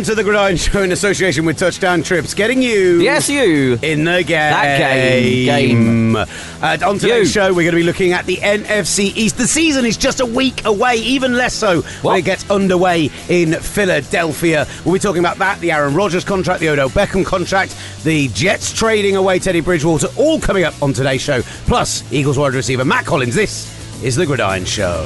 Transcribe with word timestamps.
Welcome 0.00 0.12
to 0.12 0.14
the 0.14 0.24
Gridiron 0.24 0.56
Show 0.56 0.82
in 0.82 0.92
association 0.92 1.44
with 1.44 1.58
Touchdown 1.58 2.02
Trips, 2.02 2.32
getting 2.32 2.62
you 2.62 3.02
Yes, 3.02 3.28
you. 3.28 3.78
in 3.82 4.04
the 4.04 4.22
game. 4.22 4.28
That 4.50 4.78
game. 4.78 5.44
Game. 5.44 6.16
Uh, 6.16 6.78
on 6.86 6.98
today's 6.98 7.26
You. 7.26 7.42
show, 7.42 7.48
we're 7.48 7.64
going 7.70 7.72
to 7.72 7.76
be 7.76 7.82
looking 7.82 8.12
at 8.12 8.24
the 8.24 8.36
NFC 8.38 9.14
East. 9.14 9.36
The 9.36 9.46
season 9.46 9.84
is 9.84 9.98
just 9.98 10.20
a 10.20 10.24
week 10.24 10.64
away, 10.64 10.94
even 10.96 11.34
less 11.34 11.52
so 11.52 11.82
when 12.00 12.16
it 12.16 12.22
gets 12.22 12.50
underway 12.50 13.10
in 13.28 13.52
Philadelphia. 13.52 14.66
We'll 14.86 14.94
be 14.94 15.00
talking 15.00 15.20
about 15.20 15.36
that, 15.36 15.60
the 15.60 15.70
Aaron 15.70 15.92
Rodgers 15.94 16.24
contract, 16.24 16.60
the 16.60 16.70
Odell 16.70 16.88
Beckham 16.88 17.22
contract, 17.22 17.76
the 18.02 18.28
Jets 18.28 18.72
trading 18.72 19.16
away 19.16 19.38
Teddy 19.38 19.60
Bridgewater, 19.60 20.08
all 20.16 20.40
coming 20.40 20.64
up 20.64 20.82
on 20.82 20.94
today's 20.94 21.20
show. 21.20 21.42
Plus, 21.66 22.10
Eagles 22.10 22.38
wide 22.38 22.54
receiver 22.54 22.86
Mack 22.86 23.04
Hollins. 23.04 23.34
This 23.34 24.02
is 24.02 24.16
the 24.16 24.24
Gridiron 24.24 24.64
Show. 24.64 25.04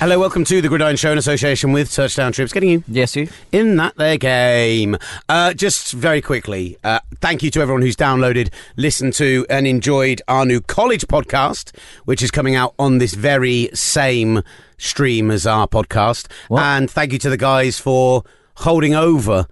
Hello, 0.00 0.18
welcome 0.18 0.44
to 0.44 0.62
the 0.62 0.68
Gridiron 0.68 0.96
Show 0.96 1.12
in 1.12 1.18
association 1.18 1.72
with 1.72 1.92
Touchdown 1.92 2.32
Trips, 2.32 2.54
getting 2.54 2.70
you 2.70 2.84
Yes, 2.88 3.14
you. 3.16 3.28
in 3.52 3.76
that 3.76 3.96
there 3.96 4.16
game. 4.16 4.96
Uh, 5.28 5.52
just 5.52 5.92
very 5.92 6.22
quickly, 6.22 6.78
uh, 6.82 7.00
thank 7.20 7.42
you 7.42 7.50
to 7.50 7.60
everyone 7.60 7.82
who's 7.82 7.96
downloaded, 7.96 8.48
listened 8.76 9.12
to, 9.14 9.44
and 9.50 9.66
enjoyed 9.66 10.22
our 10.26 10.46
new 10.46 10.62
college 10.62 11.06
podcast, 11.06 11.76
which 12.06 12.22
is 12.22 12.30
coming 12.30 12.54
out 12.54 12.74
on 12.78 12.96
this 12.96 13.12
very 13.12 13.68
same 13.74 14.42
stream 14.78 15.30
as 15.30 15.46
our 15.46 15.68
podcast. 15.68 16.28
What? 16.48 16.62
And 16.62 16.90
thank 16.90 17.12
you 17.12 17.18
to 17.18 17.28
the 17.28 17.36
guys 17.36 17.78
for 17.78 18.24
holding 18.54 18.94
over. 18.94 19.46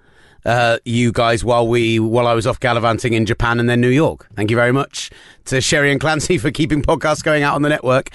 Uh, 0.47 0.79
you 0.87 1.13
guys, 1.13 1.45
while 1.45 1.69
we 1.69 1.99
while 2.01 2.27
I 2.27 2.33
was 2.33 2.47
off 2.47 2.59
gallivanting 2.59 3.13
in 3.13 3.27
Japan 3.27 3.61
and 3.61 3.69
then 3.69 3.83
New 3.83 3.91
York, 3.91 4.29
thank 4.35 4.51
you 4.51 4.57
very 4.57 4.73
much 4.73 5.11
to 5.47 5.61
Sherry 5.61 5.91
and 5.91 6.01
Clancy 6.01 6.39
for 6.39 6.51
keeping 6.51 6.81
podcasts 6.81 7.23
going 7.23 7.43
out 7.43 7.55
on 7.55 7.61
the 7.63 7.69
network. 7.69 8.09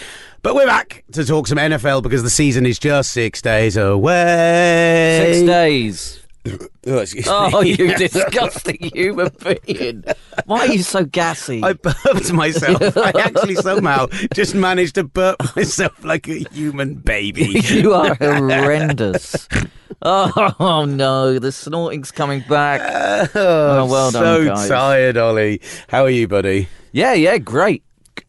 But 0.44 0.56
we're 0.56 0.66
back 0.66 1.06
to 1.14 1.24
talk 1.24 1.48
some 1.48 1.58
NFL 1.58 2.04
because 2.04 2.22
the 2.22 2.30
season 2.30 2.66
is 2.66 2.78
just 2.78 3.14
six 3.14 3.42
days 3.42 3.78
away. 3.78 5.36
Six 5.36 5.48
days. 5.48 6.20
Oh, 6.86 7.06
Oh, 7.28 7.62
you 7.62 7.96
disgusting 7.98 8.92
human 8.94 9.32
being. 9.66 10.04
Why 10.46 10.60
are 10.68 10.74
you 10.74 10.84
so 10.84 11.06
gassy? 11.06 11.64
I 11.64 11.72
burped 11.72 12.34
myself. 12.34 12.98
I 12.98 13.14
actually 13.18 13.56
somehow 13.56 14.08
just 14.34 14.54
managed 14.54 14.96
to 14.96 15.06
burp 15.06 15.38
myself 15.56 16.04
like 16.04 16.28
a 16.28 16.40
human 16.52 16.96
baby. 16.96 17.46
you 17.64 17.94
are 17.94 18.14
horrendous. 18.16 19.48
Oh, 20.02 20.84
no, 20.86 21.40
the 21.40 21.54
snorting's 21.54 22.12
coming 22.12 22.44
back. 22.50 22.82
Oh, 23.34 23.80
oh, 23.80 23.86
well 23.86 24.12
done, 24.12 24.22
so 24.22 24.46
guys. 24.46 24.68
tired, 24.68 25.16
Ollie. 25.16 25.62
How 25.88 26.04
are 26.04 26.10
you, 26.10 26.28
buddy? 26.28 26.68
Yeah, 26.92 27.14
yeah, 27.14 27.38
great. 27.38 27.84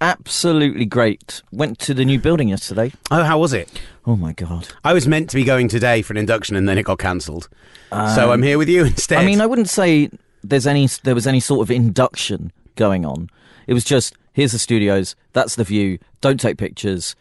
Absolutely 0.04 0.84
great. 0.84 1.40
Went 1.50 1.78
to 1.78 1.94
the 1.94 2.04
new 2.04 2.18
building 2.18 2.50
yesterday. 2.50 2.92
Oh, 3.10 3.22
how 3.22 3.38
was 3.38 3.54
it? 3.54 3.70
Oh 4.06 4.16
my 4.16 4.34
god. 4.34 4.68
I 4.84 4.92
was 4.92 5.08
meant 5.08 5.30
to 5.30 5.36
be 5.36 5.44
going 5.44 5.66
today 5.66 6.02
for 6.02 6.12
an 6.12 6.18
induction, 6.18 6.56
and 6.56 6.68
then 6.68 6.76
it 6.76 6.82
got 6.82 6.98
cancelled. 6.98 7.48
so 7.90 8.30
I'm 8.30 8.42
here 8.42 8.58
with 8.58 8.68
you 8.68 8.84
instead. 8.84 9.16
Um, 9.16 9.24
I 9.24 9.26
mean, 9.26 9.40
I 9.40 9.46
wouldn't 9.46 9.70
say 9.70 10.10
there's 10.42 10.66
any 10.66 10.88
there 11.04 11.14
was 11.14 11.26
any 11.26 11.40
sort 11.40 11.62
of 11.62 11.70
induction 11.70 12.52
going 12.76 13.06
on. 13.06 13.30
It 13.66 13.72
was 13.72 13.82
just 13.82 14.14
here's 14.34 14.52
the 14.52 14.58
studios, 14.58 15.16
that's 15.32 15.54
the 15.54 15.64
view. 15.64 15.98
Don't 16.20 16.38
take 16.38 16.58
pictures. 16.58 17.16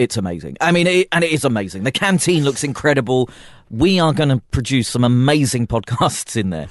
It's 0.00 0.16
amazing. 0.16 0.56
I 0.62 0.72
mean, 0.72 0.86
it, 0.86 1.08
and 1.12 1.22
it 1.22 1.30
is 1.30 1.44
amazing. 1.44 1.84
The 1.84 1.92
canteen 1.92 2.42
looks 2.42 2.64
incredible. 2.64 3.28
We 3.68 4.00
are 4.00 4.14
going 4.14 4.30
to 4.30 4.38
produce 4.50 4.88
some 4.88 5.04
amazing 5.04 5.66
podcasts 5.66 6.38
in 6.38 6.48
there. 6.48 6.68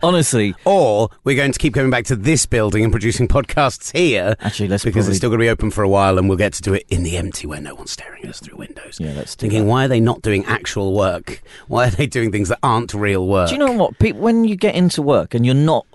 Honestly, 0.02 0.56
or 0.64 1.08
we're 1.22 1.36
going 1.36 1.52
to 1.52 1.58
keep 1.60 1.74
coming 1.74 1.92
back 1.92 2.06
to 2.06 2.16
this 2.16 2.44
building 2.44 2.82
and 2.82 2.92
producing 2.92 3.28
podcasts 3.28 3.96
here. 3.96 4.34
Actually, 4.40 4.68
let's 4.68 4.82
because 4.82 5.04
probably- 5.04 5.10
it's 5.12 5.18
still 5.18 5.30
going 5.30 5.38
to 5.38 5.44
be 5.44 5.48
open 5.48 5.70
for 5.70 5.84
a 5.84 5.88
while, 5.88 6.18
and 6.18 6.28
we'll 6.28 6.36
get 6.36 6.54
to 6.54 6.62
do 6.62 6.74
it 6.74 6.84
in 6.88 7.04
the 7.04 7.16
empty 7.16 7.46
where 7.46 7.60
no 7.60 7.76
one's 7.76 7.92
staring 7.92 8.24
at 8.24 8.30
us 8.30 8.40
through 8.40 8.56
windows. 8.56 8.98
Yeah, 8.98 9.12
let's 9.14 9.36
Thinking, 9.36 9.62
that. 9.62 9.70
why 9.70 9.84
are 9.84 9.88
they 9.88 10.00
not 10.00 10.20
doing 10.20 10.44
actual 10.46 10.92
work? 10.92 11.40
Why 11.68 11.86
are 11.86 11.90
they 11.90 12.08
doing 12.08 12.32
things 12.32 12.48
that 12.48 12.58
aren't 12.64 12.92
real 12.94 13.28
work? 13.28 13.50
do 13.50 13.54
you 13.54 13.60
know 13.60 13.72
what? 13.72 13.94
When 14.16 14.42
you 14.44 14.56
get 14.56 14.74
into 14.74 15.02
work 15.02 15.34
and 15.34 15.46
you're 15.46 15.54
not, 15.54 15.86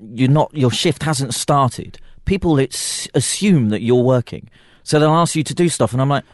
you're 0.00 0.30
not, 0.30 0.54
your 0.54 0.70
shift 0.70 1.02
hasn't 1.02 1.34
started. 1.34 1.98
People 2.26 2.60
it's, 2.60 3.08
assume 3.12 3.70
that 3.70 3.82
you're 3.82 4.04
working, 4.04 4.48
so 4.82 4.98
they'll 5.00 5.10
ask 5.10 5.34
you 5.36 5.42
to 5.44 5.54
do 5.54 5.68
stuff, 5.68 5.92
and 5.92 6.00
I'm 6.02 6.08
like, 6.08 6.24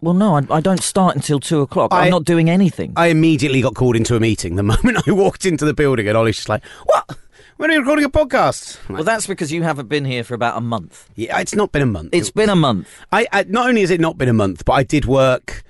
well, 0.00 0.14
no, 0.14 0.36
I, 0.36 0.42
I 0.50 0.60
don't 0.60 0.80
start 0.82 1.16
until 1.16 1.40
two 1.40 1.60
o'clock. 1.60 1.92
I- 1.92 2.04
I'm 2.04 2.10
not 2.10 2.24
doing 2.24 2.48
anything. 2.48 2.92
I 2.96 3.08
immediately 3.08 3.60
got 3.62 3.74
called 3.74 3.96
into 3.96 4.14
a 4.16 4.20
meeting 4.20 4.54
the 4.56 4.62
moment 4.74 5.06
I 5.08 5.12
walked 5.12 5.44
into 5.44 5.64
the 5.64 5.74
building, 5.74 6.06
and 6.08 6.16
Ollie's 6.16 6.36
just 6.36 6.48
like, 6.48 6.64
"What? 6.84 7.18
When 7.56 7.70
are 7.70 7.72
you 7.74 7.80
recording 7.80 8.04
a 8.04 8.08
podcast?" 8.10 8.78
I'm 8.88 8.94
like, 8.94 8.98
Well, 8.98 9.04
that's 9.04 9.26
because 9.26 9.50
you 9.50 9.64
haven't 9.64 9.88
been 9.88 10.04
here 10.04 10.22
for 10.22 10.34
about 10.34 10.56
a 10.56 10.60
month. 10.60 11.08
yeah, 11.16 11.40
it's 11.40 11.54
not 11.54 11.72
been 11.72 11.82
a 11.82 11.86
month. 11.86 12.10
It's 12.12 12.30
been 12.30 12.48
a 12.50 12.54
month. 12.56 12.88
I, 13.10 13.26
I 13.32 13.44
not 13.48 13.68
only 13.68 13.80
has 13.80 13.90
it 13.90 14.00
not 14.00 14.16
been 14.18 14.28
a 14.28 14.32
month, 14.32 14.64
but 14.64 14.74
I 14.74 14.84
did 14.84 15.04
work 15.06 15.64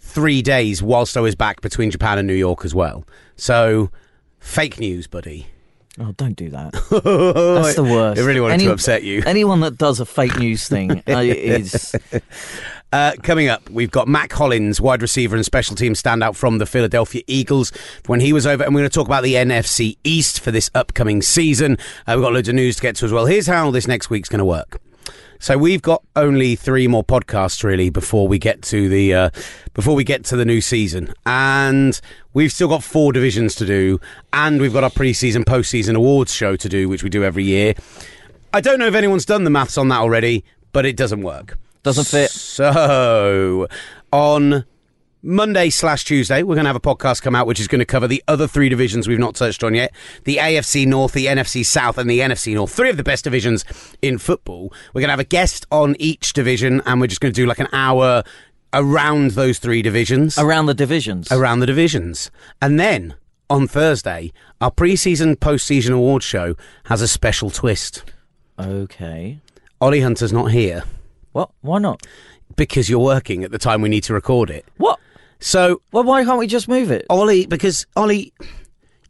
three 0.00 0.40
days 0.40 0.82
whilst 0.82 1.16
I 1.16 1.20
was 1.20 1.34
back 1.34 1.60
between 1.60 1.90
Japan 1.90 2.18
and 2.18 2.26
New 2.26 2.34
York 2.34 2.64
as 2.64 2.74
well. 2.74 3.04
So, 3.36 3.90
fake 4.38 4.78
news, 4.80 5.06
buddy. 5.06 5.48
Oh, 6.00 6.12
don't 6.16 6.34
do 6.34 6.50
that. 6.50 6.72
That's 6.90 7.76
the 7.76 7.84
worst. 7.84 8.20
I 8.20 8.24
really 8.24 8.40
wanted 8.40 8.54
Any- 8.54 8.64
to 8.64 8.72
upset 8.72 9.04
you. 9.04 9.22
Anyone 9.26 9.60
that 9.60 9.78
does 9.78 10.00
a 10.00 10.06
fake 10.06 10.36
news 10.38 10.66
thing 10.68 10.90
uh, 11.08 11.20
is. 11.24 11.94
Uh, 12.92 13.12
coming 13.22 13.48
up, 13.48 13.68
we've 13.70 13.90
got 13.90 14.06
Mack 14.08 14.32
Hollins, 14.32 14.80
wide 14.80 15.02
receiver 15.02 15.34
and 15.36 15.44
special 15.44 15.74
team 15.76 15.94
standout 15.94 16.36
from 16.36 16.58
the 16.58 16.66
Philadelphia 16.66 17.22
Eagles, 17.26 17.72
when 18.06 18.20
he 18.20 18.32
was 18.32 18.46
over. 18.46 18.62
And 18.64 18.74
we're 18.74 18.80
going 18.82 18.90
to 18.90 18.94
talk 18.94 19.06
about 19.06 19.22
the 19.24 19.34
NFC 19.34 19.96
East 20.04 20.40
for 20.40 20.50
this 20.50 20.70
upcoming 20.74 21.22
season. 21.22 21.76
Uh, 22.06 22.14
we've 22.16 22.22
got 22.22 22.32
loads 22.32 22.48
of 22.48 22.54
news 22.54 22.76
to 22.76 22.82
get 22.82 22.96
to 22.96 23.04
as 23.04 23.12
well. 23.12 23.26
Here's 23.26 23.46
how 23.46 23.70
this 23.70 23.86
next 23.88 24.10
week's 24.10 24.28
going 24.28 24.38
to 24.40 24.44
work. 24.44 24.80
So 25.38 25.58
we've 25.58 25.82
got 25.82 26.02
only 26.16 26.56
three 26.56 26.86
more 26.86 27.04
podcasts 27.04 27.62
really 27.62 27.90
before 27.90 28.26
we 28.28 28.38
get 28.38 28.62
to 28.62 28.88
the 28.88 29.14
uh, 29.14 29.30
before 29.74 29.94
we 29.94 30.04
get 30.04 30.24
to 30.26 30.36
the 30.36 30.44
new 30.44 30.60
season, 30.60 31.12
and 31.26 32.00
we've 32.32 32.52
still 32.52 32.68
got 32.68 32.82
four 32.82 33.12
divisions 33.12 33.54
to 33.56 33.66
do, 33.66 34.00
and 34.32 34.60
we've 34.60 34.72
got 34.72 34.84
our 34.84 34.90
preseason, 34.90 35.44
postseason 35.44 35.96
awards 35.96 36.32
show 36.32 36.56
to 36.56 36.68
do, 36.68 36.88
which 36.88 37.02
we 37.02 37.10
do 37.10 37.24
every 37.24 37.44
year. 37.44 37.74
I 38.52 38.60
don't 38.60 38.78
know 38.78 38.86
if 38.86 38.94
anyone's 38.94 39.26
done 39.26 39.44
the 39.44 39.50
maths 39.50 39.76
on 39.76 39.88
that 39.88 39.98
already, 39.98 40.44
but 40.72 40.86
it 40.86 40.96
doesn't 40.96 41.22
work. 41.22 41.58
Doesn't 41.82 42.06
fit. 42.06 42.30
So 42.30 43.68
on 44.12 44.64
Monday 45.26 45.70
slash 45.70 46.04
Tuesday, 46.04 46.42
we're 46.42 46.54
going 46.54 46.66
to 46.66 46.68
have 46.68 46.76
a 46.76 46.80
podcast 46.80 47.22
come 47.22 47.34
out 47.34 47.46
which 47.46 47.58
is 47.58 47.66
going 47.66 47.78
to 47.78 47.86
cover 47.86 48.06
the 48.06 48.22
other 48.28 48.46
three 48.46 48.68
divisions 48.68 49.08
we've 49.08 49.18
not 49.18 49.34
touched 49.34 49.64
on 49.64 49.74
yet 49.74 49.90
the 50.24 50.36
AFC 50.36 50.86
North, 50.86 51.12
the 51.12 51.24
NFC 51.26 51.64
South, 51.64 51.96
and 51.96 52.10
the 52.10 52.18
NFC 52.20 52.54
North. 52.54 52.70
Three 52.70 52.90
of 52.90 52.98
the 52.98 53.02
best 53.02 53.24
divisions 53.24 53.64
in 54.02 54.18
football. 54.18 54.70
We're 54.92 55.00
going 55.00 55.08
to 55.08 55.12
have 55.12 55.20
a 55.20 55.24
guest 55.24 55.64
on 55.72 55.96
each 55.98 56.34
division, 56.34 56.82
and 56.84 57.00
we're 57.00 57.06
just 57.06 57.22
going 57.22 57.32
to 57.32 57.40
do 57.40 57.46
like 57.46 57.58
an 57.58 57.68
hour 57.72 58.22
around 58.74 59.30
those 59.30 59.58
three 59.58 59.80
divisions. 59.80 60.36
Around 60.36 60.66
the 60.66 60.74
divisions. 60.74 61.32
around 61.32 61.60
the 61.60 61.66
divisions. 61.66 62.30
And 62.60 62.78
then 62.78 63.14
on 63.48 63.66
Thursday, 63.66 64.30
our 64.60 64.70
preseason, 64.70 65.36
postseason 65.36 65.94
awards 65.94 66.26
show 66.26 66.54
has 66.84 67.00
a 67.00 67.08
special 67.08 67.48
twist. 67.48 68.04
Okay. 68.58 69.40
Ollie 69.80 70.00
Hunter's 70.02 70.34
not 70.34 70.50
here 70.50 70.84
What? 71.32 71.50
Why 71.62 71.78
not? 71.78 72.02
because 72.56 72.88
you're 72.90 73.00
working 73.00 73.42
at 73.42 73.50
the 73.50 73.58
time 73.58 73.80
we 73.80 73.88
need 73.88 74.04
to 74.04 74.12
record 74.14 74.50
it. 74.50 74.64
What? 74.76 75.00
So 75.44 75.82
Well, 75.92 76.04
why 76.04 76.24
can't 76.24 76.38
we 76.38 76.46
just 76.46 76.68
move 76.68 76.90
it? 76.90 77.04
Ollie, 77.10 77.44
because 77.44 77.86
Ollie, 77.96 78.32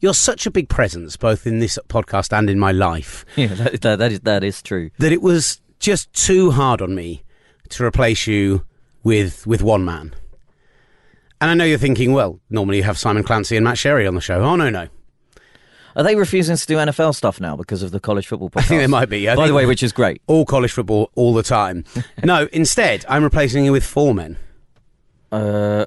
you're 0.00 0.14
such 0.14 0.46
a 0.46 0.50
big 0.50 0.68
presence 0.68 1.16
both 1.16 1.46
in 1.46 1.60
this 1.60 1.78
podcast 1.88 2.36
and 2.36 2.50
in 2.50 2.58
my 2.58 2.72
life 2.72 3.24
Yeah, 3.36 3.54
that, 3.54 3.80
that, 3.82 3.98
that 4.00 4.12
is 4.12 4.20
that 4.20 4.44
is 4.44 4.60
true. 4.60 4.90
that 4.98 5.12
it 5.12 5.22
was 5.22 5.60
just 5.78 6.12
too 6.12 6.50
hard 6.50 6.82
on 6.82 6.92
me 6.94 7.22
to 7.68 7.84
replace 7.84 8.26
you 8.26 8.64
with 9.04 9.46
with 9.46 9.62
one 9.62 9.84
man. 9.84 10.12
And 11.40 11.50
I 11.52 11.54
know 11.54 11.64
you're 11.64 11.78
thinking, 11.78 12.12
well, 12.12 12.40
normally 12.50 12.78
you 12.78 12.82
have 12.82 12.98
Simon 12.98 13.22
Clancy 13.22 13.56
and 13.56 13.62
Matt 13.62 13.78
Sherry 13.78 14.04
on 14.04 14.16
the 14.16 14.20
show. 14.20 14.42
Oh 14.42 14.56
no, 14.56 14.70
no. 14.70 14.88
Are 15.94 16.02
they 16.02 16.16
refusing 16.16 16.56
to 16.56 16.66
do 16.66 16.78
NFL 16.78 17.14
stuff 17.14 17.40
now 17.40 17.54
because 17.54 17.84
of 17.84 17.92
the 17.92 18.00
college 18.00 18.26
football? 18.26 18.50
Podcast? 18.50 18.58
I 18.58 18.62
think 18.62 18.80
they 18.80 18.86
might 18.88 19.08
be. 19.08 19.28
I 19.28 19.36
By 19.36 19.46
the 19.46 19.54
way, 19.54 19.66
which 19.66 19.84
is 19.84 19.92
great. 19.92 20.20
all 20.26 20.44
college 20.44 20.72
football 20.72 21.12
all 21.14 21.32
the 21.32 21.44
time. 21.44 21.84
no, 22.24 22.48
instead, 22.52 23.04
I'm 23.08 23.22
replacing 23.22 23.64
you 23.64 23.70
with 23.70 23.84
four 23.84 24.12
men. 24.14 24.36
Uh, 25.30 25.84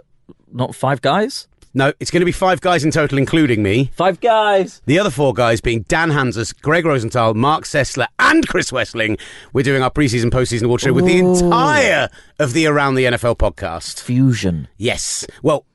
not 0.51 0.75
five 0.75 1.01
guys. 1.01 1.47
No, 1.73 1.93
it's 1.99 2.09
going 2.09 2.21
to 2.21 2.25
be 2.25 2.31
five 2.31 2.59
guys 2.61 2.83
in 2.83 2.89
total, 2.89 3.19
including 3.19 3.61
me. 3.61 3.91
Five 3.95 4.19
guys. 4.19 4.81
The 4.87 4.97
other 4.97 5.11
four 5.11 5.33
guys 5.33 5.61
being 5.61 5.83
Dan 5.83 6.09
Hanzus, 6.09 6.59
Greg 6.59 6.85
Rosenthal, 6.85 7.35
Marc 7.35 7.65
Sessler, 7.65 8.07
and 8.17 8.47
Chris 8.47 8.71
Wesseling. 8.71 9.19
We're 9.53 9.61
doing 9.63 9.83
our 9.83 9.91
preseason, 9.91 10.31
postseason 10.31 10.63
award 10.63 10.81
show 10.81 10.93
with 10.93 11.05
the 11.05 11.19
Ooh. 11.19 11.33
entire 11.35 12.09
of 12.39 12.53
the 12.53 12.65
Around 12.65 12.95
the 12.95 13.03
NFL 13.05 13.37
podcast. 13.37 14.01
Fusion. 14.01 14.67
Yes. 14.77 15.25
Well, 15.43 15.65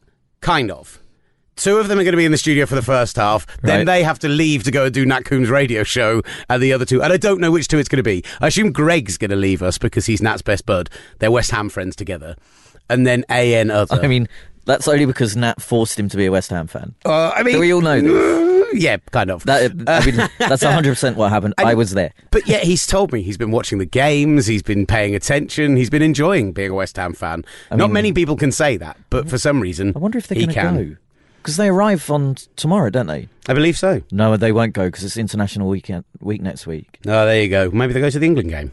kind 0.41 0.73
of. 0.73 0.99
Two 1.55 1.77
of 1.77 1.87
them 1.87 2.01
are 2.01 2.03
going 2.03 2.13
to 2.15 2.17
be 2.17 2.25
in 2.25 2.33
the 2.33 2.39
studio 2.39 2.67
for 2.67 2.75
the 2.75 2.83
first 2.83 3.15
half. 3.17 3.47
Then 3.61 3.81
Right. 3.81 3.87
they 3.87 4.03
have 4.03 4.19
to 4.21 4.29
leave 4.29 4.65
to 4.65 4.73
go 4.73 4.87
and 4.87 4.95
do 4.95 5.07
Nat 5.07 5.25
Coombs' 5.27 5.51
radio 5.51 5.85
show, 5.85 6.23
and 6.49 6.61
the 6.61 6.73
other 6.73 6.87
two. 6.87 7.01
And 7.03 7.13
I 7.13 7.17
don't 7.19 7.41
know 7.41 7.53
which 7.53 7.69
two 7.69 7.79
it's 7.79 7.89
going 7.91 7.99
to 7.99 8.03
be. 8.03 8.25
I 8.41 8.49
assume 8.49 8.73
Greg's 8.73 9.19
going 9.19 9.31
to 9.31 9.37
leave 9.37 9.63
us 9.63 9.79
because 9.79 10.07
he's 10.07 10.21
Nat's 10.23 10.43
best 10.43 10.67
bud. 10.67 10.91
They're 11.21 11.31
West 11.31 11.53
Ham 11.53 11.69
friends 11.69 11.95
together. 11.95 12.35
And 12.91 13.07
then 13.07 13.25
AN 13.29 13.71
other. 13.71 14.01
I 14.03 14.09
mean, 14.09 14.29
that's 14.65 14.89
only 14.89 15.07
because 15.07 15.37
Nat 15.37 15.61
forced 15.61 15.99
him 15.99 16.09
to 16.09 16.17
be 16.17 16.27
a 16.27 16.31
West 16.33 16.51
Ham 16.51 16.67
fan. 16.67 16.95
Uh, 17.05 17.31
I 17.31 17.43
mean, 17.43 17.55
Do 17.55 17.61
we 17.61 17.73
all 17.73 17.81
know 17.81 18.01
this? 18.01 18.75
yeah, 18.75 18.97
kind 19.11 19.31
of. 19.31 19.45
That, 19.45 19.73
I 19.87 20.05
mean, 20.07 20.17
that's 20.39 20.63
100% 20.63 21.17
what 21.17 21.31
happened. 21.31 21.55
I 21.59 21.75
was 21.75 21.93
there. 21.93 22.13
But 22.31 22.47
yeah, 22.47 22.59
he's 22.59 22.87
told 22.87 23.13
me 23.13 23.23
he's 23.23 23.37
been 23.37 23.51
watching 23.51 23.79
the 23.79 23.87
games, 23.87 24.47
he's 24.47 24.63
been 24.63 24.87
paying 24.87 25.15
attention, 25.15 25.77
he's 25.77 25.91
been 25.91 26.03
enjoying 26.03 26.53
being 26.53 26.71
a 26.71 26.75
West 26.75 26.97
Ham 26.97 27.13
fan. 27.13 27.45
Not 27.71 27.91
many 27.91 28.13
people 28.13 28.37
can 28.37 28.53
say 28.53 28.77
that, 28.77 28.97
but 29.11 29.29
for 29.29 29.39
some 29.39 29.61
reason, 29.61 29.93
I 29.95 29.99
wonder 29.99 30.19
if 30.19 30.27
they're 30.29 30.39
he 30.39 30.47
going 30.47 30.55
to 30.55 30.61
can. 30.61 30.89
go. 30.91 30.97
Because 31.39 31.57
they 31.57 31.69
arrive 31.69 32.09
on 32.09 32.37
tomorrow, 32.55 32.89
don't 32.89 33.09
they? 33.09 33.29
I 33.49 33.53
believe 33.55 33.77
so. 33.77 34.03
No, 34.13 34.37
they 34.37 34.53
won't 34.53 34.75
go 34.75 34.87
because 34.87 35.03
it's 35.03 35.17
international 35.17 35.69
weekend 35.69 36.05
week 36.21 36.41
next 36.41 36.69
week. 36.69 37.01
Oh, 37.05 37.27
there 37.27 37.43
you 37.43 37.49
go. 37.49 37.69
Maybe 37.73 37.93
they 37.93 38.01
go 38.01 38.11
to 38.11 38.19
the 38.21 38.27
England 38.27 38.51
game. 38.51 38.71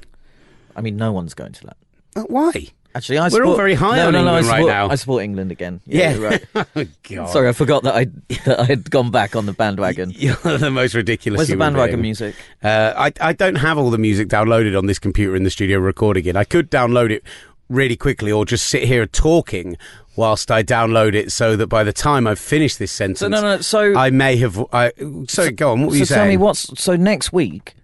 I 0.75 0.81
mean, 0.81 0.95
no 0.95 1.11
one's 1.11 1.33
going 1.33 1.53
to 1.53 1.65
that. 1.65 1.77
Uh, 2.15 2.21
why? 2.27 2.67
Actually, 2.95 3.19
I 3.19 3.25
We're 3.25 3.29
support, 3.29 3.47
all 3.47 3.55
very 3.55 3.73
high 3.75 3.97
no, 3.97 4.07
on 4.07 4.13
no, 4.13 4.23
no, 4.23 4.37
England 4.37 4.45
I 4.47 4.49
right 4.49 4.57
support, 4.57 4.73
now. 4.73 4.89
I 4.89 4.95
support 4.95 5.23
England 5.23 5.51
again. 5.51 5.79
Yeah. 5.85 6.13
you're 6.13 6.29
right. 6.29 6.45
oh, 6.55 6.85
God. 7.03 7.29
Sorry, 7.29 7.47
I 7.47 7.51
forgot 7.51 7.83
that 7.83 7.95
I 7.95 8.05
that 8.45 8.59
I 8.61 8.63
had 8.63 8.89
gone 8.89 9.11
back 9.11 9.35
on 9.35 9.45
the 9.45 9.53
bandwagon. 9.53 10.11
You're 10.15 10.35
the 10.35 10.71
most 10.71 10.95
ridiculous 10.95 11.37
Where's 11.37 11.49
the 11.49 11.55
bandwagon 11.55 11.97
being. 11.97 12.01
music? 12.01 12.35
Uh, 12.63 12.93
I, 12.97 13.13
I 13.21 13.33
don't 13.33 13.55
have 13.55 13.77
all 13.77 13.91
the 13.91 13.99
music 13.99 14.27
downloaded 14.27 14.77
on 14.77 14.87
this 14.87 14.97
computer 14.97 15.35
in 15.35 15.43
the 15.43 15.51
studio 15.51 15.77
recording 15.77 16.25
it. 16.25 16.35
I 16.35 16.43
could 16.43 16.71
download 16.71 17.11
it 17.11 17.23
really 17.69 17.95
quickly 17.95 18.31
or 18.31 18.43
just 18.43 18.65
sit 18.65 18.83
here 18.83 19.05
talking 19.05 19.77
whilst 20.15 20.49
I 20.49 20.63
download 20.63 21.13
it 21.13 21.31
so 21.31 21.55
that 21.55 21.67
by 21.67 21.83
the 21.83 21.93
time 21.93 22.25
I've 22.25 22.39
finished 22.39 22.79
this 22.79 22.91
sentence, 22.91 23.19
So 23.19 23.27
no, 23.27 23.41
no. 23.41 23.61
So 23.61 23.95
I 23.95 24.09
may 24.09 24.35
have. 24.37 24.59
I, 24.73 24.91
sorry, 25.27 25.51
go 25.51 25.71
on. 25.73 25.81
What 25.81 25.89
were 25.89 25.93
so 25.93 25.99
you 25.99 26.05
saying? 26.05 26.07
So 26.07 26.15
tell 26.15 26.27
me 26.27 26.37
what's 26.37 26.81
so 26.81 26.95
next 26.95 27.31
week. 27.31 27.75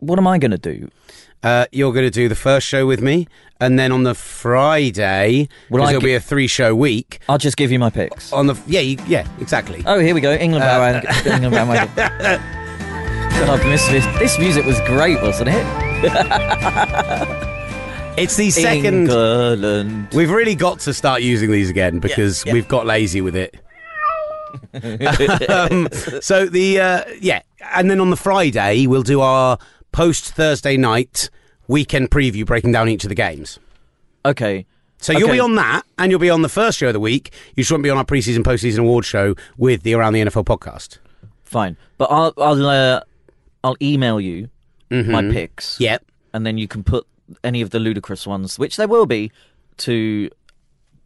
What 0.00 0.18
am 0.18 0.26
I 0.26 0.38
going 0.38 0.50
to 0.50 0.58
do? 0.58 0.90
Uh, 1.44 1.66
you're 1.72 1.92
going 1.92 2.06
to 2.06 2.10
do 2.10 2.28
the 2.28 2.34
first 2.34 2.66
show 2.66 2.86
with 2.86 3.02
me, 3.02 3.28
and 3.60 3.78
then 3.78 3.92
on 3.92 4.02
the 4.02 4.14
Friday, 4.14 5.46
because 5.70 5.90
it'll 5.90 6.00
be 6.00 6.14
a 6.14 6.20
three-show 6.20 6.74
week. 6.74 7.20
I'll 7.28 7.38
just 7.38 7.58
give 7.58 7.70
you 7.70 7.78
my 7.78 7.90
picks. 7.90 8.32
On 8.32 8.46
the 8.46 8.58
yeah, 8.66 8.80
you, 8.80 8.96
yeah, 9.06 9.28
exactly. 9.38 9.82
Oh, 9.86 9.98
here 9.98 10.14
we 10.14 10.22
go. 10.22 10.32
England 10.32 10.64
Uh. 10.64 11.02
England 11.26 11.54
bandwagon. 11.54 11.94
God, 11.94 13.48
I've 13.50 13.66
missed 13.66 13.90
this. 13.90 14.06
This 14.18 14.38
music 14.38 14.64
was 14.64 14.80
great, 14.80 15.20
wasn't 15.20 15.50
it? 15.52 17.40
It's 18.16 18.36
the 18.36 18.50
second. 18.50 19.08
England. 19.08 20.08
We've 20.14 20.30
really 20.30 20.54
got 20.54 20.78
to 20.80 20.94
start 20.94 21.22
using 21.22 21.50
these 21.50 21.68
again 21.68 21.98
because 21.98 22.46
yeah. 22.46 22.52
we've 22.52 22.68
got 22.68 22.86
lazy 22.86 23.20
with 23.20 23.34
it. 23.34 23.56
um, 25.50 25.88
so 26.22 26.46
the 26.46 26.78
uh, 26.80 27.04
yeah, 27.20 27.42
and 27.72 27.90
then 27.90 28.00
on 28.00 28.10
the 28.10 28.16
Friday 28.16 28.86
we'll 28.86 29.02
do 29.02 29.20
our 29.20 29.58
post 29.94 30.32
Thursday 30.32 30.76
night 30.76 31.30
weekend 31.68 32.10
preview, 32.10 32.44
breaking 32.44 32.72
down 32.72 32.88
each 32.88 33.04
of 33.04 33.08
the 33.08 33.14
games. 33.14 33.58
Okay. 34.26 34.66
So 34.98 35.12
you'll 35.12 35.30
be 35.30 35.40
on 35.40 35.54
that, 35.56 35.82
and 35.98 36.10
you'll 36.10 36.18
be 36.20 36.30
on 36.30 36.42
the 36.42 36.48
first 36.48 36.78
show 36.78 36.86
of 36.88 36.92
the 36.94 37.00
week. 37.00 37.30
You 37.56 37.64
won't 37.70 37.82
be 37.82 37.90
on 37.90 37.98
our 37.98 38.04
preseason, 38.04 38.38
postseason 38.42 38.78
award 38.80 39.04
show 39.04 39.34
with 39.58 39.82
the 39.82 39.94
Around 39.94 40.14
the 40.14 40.20
NFL 40.22 40.44
podcast. 40.46 40.98
Fine, 41.44 41.76
but 41.98 42.06
I'll 42.10 42.32
I'll 42.38 42.66
uh, 42.66 43.00
I'll 43.62 43.76
email 43.80 44.20
you 44.20 44.48
my 44.90 44.96
Mhm. 45.22 45.32
picks. 45.32 45.78
Yep. 45.80 46.04
and 46.32 46.44
then 46.46 46.58
you 46.58 46.66
can 46.66 46.82
put 46.82 47.06
any 47.44 47.60
of 47.60 47.70
the 47.70 47.78
ludicrous 47.78 48.26
ones, 48.26 48.58
which 48.58 48.76
there 48.76 48.88
will 48.88 49.06
be, 49.06 49.30
to 49.78 50.28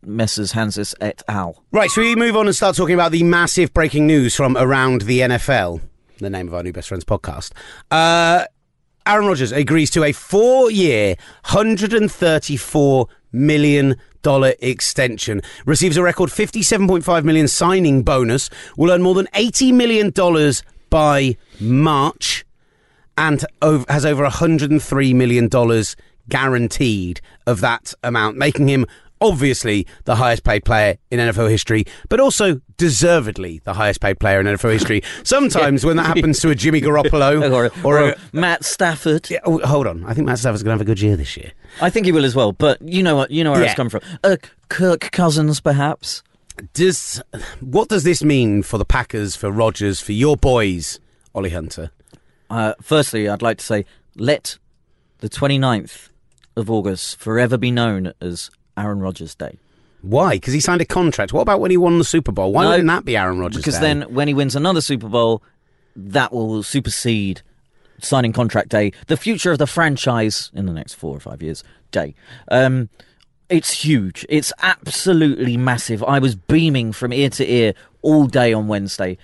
Messrs. 0.05 0.52
Hanzus 0.52 0.94
et 1.00 1.23
al. 1.29 1.62
Right, 1.73 1.91
so 1.91 2.00
we 2.00 2.14
move 2.17 2.37
on 2.37 2.46
and 2.46 2.55
start 2.56 2.76
talking 2.76 2.94
about 2.94 3.12
the 3.12 3.23
massive 3.25 3.75
breaking 3.75 4.06
news 4.06 4.34
from 4.34 4.56
around 4.56 5.02
the 5.02 5.20
NFL, 5.20 5.81
the 6.19 6.31
name 6.31 6.49
of 6.49 6.55
our 6.55 6.62
new 6.62 6.73
best 6.73 6.88
friends 6.88 7.05
podcast. 7.05 7.50
Uh, 7.91 8.44
Aaron 9.08 9.26
Rodgers 9.26 9.52
agrees 9.52 9.90
to 9.93 10.05
a 10.05 10.12
hundred 11.44 11.94
and 11.94 12.12
thirty-four 12.12 13.08
million 13.32 13.96
dollar 14.20 14.52
extension. 14.60 15.40
Receives 15.64 15.96
a 15.96 16.02
record 16.02 16.31
fifty-seven 16.31 16.87
point 16.87 17.05
five 17.05 17.25
million 17.25 17.49
signing 17.49 18.02
bonus. 18.02 18.50
Will 18.76 18.90
earn 18.90 19.00
more 19.00 19.14
than 19.14 19.26
eighty 19.32 19.72
million 19.72 20.10
dollars 20.10 20.62
by 20.90 21.38
March 21.58 22.44
and 23.16 23.44
has 23.88 24.06
over 24.06 24.25
$103 24.25 25.14
million 25.14 25.49
guaranteed 26.28 27.20
of 27.46 27.60
that 27.60 27.93
amount, 28.05 28.37
making 28.37 28.69
him 28.69 28.87
obviously 29.20 29.87
the 30.05 30.17
highest 30.17 30.44
paid 30.44 30.65
player 30.65 30.99
in 31.11 31.19
NFL 31.19 31.50
history, 31.50 31.85
but 32.09 32.20
also 32.20 32.61
deservedly 32.76 33.61
the 33.65 33.75
highest 33.75 34.00
paid 34.00 34.19
player 34.20 34.41
in 34.41 34.47
NFL 34.47 34.73
history. 34.73 35.03
Sometimes 35.25 35.85
when 35.85 35.97
that 35.97 36.06
happens 36.06 36.41
to 36.41 36.50
a 36.50 36.55
Jimmy 36.55 36.81
Garoppolo 36.81 37.50
or, 37.53 37.67
or, 37.85 37.99
or 38.00 38.09
a, 38.11 38.17
Matt 38.32 38.65
Stafford. 38.65 39.29
Yeah, 39.31 39.41
oh, 39.44 39.59
hold 39.67 39.87
on, 39.87 40.05
I 40.05 40.15
think 40.15 40.26
Matt 40.26 40.38
Stafford's 40.38 40.62
going 40.62 40.70
to 40.76 40.79
have 40.79 40.81
a 40.81 40.85
good 40.85 41.00
year 41.00 41.17
this 41.17 41.37
year. 41.37 41.53
I 41.81 41.91
think 41.91 42.06
he 42.06 42.12
will 42.12 42.25
as 42.25 42.35
well. 42.35 42.53
But 42.53 42.81
you 42.82 43.03
know 43.03 43.17
what? 43.17 43.31
You 43.31 43.44
know 43.44 43.53
where 43.53 43.61
Yeah. 43.61 43.67
it's 43.67 43.75
coming 43.76 43.91
from. 43.91 44.00
Uh, 44.25 44.37
Kirk 44.69 45.11
Cousins, 45.12 45.61
perhaps. 45.61 46.23
Does 46.75 47.23
what 47.61 47.88
does 47.88 48.03
this 48.03 48.25
mean 48.25 48.62
for 48.65 48.79
the 48.79 48.85
Packers, 48.85 49.37
for 49.37 49.50
Rodgers, 49.50 50.00
for 50.00 50.12
your 50.12 50.37
boys, 50.37 50.99
Ollie 51.35 51.50
Hunter? 51.50 51.93
Uh, 52.50 52.75
firstly, 52.82 53.29
I'd 53.29 53.43
like 53.43 53.59
to 53.59 53.65
say 53.65 53.85
let 54.17 54.59
the 55.19 55.29
29th 55.29 56.09
of 56.56 56.69
August 56.69 57.20
forever 57.20 57.56
be 57.56 57.70
known 57.70 58.12
as 58.20 58.50
Aaron 58.78 59.00
Rodgers 59.00 59.34
Day. 59.34 59.58
Why? 60.02 60.36
Because 60.36 60.54
he 60.54 60.60
signed 60.60 60.80
a 60.80 60.84
contract. 60.84 61.32
What 61.32 61.42
about 61.42 61.60
when 61.60 61.70
he 61.70 61.76
won 61.76 61.98
the 61.98 62.04
Super 62.04 62.30
Bowl? 62.32 62.52
Why 62.52 62.62
No, 62.64 62.70
wouldn't 62.70 62.86
that 62.88 63.04
be 63.04 63.16
Aaron 63.16 63.38
Rodgers? 63.38 63.56
Day? 63.56 63.60
Because 63.60 63.75
Day? 63.80 63.80
then, 63.80 64.02
when 64.14 64.28
he 64.28 64.34
wins 64.34 64.54
another 64.54 64.80
Super 64.80 65.08
Bowl, 65.08 65.42
that 65.96 66.32
will 66.32 66.62
supersede 66.62 67.42
signing 68.00 68.32
contract 68.32 68.69
day, 68.69 68.92
the 69.08 69.16
future 69.16 69.50
of 69.50 69.58
the 69.58 69.66
franchise 69.66 70.50
in 70.54 70.66
the 70.66 70.72
next 70.72 70.94
four 70.94 71.16
or 71.16 71.20
five 71.20 71.42
years 71.42 71.64
day. 71.90 72.14
Um, 72.48 72.88
it's 73.48 73.84
huge. 73.84 74.25
It's 74.28 74.52
absolutely 74.62 75.56
massive. 75.56 76.04
I 76.04 76.19
was 76.20 76.36
beaming 76.36 76.92
from 76.92 77.12
ear 77.12 77.31
to 77.31 77.50
ear 77.50 77.74
all 78.02 78.26
day 78.26 78.52
on 78.52 78.69
Wednesday. 78.69 79.19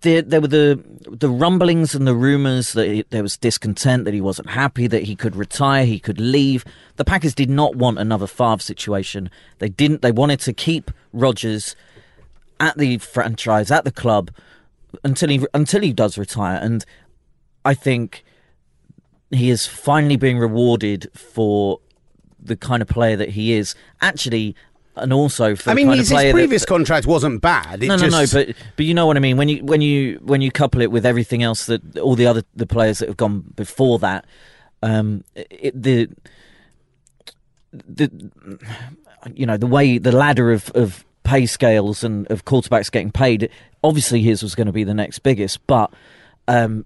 There, 0.00 0.22
there 0.22 0.40
were 0.40 0.48
the 0.48 0.82
the 1.10 1.28
rumblings 1.28 1.94
and 1.94 2.06
the 2.06 2.14
rumors 2.14 2.72
that 2.72 2.88
he, 2.88 3.04
there 3.10 3.22
was 3.22 3.36
discontent, 3.36 4.04
that 4.04 4.14
he 4.14 4.20
wasn't 4.20 4.50
happy, 4.50 4.86
that 4.86 5.04
he 5.04 5.16
could 5.16 5.36
retire, 5.36 5.84
he 5.84 5.98
could 5.98 6.20
leave. 6.20 6.64
The 6.96 7.04
Packers 7.04 7.34
did 7.34 7.50
not 7.50 7.76
want 7.76 7.98
another 7.98 8.26
Favre 8.26 8.60
situation. 8.60 9.30
They 9.58 9.68
didn't. 9.68 10.02
They 10.02 10.12
wanted 10.12 10.40
to 10.40 10.52
keep 10.52 10.90
Rodgers 11.12 11.74
at 12.60 12.76
the 12.76 12.98
franchise, 12.98 13.70
at 13.70 13.84
the 13.84 13.92
club, 13.92 14.30
until 15.04 15.28
he 15.28 15.46
until 15.54 15.82
he 15.82 15.92
does 15.92 16.18
retire. 16.18 16.58
And 16.60 16.84
I 17.64 17.74
think 17.74 18.24
he 19.30 19.50
is 19.50 19.66
finally 19.66 20.16
being 20.16 20.38
rewarded 20.38 21.10
for 21.14 21.80
the 22.40 22.56
kind 22.56 22.82
of 22.82 22.88
player 22.88 23.16
that 23.16 23.30
he 23.30 23.52
is. 23.52 23.74
Actually, 24.00 24.54
and 25.00 25.12
also 25.12 25.54
for 25.56 25.70
I 25.70 25.74
the 25.74 25.76
mean, 25.76 25.98
his, 25.98 26.08
his 26.10 26.32
previous 26.32 26.62
that, 26.62 26.68
contract 26.68 27.06
wasn't 27.06 27.40
bad. 27.40 27.82
It 27.82 27.86
no, 27.88 27.96
just, 27.96 28.10
no, 28.10 28.20
no. 28.20 28.46
But 28.46 28.56
but 28.76 28.86
you 28.86 28.94
know 28.94 29.06
what 29.06 29.16
I 29.16 29.20
mean. 29.20 29.36
When 29.36 29.48
you 29.48 29.64
when 29.64 29.80
you 29.80 30.20
when 30.22 30.40
you 30.40 30.50
couple 30.50 30.80
it 30.80 30.90
with 30.90 31.06
everything 31.06 31.42
else 31.42 31.66
that 31.66 31.98
all 31.98 32.14
the 32.14 32.26
other 32.26 32.42
the 32.54 32.66
players 32.66 32.98
that 32.98 33.08
have 33.08 33.16
gone 33.16 33.52
before 33.56 33.98
that, 34.00 34.24
um, 34.82 35.24
it, 35.34 35.80
the 35.80 36.08
the 37.72 38.10
you 39.34 39.46
know 39.46 39.56
the 39.56 39.66
way 39.66 39.98
the 39.98 40.12
ladder 40.12 40.52
of 40.52 40.70
of 40.70 41.04
pay 41.24 41.46
scales 41.46 42.02
and 42.02 42.30
of 42.30 42.44
quarterbacks 42.44 42.90
getting 42.90 43.12
paid. 43.12 43.50
Obviously, 43.84 44.22
his 44.22 44.42
was 44.42 44.54
going 44.54 44.66
to 44.66 44.72
be 44.72 44.84
the 44.84 44.94
next 44.94 45.20
biggest, 45.20 45.64
but 45.66 45.92
um, 46.48 46.84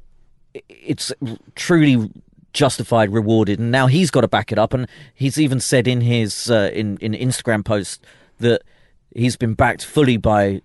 it's 0.68 1.12
truly 1.54 2.10
justified, 2.52 3.12
rewarded, 3.12 3.58
and 3.58 3.70
now 3.70 3.86
he's 3.86 4.10
got 4.10 4.22
to 4.22 4.28
back 4.28 4.52
it 4.52 4.58
up. 4.58 4.74
And 4.74 4.86
he's 5.14 5.38
even 5.38 5.60
said 5.60 5.86
in 5.86 6.00
his 6.00 6.50
uh, 6.50 6.70
in 6.72 6.96
in 6.98 7.12
Instagram 7.12 7.64
post 7.64 8.04
that 8.38 8.62
he's 9.14 9.36
been 9.36 9.54
backed 9.54 9.84
fully 9.84 10.16
by 10.16 10.62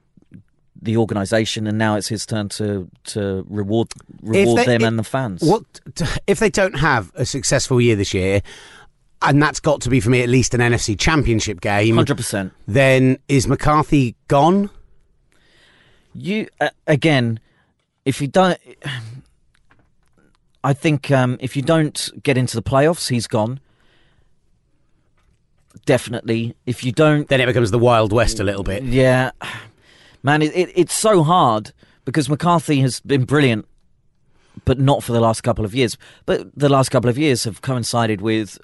the 0.79 0.97
organisation, 0.97 1.65
and 1.67 1.77
now 1.77 1.95
it's 1.95 2.07
his 2.07 2.25
turn 2.25 2.49
to 2.49 2.89
to 3.05 3.45
reward 3.49 3.87
reward 4.21 4.59
they- 4.59 4.65
them 4.65 4.81
if- 4.81 4.87
and 4.87 4.99
the 4.99 5.03
fans. 5.03 5.41
What 5.41 5.63
if 6.27 6.39
they 6.39 6.49
don't 6.49 6.79
have 6.79 7.11
a 7.15 7.25
successful 7.25 7.79
year 7.81 7.95
this 7.95 8.13
year? 8.13 8.41
And 9.19 9.41
that's 9.41 9.59
got 9.59 9.81
to 9.81 9.89
be 9.89 9.99
for 9.99 10.11
me 10.11 10.21
at 10.21 10.29
least 10.29 10.53
an 10.53 10.59
NFC 10.61 10.97
Championship 10.97 11.59
game. 11.59 11.95
Hundred 11.95 12.17
percent. 12.17 12.53
Then 12.67 13.17
is 13.27 13.47
McCarthy 13.47 14.15
gone? 14.27 14.69
You 16.13 16.47
uh, 16.61 16.69
again, 16.85 17.39
if 18.05 18.21
you 18.21 18.27
don't, 18.27 18.59
I 20.67 20.73
think 20.73 21.11
um, 21.11 21.37
if 21.39 21.55
you 21.55 21.61
don't 21.61 22.09
get 22.23 22.37
into 22.37 22.57
the 22.57 22.61
playoffs, 22.61 23.07
he's 23.07 23.25
gone. 23.25 23.61
Definitely. 25.85 26.55
If 26.65 26.83
you 26.83 26.91
don't, 26.91 27.27
Then 27.29 27.39
it 27.39 27.45
becomes 27.45 27.71
the 27.71 27.79
Wild 27.79 28.11
West 28.11 28.39
a 28.39 28.43
little 28.43 28.63
bit. 28.63 28.83
yeah, 28.83 29.31
man, 30.23 30.41
it, 30.41 30.53
it, 30.55 30.69
it's 30.75 30.93
so 30.93 31.23
hard 31.23 31.71
because 32.03 32.29
McCarthy 32.29 32.81
has 32.81 32.99
been 32.99 33.23
brilliant, 33.23 33.65
but 34.65 34.77
not 34.79 35.03
for 35.03 35.13
the 35.13 35.21
last 35.21 35.41
couple 35.41 35.63
of 35.63 35.73
years. 35.73 35.97
But 36.25 36.47
the 36.53 36.67
last 36.67 36.89
couple 36.89 37.09
of 37.09 37.17
years 37.17 37.45
have 37.45 37.61
coincided 37.61 38.19
with 38.21 38.57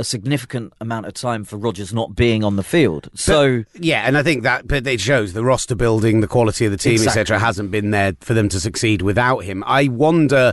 a 0.00 0.04
significant 0.04 0.72
amount 0.80 1.06
of 1.06 1.12
time 1.14 1.44
for 1.44 1.56
Rodgers 1.56 1.92
not 1.92 2.16
being 2.16 2.42
on 2.42 2.56
the 2.56 2.62
field. 2.64 3.10
So. 3.14 3.64
Yeah, 3.74 4.02
and 4.06 4.16
I 4.18 4.22
think 4.24 4.42
that 4.44 4.66
but 4.66 4.86
it 4.86 5.00
shows 5.00 5.34
the 5.34 5.44
roster 5.44 5.74
building, 5.76 6.20
the 6.20 6.28
quality 6.28 6.64
of 6.64 6.72
the 6.72 6.78
team, 6.78 6.94
Exactly. 6.94 7.20
etc., 7.20 7.38
hasn't 7.38 7.70
been 7.70 7.90
there 7.92 8.14
for 8.20 8.34
them 8.34 8.48
to 8.48 8.58
succeed 8.58 9.02
without 9.02 9.40
him. 9.44 9.62
I 9.66 9.88
wonder 9.88 10.52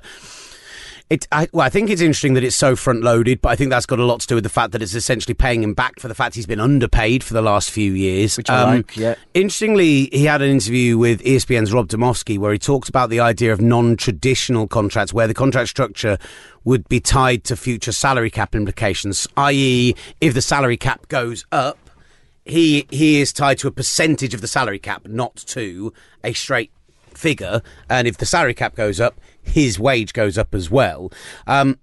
It, 1.07 1.27
I, 1.31 1.47
well, 1.51 1.63
I 1.63 1.69
think 1.69 1.91
it's 1.91 2.01
interesting 2.01 2.33
that 2.33 2.43
it's 2.43 2.55
so 2.55 2.75
front 2.75 3.03
loaded, 3.03 3.39
but 3.39 3.49
I 3.49 3.55
think 3.55 3.69
that's 3.69 3.85
got 3.85 3.99
a 3.99 4.05
lot 4.05 4.21
to 4.21 4.27
do 4.27 4.35
with 4.35 4.43
the 4.43 4.49
fact 4.49 4.71
that 4.71 4.81
it's 4.81 4.95
essentially 4.95 5.35
paying 5.35 5.61
him 5.61 5.75
back 5.75 5.99
for 5.99 6.07
the 6.07 6.15
fact 6.15 6.33
he's 6.33 6.47
been 6.47 6.59
underpaid 6.59 7.23
for 7.23 7.35
the 7.35 7.43
last 7.43 7.69
few 7.69 7.93
years. 7.93 8.37
Which 8.37 8.49
I 8.49 8.63
like, 8.63 8.97
um, 8.97 9.03
yeah. 9.03 9.15
Interestingly, 9.35 10.09
he 10.11 10.25
had 10.25 10.41
an 10.41 10.49
interview 10.49 10.97
with 10.97 11.21
ESPN's 11.21 11.71
Rob 11.71 11.89
Demovsky 11.89 12.39
where 12.39 12.51
he 12.51 12.57
talked 12.57 12.89
about 12.89 13.11
the 13.11 13.19
idea 13.19 13.53
of 13.53 13.61
non 13.61 13.97
traditional 13.97 14.67
contracts 14.67 15.13
where 15.13 15.27
the 15.27 15.35
contract 15.35 15.69
structure 15.69 16.17
would 16.63 16.89
be 16.89 16.99
tied 16.99 17.43
to 17.43 17.55
future 17.55 17.91
salary 17.91 18.31
cap 18.31 18.55
implications, 18.55 19.27
i.e., 19.37 19.93
if 20.19 20.33
the 20.33 20.41
salary 20.41 20.77
cap 20.77 21.07
goes 21.07 21.45
up, 21.51 21.77
he 22.45 22.87
he 22.89 23.21
is 23.21 23.31
tied 23.31 23.59
to 23.59 23.67
a 23.67 23.71
percentage 23.71 24.33
of 24.33 24.41
the 24.41 24.47
salary 24.47 24.79
cap, 24.79 25.07
not 25.07 25.35
to 25.35 25.93
a 26.23 26.33
straight 26.33 26.71
figure. 27.13 27.61
And 27.89 28.07
if 28.07 28.17
the 28.17 28.25
salary 28.25 28.53
cap 28.53 28.75
goes 28.75 28.99
up, 28.99 29.19
his 29.45 29.79
wage 29.79 30.13
goes 30.13 30.37
up 30.37 30.53
as 30.53 30.69
well. 30.69 31.11
Um, 31.47 31.77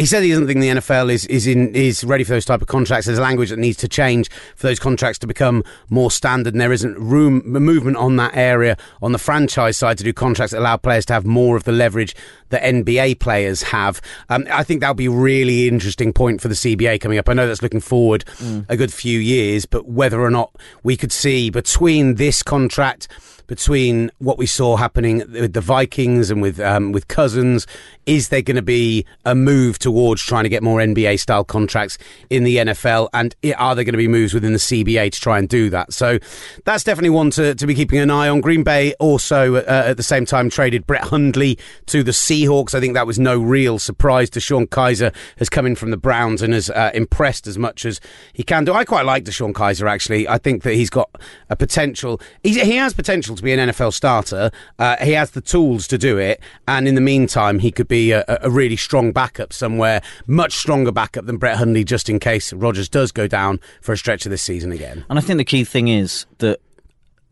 he 0.00 0.06
said 0.06 0.22
he 0.22 0.30
doesn't 0.30 0.46
think 0.46 0.60
the 0.60 0.68
NFL 0.68 1.10
is 1.10 1.26
is 1.26 1.46
in 1.46 1.74
is 1.74 2.04
ready 2.04 2.24
for 2.24 2.32
those 2.32 2.44
type 2.44 2.62
of 2.62 2.68
contracts. 2.68 3.06
There's 3.06 3.18
language 3.18 3.50
that 3.50 3.58
needs 3.58 3.76
to 3.78 3.88
change 3.88 4.30
for 4.56 4.66
those 4.66 4.78
contracts 4.78 5.18
to 5.18 5.26
become 5.26 5.64
more 5.90 6.10
standard, 6.10 6.54
and 6.54 6.60
there 6.60 6.72
isn't 6.72 6.96
room 6.96 7.42
movement 7.44 7.96
on 7.96 8.16
that 8.16 8.34
area 8.34 8.76
on 9.02 9.12
the 9.12 9.18
franchise 9.18 9.76
side 9.76 9.98
to 9.98 10.04
do 10.04 10.12
contracts 10.12 10.52
that 10.52 10.60
allow 10.60 10.76
players 10.76 11.04
to 11.06 11.12
have 11.12 11.26
more 11.26 11.56
of 11.56 11.64
the 11.64 11.72
leverage 11.72 12.14
that 12.48 12.62
NBA 12.62 13.18
players 13.18 13.62
have. 13.64 14.00
Um, 14.28 14.46
I 14.50 14.62
think 14.62 14.80
that'll 14.80 14.94
be 14.94 15.06
a 15.06 15.10
really 15.10 15.68
interesting 15.68 16.12
point 16.12 16.40
for 16.40 16.48
the 16.48 16.54
CBA 16.54 17.00
coming 17.00 17.18
up. 17.18 17.28
I 17.28 17.34
know 17.34 17.46
that's 17.46 17.62
looking 17.62 17.80
forward 17.80 18.24
a 18.68 18.76
good 18.76 18.92
few 18.92 19.18
years, 19.18 19.66
but 19.66 19.86
whether 19.86 20.20
or 20.20 20.30
not 20.30 20.54
we 20.82 20.96
could 20.96 21.12
see 21.12 21.50
between 21.50 22.14
this 22.14 22.42
contract 22.42 23.08
between 23.50 24.12
what 24.18 24.38
we 24.38 24.46
saw 24.46 24.76
happening 24.76 25.24
with 25.32 25.54
the 25.54 25.60
Vikings 25.60 26.30
and 26.30 26.40
with 26.40 26.60
um, 26.60 26.92
with 26.92 27.08
Cousins, 27.08 27.66
is 28.06 28.28
there 28.28 28.42
going 28.42 28.54
to 28.54 28.62
be 28.62 29.04
a 29.24 29.34
move 29.34 29.76
towards 29.76 30.22
trying 30.22 30.44
to 30.44 30.48
get 30.48 30.62
more 30.62 30.78
NBA 30.78 31.18
style 31.18 31.42
contracts 31.42 31.98
in 32.30 32.44
the 32.44 32.58
NFL, 32.58 33.08
and 33.12 33.34
are 33.58 33.74
there 33.74 33.82
going 33.82 33.94
to 33.94 33.98
be 33.98 34.06
moves 34.06 34.32
within 34.32 34.52
the 34.52 34.60
CBA 34.60 35.10
to 35.10 35.20
try 35.20 35.36
and 35.36 35.48
do 35.48 35.68
that? 35.68 35.92
So 35.92 36.20
that's 36.64 36.84
definitely 36.84 37.10
one 37.10 37.30
to, 37.32 37.56
to 37.56 37.66
be 37.66 37.74
keeping 37.74 37.98
an 37.98 38.08
eye 38.08 38.28
on. 38.28 38.40
Green 38.40 38.62
Bay 38.62 38.94
also 39.00 39.56
uh, 39.56 39.84
at 39.88 39.96
the 39.96 40.04
same 40.04 40.26
time 40.26 40.48
traded 40.48 40.86
Brett 40.86 41.02
Hundley 41.02 41.58
to 41.86 42.04
the 42.04 42.12
Seahawks. 42.12 42.72
I 42.72 42.78
think 42.78 42.94
that 42.94 43.06
was 43.06 43.18
no 43.18 43.36
real 43.36 43.80
surprise. 43.80 44.30
DeShone 44.30 44.68
Kizer 44.68 45.12
has 45.38 45.48
come 45.48 45.66
in 45.66 45.74
from 45.74 45.90
the 45.90 45.96
Browns 45.96 46.40
and 46.40 46.54
has 46.54 46.70
uh, 46.70 46.92
impressed 46.94 47.48
as 47.48 47.58
much 47.58 47.84
as 47.84 48.00
he 48.32 48.44
can 48.44 48.64
do. 48.64 48.72
I 48.72 48.84
quite 48.84 49.06
like 49.06 49.24
DeShone 49.24 49.54
Kizer 49.54 49.90
actually. 49.90 50.28
I 50.28 50.38
think 50.38 50.62
that 50.62 50.74
he's 50.74 50.90
got 50.90 51.10
a 51.48 51.56
potential. 51.56 52.20
He's, 52.44 52.54
he 52.54 52.76
has 52.76 52.94
potential 52.94 53.39
to 53.40 53.44
be 53.44 53.52
an 53.52 53.70
NFL 53.70 53.92
starter. 53.92 54.50
Uh, 54.78 54.96
he 55.02 55.12
has 55.12 55.32
the 55.32 55.40
tools 55.40 55.86
to 55.88 55.98
do 55.98 56.18
it, 56.18 56.40
and 56.68 56.86
in 56.86 56.94
the 56.94 57.00
meantime, 57.00 57.58
he 57.58 57.70
could 57.70 57.88
be 57.88 58.12
a, 58.12 58.24
a 58.42 58.50
really 58.50 58.76
strong 58.76 59.12
backup 59.12 59.52
somewhere, 59.52 60.02
much 60.26 60.54
stronger 60.54 60.92
backup 60.92 61.26
than 61.26 61.36
Brett 61.36 61.56
Hundley, 61.56 61.84
just 61.84 62.08
in 62.08 62.18
case 62.18 62.52
Rodgers 62.52 62.88
does 62.88 63.12
go 63.12 63.26
down 63.26 63.60
for 63.80 63.92
a 63.92 63.96
stretch 63.96 64.26
of 64.26 64.30
this 64.30 64.42
season 64.42 64.72
again. 64.72 65.04
And 65.10 65.18
I 65.18 65.22
think 65.22 65.38
the 65.38 65.44
key 65.44 65.64
thing 65.64 65.88
is 65.88 66.26
that, 66.38 66.60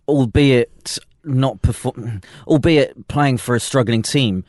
albeit 0.06 0.98
not 1.24 1.62
perform, 1.62 2.22
albeit 2.46 3.08
playing 3.08 3.38
for 3.38 3.54
a 3.54 3.60
struggling 3.60 4.02
team, 4.02 4.44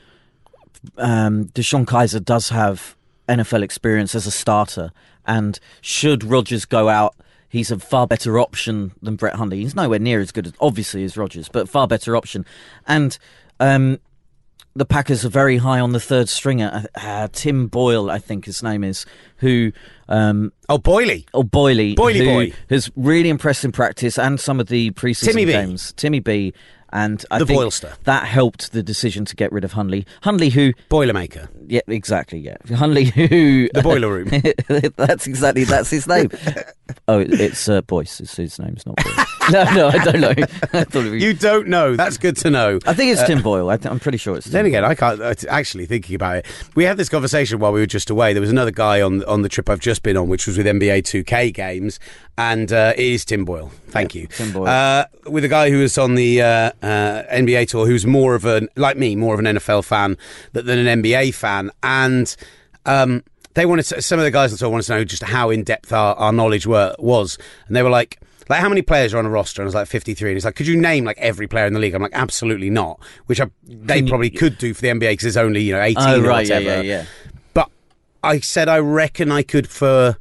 um, 0.98 1.46
DeShone 1.48 1.86
Kizer 1.86 2.24
does 2.24 2.50
have 2.50 2.96
NFL 3.28 3.64
experience 3.64 4.16
as 4.16 4.26
a 4.26 4.32
starter, 4.32 4.92
and 5.26 5.60
should 5.82 6.24
Rodgers 6.24 6.66
go 6.66 6.90
out, 6.90 7.16
he's 7.50 7.72
a 7.72 7.80
far 7.80 8.08
better 8.08 8.40
option 8.40 8.94
than 9.02 9.16
Brett 9.16 9.36
Hundley. 9.36 9.60
He's 9.62 9.76
nowhere 9.76 10.00
near 10.00 10.20
as 10.20 10.32
good, 10.32 10.48
as, 10.48 10.54
obviously, 10.60 11.04
as 11.04 11.18
Rodgers, 11.18 11.50
but 11.50 11.68
far 11.68 11.88
better 11.88 12.16
option. 12.16 12.46
And 12.88 13.18
um, 13.60 14.00
the 14.76 14.86
Packers 14.86 15.26
are 15.26 15.30
very 15.30 15.58
high 15.58 15.80
on 15.80 15.92
the 15.92 16.00
third 16.00 16.30
stringer. 16.30 16.88
Uh, 16.96 17.00
uh, 17.06 17.28
Tim 17.32 17.68
Boyle, 17.68 18.10
I 18.10 18.20
think 18.20 18.46
his 18.46 18.64
name 18.64 18.84
is, 18.84 19.06
who 19.38 19.72
um, 20.08 20.54
Oh, 20.70 20.78
Boyley. 20.78 21.26
Oh, 21.34 21.44
Boyley, 21.44 21.96
Boyley 21.96 22.26
boy. 22.26 22.54
has 22.70 22.92
really 22.96 23.30
impressed 23.30 23.66
in 23.66 23.72
practice 23.72 24.18
and 24.18 24.40
some 24.40 24.60
of 24.60 24.68
the 24.68 24.92
preseason 24.92 25.26
Timmy 25.26 25.46
B. 25.46 25.52
games. 25.52 25.94
Timmy 25.94 26.20
B. 26.20 26.54
And 26.92 27.24
I 27.32 27.40
The 27.40 27.46
think 27.46 27.62
Boylster. 27.62 27.94
that 28.06 28.26
helped 28.26 28.72
the 28.72 28.82
decision 28.84 29.26
to 29.26 29.36
get 29.36 29.52
rid 29.52 29.64
of 29.64 29.74
Hunley. 29.74 30.06
Hunley, 30.24 30.52
who, 30.52 30.74
Boilermaker. 30.90 31.48
yeah, 31.68 31.82
exactly, 31.88 32.40
yeah, 32.40 32.58
Hunley, 32.66 33.06
who 33.12 33.70
The 33.74 33.82
boiler 33.82 34.12
room. 34.12 34.30
that's 34.96 35.28
exactly 35.28 35.64
that's 35.66 35.90
his 35.90 36.08
name. 36.08 36.30
oh, 37.08 37.20
it- 37.20 37.34
it's 37.40 37.70
uh, 37.70 37.82
Boyce. 37.82 38.20
It's 38.20 38.36
his 38.38 38.58
name. 38.60 38.74
It's 38.76 38.86
not 38.86 38.96
Boyle. 38.98 39.26
no, 39.54 39.64
no, 39.74 39.88
I 39.88 40.04
don't 40.04 40.22
know. 40.22 40.30
I 40.74 40.84
thought 40.84 41.06
it 41.06 41.12
was, 41.12 41.24
You 41.24 41.34
don't 41.34 41.68
know. 41.68 41.96
That's 41.96 42.18
good 42.18 42.38
to 42.38 42.50
know. 42.50 42.80
I 42.86 42.94
think 42.94 43.12
it's 43.12 43.24
Tim 43.24 43.42
Boyle. 43.42 43.70
I 43.70 43.78
th- 43.78 43.92
I'm 43.92 44.00
pretty 44.00 44.18
sure 44.18 44.36
it's. 44.36 44.46
Tim 44.46 44.54
Then 44.54 44.66
again, 44.66 44.86
I 44.86 44.96
can't 44.96 45.22
uh, 45.22 45.34
actually 45.48 45.86
thinking 45.86 46.16
about 46.16 46.38
it. 46.38 46.46
We 46.76 46.84
had 46.84 46.98
this 46.98 47.10
conversation 47.10 47.60
while 47.60 47.72
we 47.72 47.80
were 47.80 47.86
just 47.86 48.10
away. 48.10 48.34
There 48.34 48.42
was 48.42 48.50
another 48.52 48.72
guy 48.72 49.02
on 49.02 49.24
on 49.26 49.42
the 49.42 49.50
trip 49.50 49.70
I've 49.70 49.80
just 49.80 50.04
been 50.04 50.18
on, 50.18 50.28
which 50.30 50.48
was 50.48 50.58
with 50.58 50.66
NBA 50.66 51.04
2K 51.04 51.54
games, 51.54 52.00
and 52.38 52.72
uh, 52.72 52.94
it 52.96 53.04
is 53.06 53.26
Tim 53.26 53.46
Boyle. 53.46 53.72
Thank 53.88 54.16
you, 54.16 54.28
Tim 54.28 54.52
Boyle. 54.52 54.68
Uh, 54.68 55.06
with 55.26 55.44
a 55.44 55.50
guy 55.50 55.70
who 55.70 55.80
was 55.80 55.98
on 55.98 56.16
the 56.16 56.42
uh, 56.42 56.72
uh, 56.82 57.24
NBA 57.32 57.70
tour, 57.70 57.86
who's 57.86 58.06
more 58.06 58.36
of 58.36 58.46
an 58.46 58.70
like 58.76 58.98
me, 58.98 59.16
more 59.16 59.34
of 59.34 59.40
an 59.40 59.46
NFL 59.46 59.84
fan 59.84 60.18
than 60.54 60.66
than 60.66 60.88
an 60.88 61.02
NBA 61.02 61.34
fan, 61.34 61.72
and. 61.84 62.36
Um, 62.86 63.24
they 63.56 63.66
wanted 63.66 63.84
to, 63.88 64.02
some 64.02 64.20
of 64.20 64.26
the 64.26 64.32
guys 64.32 64.52
on 64.52 64.56
the 64.56 64.60
tour 64.60 64.70
wanted 64.70 64.86
to 64.86 64.92
know 64.94 65.04
just 65.04 65.24
how 65.24 65.50
in 65.50 65.64
depth 65.64 65.92
our, 65.92 66.16
our 66.16 66.32
knowledge 66.32 66.66
were 66.66 66.96
was, 66.98 67.38
and 67.68 67.76
they 67.76 67.84
were 67.84 67.90
like, 67.90 68.20
like 68.50 68.62
how 68.62 68.70
many 68.70 68.82
players 68.82 69.14
are 69.14 69.20
on 69.20 69.26
a 69.26 69.30
roster? 69.30 69.62
And 69.62 69.68
I 69.68 69.70
was 69.70 69.76
like 69.76 69.88
fifty 69.88 70.14
three, 70.14 70.32
and 70.32 70.36
he's 70.36 70.46
like, 70.46 70.56
could 70.56 70.68
you 70.68 70.76
name 70.76 71.06
like 71.06 71.18
every 71.20 71.48
player 71.48 71.68
in 71.68 71.74
the 71.74 71.80
league? 71.80 71.94
I'm 71.94 72.02
like, 72.02 72.14
absolutely 72.14 72.70
not. 72.70 73.00
Which 73.28 73.40
I, 73.40 73.50
they 73.64 74.02
probably 74.02 74.32
could 74.32 74.58
do 74.58 74.74
for 74.74 74.82
the 74.82 74.88
NBA 74.88 75.00
because 75.00 75.24
there's 75.24 75.38
only 75.38 75.62
you 75.62 75.74
know 75.74 75.82
18 75.82 76.04
or 76.04 76.22
right, 76.28 76.48
yeah, 76.48 76.56
whatever. 76.58 76.84
yeah, 76.84 77.00
yeah. 77.00 77.06
But 77.54 77.70
I 78.24 78.40
said 78.40 78.68
I 78.68 78.80
reckon 78.80 79.32
I 79.32 79.44
could 79.44 79.70
for 79.70 80.18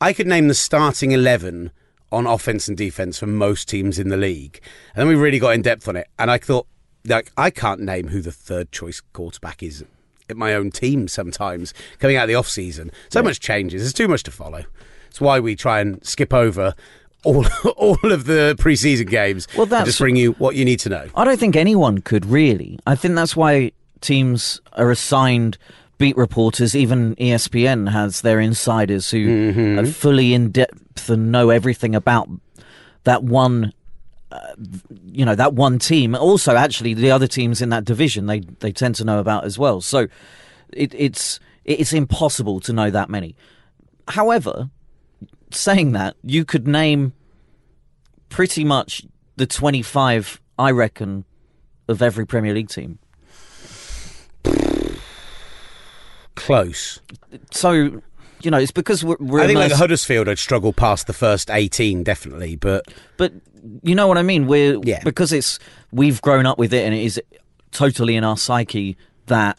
I 0.00 0.12
could 0.12 0.26
name 0.26 0.48
the 0.48 0.54
starting 0.54 1.12
eleven 1.12 1.70
on 2.12 2.26
offense 2.26 2.68
and 2.68 2.76
defense 2.76 3.18
for 3.18 3.26
most 3.26 3.68
teams 3.68 3.98
in 3.98 4.08
the 4.08 4.16
league, 4.16 4.60
and 4.94 5.00
then 5.00 5.08
we 5.08 5.14
really 5.14 5.38
got 5.38 5.54
in 5.54 5.62
depth 5.62 5.88
on 5.88 5.96
it. 5.96 6.08
And 6.18 6.30
I 6.30 6.38
thought, 6.38 6.66
like, 7.06 7.32
I 7.36 7.50
can't 7.50 7.80
name 7.80 8.08
who 8.08 8.20
the 8.20 8.32
third 8.32 8.72
choice 8.72 9.00
quarterback 9.12 9.62
is 9.62 9.84
at 10.28 10.36
my 10.36 10.54
own 10.54 10.70
team. 10.70 11.08
Sometimes 11.08 11.72
coming 11.98 12.16
out 12.16 12.24
of 12.24 12.28
the 12.28 12.34
off 12.34 12.48
season, 12.48 12.90
so 13.08 13.22
much 13.22 13.40
changes. 13.40 13.82
There's 13.82 13.92
too 13.92 14.08
much 14.08 14.22
to 14.24 14.30
follow. 14.30 14.64
It's 15.08 15.20
why 15.20 15.40
we 15.40 15.56
try 15.56 15.80
and 15.80 16.04
skip 16.06 16.32
over. 16.32 16.74
All, 17.24 17.44
all 17.76 17.98
of 18.12 18.24
the 18.24 18.56
preseason 18.58 19.08
games. 19.08 19.46
Well, 19.56 19.66
that's- 19.66 19.86
just 19.86 19.98
bring 19.98 20.16
you 20.16 20.32
what 20.32 20.54
you 20.56 20.64
need 20.64 20.80
to 20.80 20.88
know. 20.88 21.06
I 21.14 21.24
don't 21.24 21.38
think 21.38 21.56
anyone 21.56 22.00
could 22.00 22.24
really. 22.26 22.78
I 22.86 22.94
think 22.96 23.14
that's 23.14 23.36
why 23.36 23.72
teams 24.00 24.60
are 24.72 24.90
assigned 24.90 25.58
beat 25.98 26.16
reporters. 26.16 26.74
Even 26.74 27.14
ESPN 27.16 27.90
has 27.90 28.22
their 28.22 28.40
insiders 28.40 29.10
who 29.10 29.26
Mm-hmm. 29.52 29.78
are 29.80 29.86
fully 29.86 30.32
in 30.32 30.50
depth 30.50 31.10
and 31.10 31.30
know 31.30 31.50
everything 31.50 31.94
about 31.94 32.28
that 33.04 33.22
one. 33.22 33.72
Uh, 34.32 34.54
you 35.04 35.24
know 35.24 35.34
that 35.34 35.52
one 35.54 35.78
team. 35.78 36.14
Also, 36.14 36.54
actually, 36.54 36.94
the 36.94 37.10
other 37.10 37.26
teams 37.26 37.60
in 37.60 37.68
that 37.70 37.84
division 37.84 38.26
they 38.26 38.40
they 38.60 38.70
tend 38.72 38.94
to 38.94 39.04
know 39.04 39.18
about 39.18 39.44
as 39.44 39.58
well. 39.58 39.80
So 39.80 40.06
it, 40.72 40.94
it's 40.96 41.40
it's 41.64 41.92
impossible 41.92 42.60
to 42.60 42.72
know 42.72 42.90
that 42.90 43.10
many. 43.10 43.34
However, 44.08 44.70
saying 45.54 45.92
that, 45.92 46.16
you 46.22 46.44
could 46.44 46.66
name 46.66 47.12
pretty 48.28 48.64
much 48.64 49.04
the 49.36 49.46
25, 49.46 50.40
I 50.58 50.70
reckon, 50.70 51.24
of 51.88 52.02
every 52.02 52.26
Premier 52.26 52.54
League 52.54 52.68
team. 52.68 52.98
Close. 56.36 57.00
So, 57.50 58.02
you 58.42 58.50
know, 58.50 58.58
it's 58.58 58.70
because 58.70 59.04
we're, 59.04 59.16
we're 59.20 59.40
I 59.42 59.46
think 59.46 59.58
like 59.58 59.72
Huddersfield, 59.72 60.28
I'd 60.28 60.38
struggle 60.38 60.72
past 60.72 61.06
the 61.06 61.12
first 61.12 61.50
18, 61.50 62.02
definitely. 62.02 62.56
But 62.56 62.86
but 63.18 63.32
you 63.82 63.94
know 63.94 64.06
what 64.06 64.16
I 64.16 64.22
mean. 64.22 64.46
We're 64.46 64.78
Yeah. 64.82 65.02
because 65.04 65.32
it's 65.32 65.58
we've 65.92 66.22
grown 66.22 66.46
up 66.46 66.58
with 66.58 66.72
it, 66.72 66.84
and 66.86 66.94
it 66.94 67.02
is 67.04 67.20
totally 67.72 68.16
in 68.16 68.24
our 68.24 68.36
psyche 68.38 68.96
that 69.26 69.58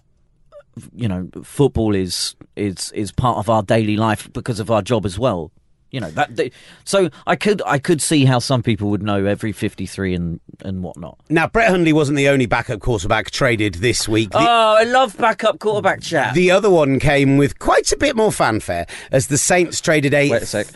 you 0.95 1.07
know 1.07 1.29
football 1.43 1.93
is 1.93 2.36
is 2.55 2.91
is 2.93 3.12
part 3.12 3.38
of 3.38 3.50
our 3.50 3.62
daily 3.62 3.98
life 3.98 4.31
because 4.33 4.60
of 4.60 4.71
our 4.71 4.81
job 4.81 5.05
as 5.05 5.19
well. 5.19 5.51
You 5.91 6.00
know 6.00 6.10
that. 6.12 6.36
they- 6.36 6.51
So 6.86 7.10
I 7.27 7.36
could 7.36 7.62
I 7.65 7.77
could 7.77 8.01
see 8.01 8.25
how 8.25 8.39
some 8.39 8.63
people 8.63 8.89
would 8.89 9.03
know 9.03 9.25
every 9.25 9.51
fifty 9.51 9.86
three 9.86 10.13
and 10.13 10.39
and 10.63 10.81
whatnot. 10.83 11.19
now, 11.29 11.48
Brett 11.48 11.69
Hundley 11.69 11.91
wasn't 11.93 12.17
the 12.17 12.29
only 12.29 12.45
backup 12.45 12.79
quarterback 12.79 13.29
traded 13.31 13.75
this 13.75 14.07
week. 14.07 14.29
The, 14.31 14.38
oh, 14.39 14.75
I 14.79 14.83
love 14.83 15.17
backup 15.17 15.60
quarterback 15.60 16.01
chat. 16.01 16.33
the 16.33 16.50
other 16.51 16.69
one 16.69 16.98
came 17.00 17.38
with 17.38 17.60
quite 17.60 17.91
a 17.91 17.98
bit 17.98 18.15
more 18.15 18.31
fanfare 18.31 18.86
as 19.12 19.27
the 19.27 19.38
Saints 19.38 19.81
traded 19.81 20.13
a, 20.13 20.29
Wait 20.29 20.41
a 20.43 20.45
sec. 20.45 20.67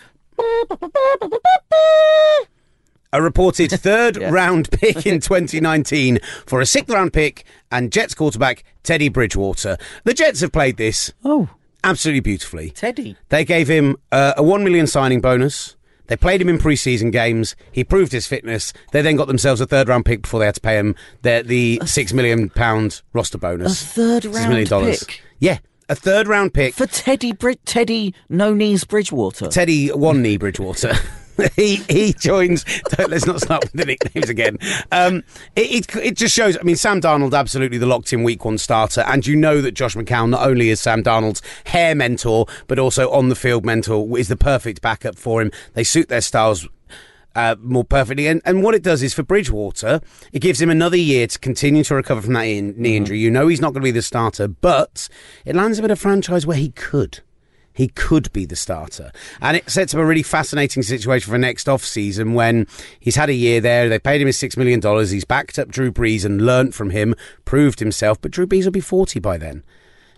a 3.14 3.22
reported 3.22 3.70
third 3.80 4.18
Yeah. 4.18 4.30
round 4.30 4.70
pick 4.72 5.06
in 5.06 5.20
2019 5.22 6.20
for 6.46 6.60
a 6.62 6.66
sixth 6.66 6.90
round 6.94 7.14
pick 7.14 7.46
and 7.72 7.92
Jets 7.92 8.14
quarterback 8.14 8.64
Teddy 8.84 9.10
Bridgewater. 9.10 9.78
The 10.04 10.14
Jets 10.14 10.42
have 10.42 10.52
played 10.52 10.78
this 10.78 11.14
Oh, 11.24 11.50
absolutely 11.86 12.20
beautifully. 12.20 12.72
Teddy. 12.72 13.16
They 13.30 13.46
gave 13.46 13.68
him 13.70 13.96
uh, 14.12 14.34
a 14.36 14.44
one 14.44 14.64
million 14.64 14.88
signing 14.88 15.22
bonus. 15.22 15.76
They 16.08 16.16
played 16.18 16.40
him 16.42 16.50
in 16.50 16.58
preseason 16.60 17.12
games. 17.12 17.56
He 17.72 17.84
proved 17.84 18.12
his 18.12 18.28
fitness. 18.28 18.74
They 18.92 19.02
then 19.02 19.16
got 19.16 19.28
themselves 19.28 19.60
a 19.62 19.66
third 19.66 19.88
round 19.88 20.06
pick 20.06 20.22
before 20.22 20.40
they 20.40 20.46
had 20.46 20.56
to 20.56 20.62
pay 20.62 20.78
him 20.78 20.96
their, 21.24 21.42
the 21.42 21.82
six 21.86 22.14
million 22.14 22.50
pound 22.50 23.02
roster 23.14 23.38
bonus. 23.40 23.82
A 23.82 23.86
third 23.86 24.26
round 24.26 24.50
million 24.50 24.68
dollars. 24.68 25.04
pick? 25.04 25.22
Yeah, 25.40 25.60
a 25.90 25.96
third 25.96 26.28
round 26.28 26.54
pick 26.54 26.76
for 26.76 26.86
Teddy 26.86 27.32
Brid- 27.32 27.66
Teddy 27.66 28.14
No 28.30 28.54
Knees 28.54 28.84
Bridgewater. 28.84 29.48
Teddy 29.48 29.88
One 29.90 30.22
Knee 30.22 30.38
Bridgewater. 30.38 30.94
he 31.56 31.78
he 31.90 32.14
joins. 32.14 32.66
Let's 32.98 33.26
not 33.26 33.42
start 33.42 33.64
with 33.64 33.74
the 33.74 33.86
nicknames 33.86 34.30
again. 34.30 34.58
Um, 34.92 35.24
it, 35.56 35.86
it 35.86 35.96
it 35.98 36.18
just 36.18 36.34
shows. 36.34 36.58
I 36.58 36.64
mean, 36.64 36.76
Sam 36.76 37.02
Darnold 37.02 37.38
absolutely 37.38 37.78
the 37.78 37.86
locked 37.86 38.14
in 38.14 38.24
week 38.24 38.46
one 38.46 38.58
starter, 38.58 39.02
and 39.02 39.26
you 39.26 39.36
know 39.36 39.62
that 39.62 39.72
Josh 39.72 39.96
McCown 39.96 40.30
not 40.30 40.48
only 40.48 40.70
is 40.70 40.80
Sam 40.80 41.04
Darnold's 41.04 41.42
hair 41.66 41.96
mentor, 41.96 42.46
but 42.68 42.80
also 42.80 43.10
on 43.12 43.30
the 43.30 43.36
field 43.36 43.66
mentor 43.66 44.18
is 44.18 44.28
the 44.28 44.38
perfect 44.38 44.82
backup 44.82 45.18
for 45.18 45.42
him. 45.42 45.52
They 45.74 45.84
suit 45.84 46.10
their 46.10 46.22
styles. 46.22 46.68
Uh, 47.38 47.54
more 47.60 47.84
perfectly, 47.84 48.28
and, 48.28 48.42
and 48.46 48.64
what 48.64 48.74
it 48.74 48.82
does 48.82 49.04
is 49.04 49.14
for 49.14 49.22
Bridgewater, 49.22 50.00
it 50.32 50.40
gives 50.40 50.62
him 50.62 50.70
another 50.70 50.96
year 50.96 51.28
to 51.28 51.38
continue 51.38 51.84
to 51.84 51.94
recover 51.94 52.22
from 52.22 52.32
that 52.32 52.44
in, 52.44 52.74
knee 52.78 52.96
injury. 52.96 53.20
You 53.20 53.30
know 53.30 53.50
he's 53.50 53.60
not 53.60 53.74
going 53.74 53.82
to 53.82 53.86
be 53.88 53.92
the 53.92 54.02
starter, 54.02 54.48
but 54.48 55.10
it 55.44 55.54
lands 55.54 55.78
him 55.78 55.84
in 55.84 55.92
a 55.92 55.98
franchise 55.98 56.48
where 56.48 56.56
he 56.56 56.70
could 56.70 57.20
he 57.76 57.90
could 57.90 58.32
be 58.32 58.46
the 58.46 58.56
starter. 58.56 59.12
And 59.42 59.58
it 59.58 59.70
sets 59.70 59.94
up 59.94 60.00
a 60.00 60.06
really 60.06 60.24
fascinating 60.24 60.82
situation 60.82 61.30
for 61.30 61.38
next 61.38 61.68
off 61.68 61.84
season 61.84 62.34
when 62.34 62.68
he's 63.00 63.18
had 63.18 63.30
a 63.30 63.34
year 63.34 63.60
there. 63.60 63.90
They 63.90 64.00
paid 64.00 64.22
him 64.22 64.28
his 64.28 64.38
$6 64.38 64.58
million. 64.58 64.82
He's 65.08 65.26
backed 65.26 65.60
up 65.60 65.68
Drew 65.68 65.92
Brees 65.92 66.24
and 66.24 66.46
learnt 66.46 66.74
from 66.74 66.92
him, 66.92 67.16
proved 67.44 67.82
himself. 67.82 68.20
But 68.22 68.32
Drew 68.32 68.48
Brees 68.48 68.64
will 68.64 68.72
be 68.72 68.80
40 68.80 69.20
by 69.20 69.38
then. 69.38 69.62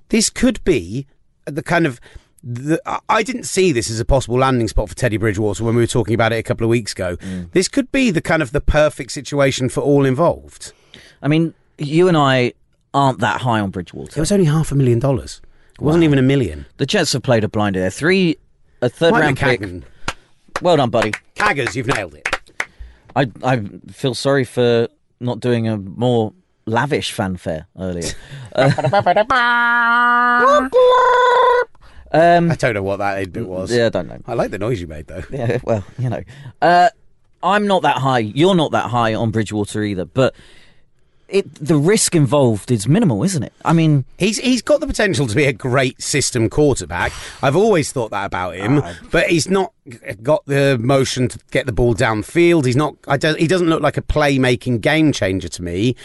This 0.10 0.30
could 0.30 0.64
be 0.64 1.08
the 1.46 1.64
kind 1.64 1.86
of. 1.86 2.00
The, 2.44 2.80
I 3.10 3.24
didn't 3.24 3.44
see 3.44 3.72
this 3.72 3.90
as 3.90 4.00
a 4.00 4.06
possible 4.06 4.38
landing 4.38 4.68
spot 4.68 4.88
for 4.88 4.96
Teddy 4.96 5.18
Bridgewater 5.18 5.64
when 5.66 5.76
we 5.76 5.82
were 5.82 5.88
talking 5.88 6.14
about 6.14 6.32
it 6.32 6.38
a 6.38 6.44
couple 6.44 6.64
of 6.64 6.70
weeks 6.70 6.94
ago. 6.94 7.18
Mm. 7.18 7.52
This 7.52 7.68
could 7.68 7.92
be 7.92 8.12
the 8.12 8.22
kind 8.22 8.44
of 8.44 8.52
the 8.52 8.62
perfect 8.62 9.12
situation 9.12 9.68
for 9.68 9.82
all 9.82 10.06
involved. 10.06 10.72
I 11.22 11.28
mean, 11.28 11.56
you 11.80 12.08
and 12.08 12.16
I 12.16 12.54
aren't 12.94 13.20
that 13.20 13.42
high 13.42 13.60
on 13.60 13.72
Bridgewater. 13.72 14.18
It 14.18 14.22
was 14.22 14.32
only 14.32 14.46
half 14.46 14.72
a 14.72 14.76
million 14.76 15.00
dollars. 15.00 15.42
It 15.80 15.84
wasn't 15.84 16.04
even 16.04 16.18
a 16.18 16.24
million. 16.24 16.66
The 16.78 16.86
Jets 16.88 17.14
have 17.14 17.22
played 17.22 17.44
a 17.44 17.48
blinder 17.48 17.80
there. 17.80 17.92
Three, 17.92 18.38
a 18.82 18.90
third 18.90 19.14
round 19.14 19.38
pick. 19.38 19.62
Well 20.62 20.78
done, 20.78 20.90
buddy. 20.90 21.12
Caggers, 21.36 21.76
you've 21.76 21.88
nailed 21.88 22.16
it. 22.16 22.28
I 23.16 23.32
I 23.44 23.62
feel 23.92 24.16
sorry 24.16 24.44
for 24.44 24.88
not 25.20 25.40
doing 25.40 25.68
a 25.68 25.78
more 25.78 26.34
lavish 26.66 27.12
fanfare 27.12 27.68
earlier. 27.80 28.10
Uh, 28.58 28.72
um, 32.12 32.50
I 32.52 32.56
don't 32.56 32.74
know 32.74 32.82
what 32.82 32.98
that 32.98 33.32
bit 33.32 33.48
was. 33.48 33.72
Yeah, 33.72 33.88
I 33.88 33.90
don't 33.90 34.08
know. 34.08 34.20
I 34.26 34.34
like 34.34 34.50
the 34.50 34.58
noise 34.58 34.82
you 34.82 34.88
made 34.88 35.06
though. 35.06 35.22
Yeah, 35.30 35.60
well, 35.64 35.84
you 36.00 36.10
know, 36.10 36.24
uh, 36.60 36.90
I'm 37.44 37.68
not 37.68 37.84
that 37.84 37.98
high. 37.98 38.20
You're 38.20 38.56
not 38.56 38.72
that 38.72 38.90
high 38.90 39.14
on 39.14 39.30
Bridgewater 39.30 39.84
either, 39.84 40.06
but 40.06 40.34
it 41.30 41.54
the 41.56 41.76
risk 41.76 42.16
involved 42.16 42.72
is 42.72 42.88
minimal, 42.88 43.24
isn't 43.24 43.44
it? 43.44 43.54
I 43.66 43.74
mean, 43.74 44.06
he's 44.18 44.38
he's 44.38 44.62
got 44.62 44.80
the 44.80 44.88
potential 44.88 45.28
to 45.28 45.36
be 45.36 45.46
a 45.46 45.54
great 45.54 46.02
system 46.02 46.50
quarterback. 46.50 47.12
I've 47.42 47.56
always 47.56 47.92
thought 47.92 48.12
that 48.12 48.26
about 48.26 48.56
him, 48.56 48.80
uh, 48.80 48.94
but 49.12 49.28
he's 49.28 49.50
not 49.50 49.74
got 50.22 50.46
the 50.46 50.78
motion 50.80 51.28
to 51.30 51.40
get 51.52 51.66
the 51.66 51.72
ball 51.72 51.94
downfield. 51.94 52.66
He's 52.66 52.76
not. 52.76 52.96
I 53.08 53.18
don't, 53.18 53.40
he 53.40 53.48
doesn't 53.48 53.68
look 53.68 53.82
like 53.82 53.98
a 53.98 54.02
playmaking 54.02 54.82
game 54.82 55.12
changer 55.12 55.50
to 55.50 55.62
me, 55.62 55.96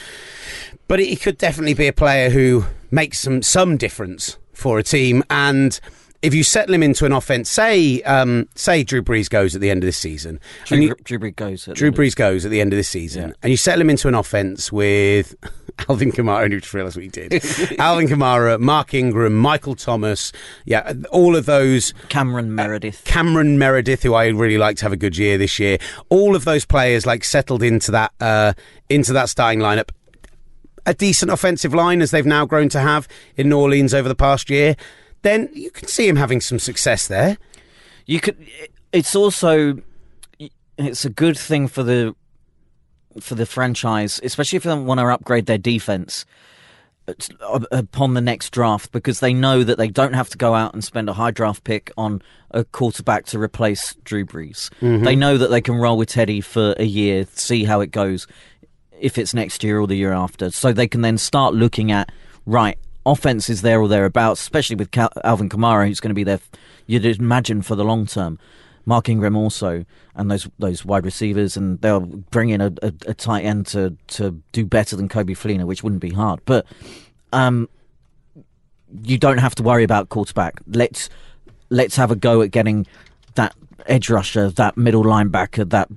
but 0.88 0.98
he 0.98 1.16
could 1.16 1.38
definitely 1.38 1.74
be 1.74 1.86
a 1.86 1.92
player 1.92 2.30
who 2.30 2.64
makes 2.90 3.18
some 3.18 3.42
some 3.42 3.76
difference 3.76 4.38
for 4.52 4.78
a 4.78 4.82
team 4.82 5.22
and 5.30 5.80
if 6.22 6.32
you 6.34 6.44
settle 6.44 6.74
him 6.74 6.82
into 6.84 7.04
an 7.04 7.12
offense, 7.12 7.50
say 7.50 8.00
um, 8.02 8.48
say 8.54 8.84
Drew 8.84 9.02
Brees 9.02 9.28
goes 9.28 9.54
at 9.56 9.60
the 9.60 9.70
end 9.70 9.82
of 9.82 9.86
this 9.86 9.98
season, 9.98 10.38
Drew, 10.64 10.78
you, 10.78 10.94
Drew 11.02 11.18
Brees 11.18 11.36
goes. 11.36 11.64
Drew 11.64 11.90
Brees 11.90 12.14
goes 12.14 12.44
at 12.44 12.50
the 12.50 12.60
end 12.60 12.72
of 12.72 12.76
this 12.76 12.88
season, 12.88 13.30
yeah. 13.30 13.34
and 13.42 13.50
you 13.50 13.56
settle 13.56 13.80
him 13.80 13.90
into 13.90 14.06
an 14.06 14.14
offense 14.14 14.70
with 14.70 15.34
Alvin 15.88 16.12
Kamara. 16.12 16.44
I 16.44 16.48
just 16.48 16.72
realised 16.72 16.96
what 16.96 17.02
he 17.02 17.08
did. 17.08 17.32
Alvin 17.78 18.06
Kamara, 18.06 18.60
Mark 18.60 18.94
Ingram, 18.94 19.34
Michael 19.34 19.74
Thomas, 19.74 20.32
yeah, 20.64 20.92
all 21.10 21.34
of 21.34 21.46
those. 21.46 21.92
Cameron 22.08 22.54
Meredith. 22.54 23.02
Uh, 23.04 23.10
Cameron 23.10 23.58
Meredith, 23.58 24.04
who 24.04 24.14
I 24.14 24.28
really 24.28 24.58
like 24.58 24.76
to 24.76 24.84
have 24.84 24.92
a 24.92 24.96
good 24.96 25.18
year 25.18 25.36
this 25.36 25.58
year. 25.58 25.78
All 26.08 26.36
of 26.36 26.44
those 26.44 26.64
players 26.64 27.04
like 27.04 27.24
settled 27.24 27.64
into 27.64 27.90
that 27.90 28.12
uh, 28.20 28.52
into 28.88 29.12
that 29.12 29.28
starting 29.28 29.60
lineup 29.60 29.90
a 30.84 30.94
decent 30.94 31.30
offensive 31.30 31.72
line 31.72 32.02
as 32.02 32.10
they've 32.10 32.26
now 32.26 32.44
grown 32.44 32.68
to 32.68 32.80
have 32.80 33.06
in 33.36 33.48
New 33.48 33.56
Orleans 33.56 33.94
over 33.94 34.08
the 34.08 34.16
past 34.16 34.50
year 34.50 34.74
then 35.22 35.48
you 35.52 35.70
can 35.70 35.88
see 35.88 36.06
him 36.06 36.16
having 36.16 36.40
some 36.40 36.58
success 36.58 37.08
there. 37.08 37.38
You 38.06 38.20
could. 38.20 38.36
It's 38.92 39.14
also 39.14 39.78
it's 40.78 41.04
a 41.04 41.10
good 41.10 41.38
thing 41.38 41.68
for 41.68 41.82
the 41.82 42.14
for 43.20 43.34
the 43.34 43.46
franchise, 43.46 44.20
especially 44.22 44.56
if 44.56 44.62
they 44.62 44.74
want 44.74 44.98
to 44.98 45.06
upgrade 45.06 45.46
their 45.46 45.58
defense 45.58 46.24
uh, 47.08 47.60
upon 47.70 48.14
the 48.14 48.20
next 48.20 48.50
draft 48.50 48.92
because 48.92 49.20
they 49.20 49.34
know 49.34 49.62
that 49.64 49.76
they 49.76 49.88
don't 49.88 50.14
have 50.14 50.30
to 50.30 50.38
go 50.38 50.54
out 50.54 50.72
and 50.72 50.82
spend 50.82 51.08
a 51.08 51.12
high 51.12 51.30
draft 51.30 51.64
pick 51.64 51.90
on 51.96 52.22
a 52.52 52.64
quarterback 52.64 53.26
to 53.26 53.38
replace 53.38 53.94
Drew 54.04 54.24
Brees. 54.24 54.70
Mm-hmm. 54.80 55.04
They 55.04 55.16
know 55.16 55.36
that 55.36 55.50
they 55.50 55.60
can 55.60 55.76
roll 55.76 55.98
with 55.98 56.08
Teddy 56.08 56.40
for 56.40 56.74
a 56.78 56.84
year, 56.84 57.26
see 57.34 57.64
how 57.64 57.80
it 57.80 57.90
goes, 57.90 58.26
if 58.98 59.18
it's 59.18 59.34
next 59.34 59.62
year 59.62 59.80
or 59.80 59.86
the 59.86 59.96
year 59.96 60.12
after. 60.12 60.50
So 60.50 60.72
they 60.72 60.88
can 60.88 61.02
then 61.02 61.18
start 61.18 61.54
looking 61.54 61.92
at 61.92 62.10
right 62.46 62.78
offense 63.04 63.48
is 63.50 63.62
there 63.62 63.80
or 63.80 63.88
thereabouts, 63.88 64.40
especially 64.40 64.76
with 64.76 64.90
Cal- 64.90 65.12
Alvin 65.24 65.48
Kamara, 65.48 65.86
who's 65.86 66.00
going 66.00 66.10
to 66.10 66.14
be 66.14 66.24
there, 66.24 66.40
you'd 66.86 67.04
imagine, 67.04 67.62
for 67.62 67.74
the 67.74 67.84
long 67.84 68.06
term. 68.06 68.38
Mark 68.84 69.08
Ingram 69.08 69.36
also, 69.36 69.84
and 70.16 70.30
those 70.30 70.48
those 70.58 70.84
wide 70.84 71.04
receivers, 71.04 71.56
and 71.56 71.80
they'll 71.80 72.00
bring 72.00 72.50
in 72.50 72.60
a, 72.60 72.72
a, 72.82 72.92
a 73.06 73.14
tight 73.14 73.44
end 73.44 73.66
to, 73.68 73.96
to 74.08 74.42
do 74.50 74.66
better 74.66 74.96
than 74.96 75.08
Coby 75.08 75.36
Fleener, 75.36 75.64
which 75.64 75.84
wouldn't 75.84 76.02
be 76.02 76.10
hard. 76.10 76.40
But 76.44 76.66
um, 77.32 77.68
you 79.04 79.18
don't 79.18 79.38
have 79.38 79.54
to 79.56 79.62
worry 79.62 79.84
about 79.84 80.08
quarterback. 80.08 80.60
Let's 80.66 81.08
let's 81.70 81.96
have 81.96 82.10
a 82.10 82.16
go 82.16 82.42
at 82.42 82.50
getting 82.50 82.86
that 83.36 83.54
edge 83.86 84.10
rusher, 84.10 84.50
that 84.50 84.76
middle 84.76 85.04
linebacker, 85.04 85.68
that 85.70 85.88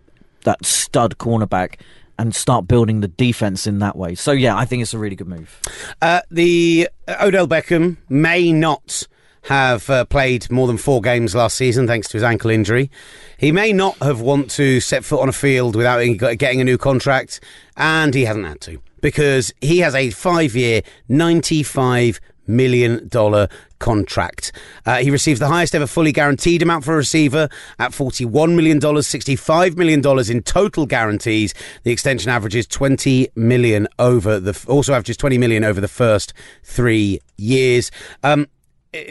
that 0.44 0.63
stud 0.63 1.18
cornerback, 1.18 1.80
and 2.17 2.34
start 2.34 2.67
building 2.67 3.01
the 3.01 3.08
defense 3.08 3.67
in 3.67 3.80
that 3.80 3.95
way. 3.95 4.15
So 4.15 4.32
yeah, 4.32 4.56
I 4.56 4.65
think 4.65 4.82
it's 4.82 4.93
a 4.93 4.97
really 4.97 5.15
good 5.15 5.28
move. 5.28 5.60
Uh, 6.01 6.21
the 6.32 6.89
uh, 7.08 7.15
Odell 7.21 7.47
Beckham 7.47 7.97
may 8.10 8.51
not 8.51 9.08
have 9.43 9.89
uh, 9.89 10.06
played 10.06 10.49
more 10.49 10.65
than 10.65 10.78
four 10.78 11.01
games 11.01 11.36
last 11.36 11.56
season 11.56 11.86
thanks 11.86 12.08
to 12.08 12.13
his 12.17 12.23
ankle 12.23 12.49
injury. 12.49 12.89
He 13.38 13.51
may 13.51 13.73
not 13.73 13.95
have 13.97 14.19
want 14.19 14.49
to 14.51 14.80
set 14.80 15.06
foot 15.06 15.21
on 15.21 15.30
a 15.30 15.34
field 15.34 15.75
without 15.75 15.99
getting 16.38 16.62
a 16.62 16.63
new 16.63 16.78
contract, 16.78 17.41
and 17.78 18.13
he 18.15 18.25
hasn't 18.25 18.47
had 18.47 18.62
to 18.62 18.82
because 19.01 19.54
he 19.62 19.80
has 19.80 19.93
a 19.93 20.10
five-year, 20.10 20.82
ninety-five 21.08 22.19
million 22.47 23.08
dollar 23.08 23.47
contract. 23.80 24.52
Uh, 24.86 24.98
he 24.98 25.12
receives 25.12 25.40
the 25.40 25.48
highest 25.48 25.76
ever 25.76 25.88
fully 25.88 26.12
guaranteed 26.12 26.62
amount 26.62 26.84
for 26.84 26.94
a 26.94 26.98
receiver 26.98 27.50
at 27.80 27.92
$41 27.92 28.56
million, 28.56 28.80
$65 28.80 29.78
million 29.78 30.32
in 30.32 30.44
total 30.44 30.86
guarantees. 30.86 31.54
The 31.84 31.92
extension 31.92 32.30
averages 32.30 32.68
20 32.68 33.30
million 33.36 33.88
over 34.00 34.40
the, 34.40 34.66
also 34.68 34.94
averages 34.94 35.18
20 35.18 35.38
million 35.38 35.64
over 35.64 35.82
the 35.82 35.88
first 35.88 36.34
three 36.64 37.20
years. 37.38 37.92
Um, 38.24 38.48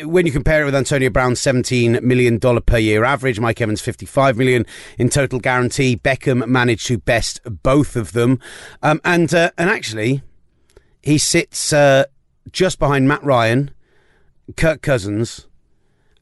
when 0.04 0.24
you 0.26 0.32
compare 0.32 0.62
it 0.62 0.64
with 0.64 0.74
Antonio 0.74 1.10
Brown's 1.10 1.40
$17 1.40 2.00
million 2.02 2.40
per 2.40 2.78
year 2.78 3.04
average, 3.04 3.38
Mike 3.38 3.60
Evans 3.60 3.80
55 3.80 4.36
million 4.36 4.64
in 4.98 5.08
total 5.08 5.38
guarantee, 5.38 5.96
Beckham 5.96 6.46
managed 6.46 6.86
to 6.86 6.98
best 6.98 7.40
both 7.62 7.96
of 7.96 8.12
them. 8.12 8.40
Um, 8.82 9.00
and, 9.04 9.32
uh, 9.34 9.50
and 9.58 9.68
actually, 9.68 10.22
he 11.02 11.18
sits 11.18 11.72
uh, 11.72 12.04
just 12.50 12.78
behind 12.78 13.08
Matt 13.08 13.22
Ryan 13.22 13.73
Kirk 14.56 14.82
Cousins, 14.82 15.46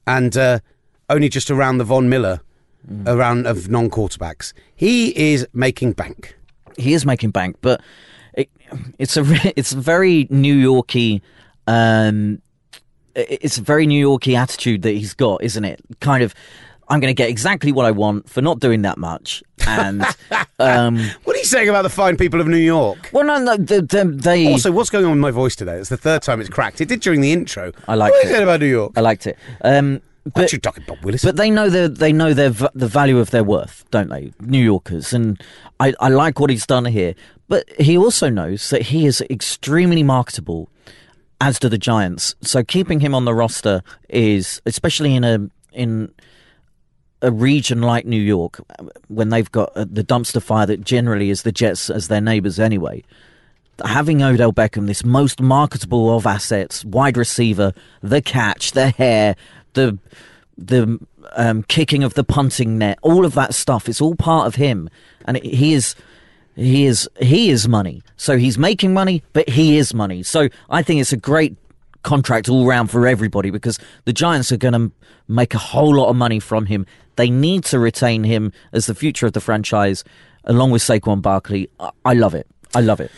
and 0.06 0.36
uh, 0.36 0.60
only 1.08 1.28
just 1.28 1.50
around 1.50 1.78
the 1.78 1.84
Von 1.84 2.08
Miller 2.08 2.40
mm. 2.88 3.06
around 3.06 3.46
of 3.46 3.68
non 3.68 3.90
quarterbacks. 3.90 4.52
He 4.74 5.32
is 5.32 5.46
making 5.52 5.92
bank. 5.92 6.36
He 6.76 6.94
is 6.94 7.04
making 7.04 7.30
bank, 7.30 7.56
but 7.60 7.80
it, 8.34 8.50
it's 8.98 9.16
a 9.16 9.24
it's 9.58 9.72
a 9.72 9.78
very 9.78 10.26
New 10.30 10.54
Yorky. 10.54 11.22
Um, 11.66 12.40
it's 13.14 13.58
a 13.58 13.62
very 13.62 13.86
New 13.86 14.00
Yorky 14.00 14.36
attitude 14.36 14.82
that 14.82 14.92
he's 14.92 15.14
got, 15.14 15.42
isn't 15.42 15.64
it? 15.64 15.80
Kind 16.00 16.22
of 16.22 16.34
I'm 16.92 17.00
going 17.00 17.08
to 17.10 17.14
get 17.14 17.30
exactly 17.30 17.72
what 17.72 17.86
I 17.86 17.90
want 17.90 18.28
for 18.28 18.42
not 18.42 18.60
doing 18.60 18.82
that 18.82 18.98
much. 18.98 19.42
And 19.66 20.02
um, 20.58 20.98
what 21.24 21.34
are 21.34 21.38
you 21.38 21.44
saying 21.46 21.70
about 21.70 21.82
the 21.82 21.88
fine 21.88 22.18
people 22.18 22.38
of 22.38 22.46
New 22.46 22.58
York? 22.58 23.08
Well, 23.14 23.24
no, 23.24 23.38
no, 23.38 23.56
they, 23.56 23.80
they, 24.04 24.52
Also, 24.52 24.70
what's 24.70 24.90
going 24.90 25.06
on 25.06 25.12
with 25.12 25.20
my 25.20 25.30
voice 25.30 25.56
today? 25.56 25.78
It's 25.78 25.88
the 25.88 25.96
third 25.96 26.20
time 26.20 26.38
it's 26.42 26.50
cracked. 26.50 26.82
It 26.82 26.88
did 26.88 27.00
during 27.00 27.22
the 27.22 27.32
intro. 27.32 27.72
I 27.88 27.94
liked 27.94 28.12
what 28.12 28.26
it. 28.26 28.28
What 28.28 28.34
are 28.34 28.36
you 28.36 28.42
about 28.42 28.60
New 28.60 28.66
York? 28.66 28.92
I 28.94 29.00
liked 29.00 29.26
it. 29.26 29.38
Um, 29.62 30.02
but, 30.24 30.36
what 30.36 30.52
you 30.52 30.58
talking 30.58 30.84
about, 30.84 31.02
Willis? 31.02 31.24
But 31.24 31.36
they 31.36 31.50
know 31.50 31.70
the 31.70 31.88
they 31.88 32.12
know 32.12 32.34
their 32.34 32.50
the 32.50 32.86
value 32.88 33.18
of 33.18 33.30
their 33.30 33.42
worth, 33.42 33.86
don't 33.90 34.10
they? 34.10 34.34
New 34.40 34.62
Yorkers, 34.62 35.14
and 35.14 35.42
I, 35.80 35.94
I 35.98 36.10
like 36.10 36.40
what 36.40 36.50
he's 36.50 36.66
done 36.66 36.84
here. 36.84 37.14
But 37.48 37.68
he 37.80 37.96
also 37.96 38.28
knows 38.28 38.68
that 38.68 38.82
he 38.82 39.06
is 39.06 39.22
extremely 39.30 40.02
marketable, 40.02 40.68
as 41.40 41.58
do 41.58 41.70
the 41.70 41.78
Giants. 41.78 42.34
So 42.42 42.62
keeping 42.62 43.00
him 43.00 43.14
on 43.14 43.24
the 43.24 43.34
roster 43.34 43.82
is, 44.10 44.60
especially 44.66 45.16
in 45.16 45.24
a 45.24 45.48
in 45.72 46.12
a 47.22 47.30
region 47.30 47.80
like 47.80 48.04
New 48.04 48.20
York, 48.20 48.60
when 49.08 49.30
they've 49.30 49.50
got 49.50 49.74
uh, 49.76 49.86
the 49.88 50.04
dumpster 50.04 50.42
fire 50.42 50.66
that 50.66 50.82
generally 50.82 51.30
is 51.30 51.42
the 51.42 51.52
Jets 51.52 51.88
as 51.88 52.08
their 52.08 52.20
neighbours 52.20 52.58
anyway, 52.58 53.02
having 53.84 54.22
Odell 54.22 54.52
Beckham, 54.52 54.86
this 54.86 55.04
most 55.04 55.40
marketable 55.40 56.14
of 56.14 56.26
assets, 56.26 56.84
wide 56.84 57.16
receiver, 57.16 57.72
the 58.02 58.20
catch, 58.20 58.72
the 58.72 58.90
hair, 58.90 59.36
the 59.72 59.98
the 60.58 60.98
um, 61.34 61.62
kicking 61.64 62.04
of 62.04 62.14
the 62.14 62.24
punting 62.24 62.78
net, 62.78 62.98
all 63.02 63.24
of 63.24 63.34
that 63.34 63.54
stuff. 63.54 63.88
It's 63.88 64.00
all 64.00 64.14
part 64.14 64.46
of 64.46 64.56
him, 64.56 64.90
and 65.24 65.38
he 65.38 65.72
is 65.72 65.94
he 66.54 66.84
is 66.86 67.08
he 67.18 67.50
is 67.50 67.66
money. 67.66 68.02
So 68.16 68.36
he's 68.36 68.58
making 68.58 68.92
money, 68.92 69.22
but 69.32 69.48
he 69.48 69.78
is 69.78 69.94
money. 69.94 70.22
So 70.22 70.48
I 70.68 70.82
think 70.82 71.00
it's 71.00 71.12
a 71.12 71.16
great 71.16 71.56
contract 72.02 72.48
all 72.48 72.66
round 72.66 72.90
for 72.90 73.06
everybody 73.06 73.50
because 73.50 73.78
the 74.04 74.12
Giants 74.12 74.52
are 74.52 74.56
going 74.56 74.74
to 74.74 74.92
make 75.28 75.54
a 75.54 75.58
whole 75.58 75.94
lot 75.96 76.08
of 76.08 76.16
money 76.16 76.40
from 76.40 76.66
him. 76.66 76.86
They 77.16 77.30
need 77.30 77.64
to 77.64 77.78
retain 77.78 78.24
him 78.24 78.52
as 78.72 78.86
the 78.86 78.94
future 78.94 79.26
of 79.26 79.32
the 79.32 79.40
franchise, 79.40 80.04
along 80.44 80.70
with 80.70 80.82
Saquon 80.82 81.22
Barkley. 81.22 81.68
I, 81.78 81.90
I 82.04 82.14
love 82.14 82.34
it. 82.34 82.46
I 82.74 82.80
love 82.80 83.00
it. 83.00 83.10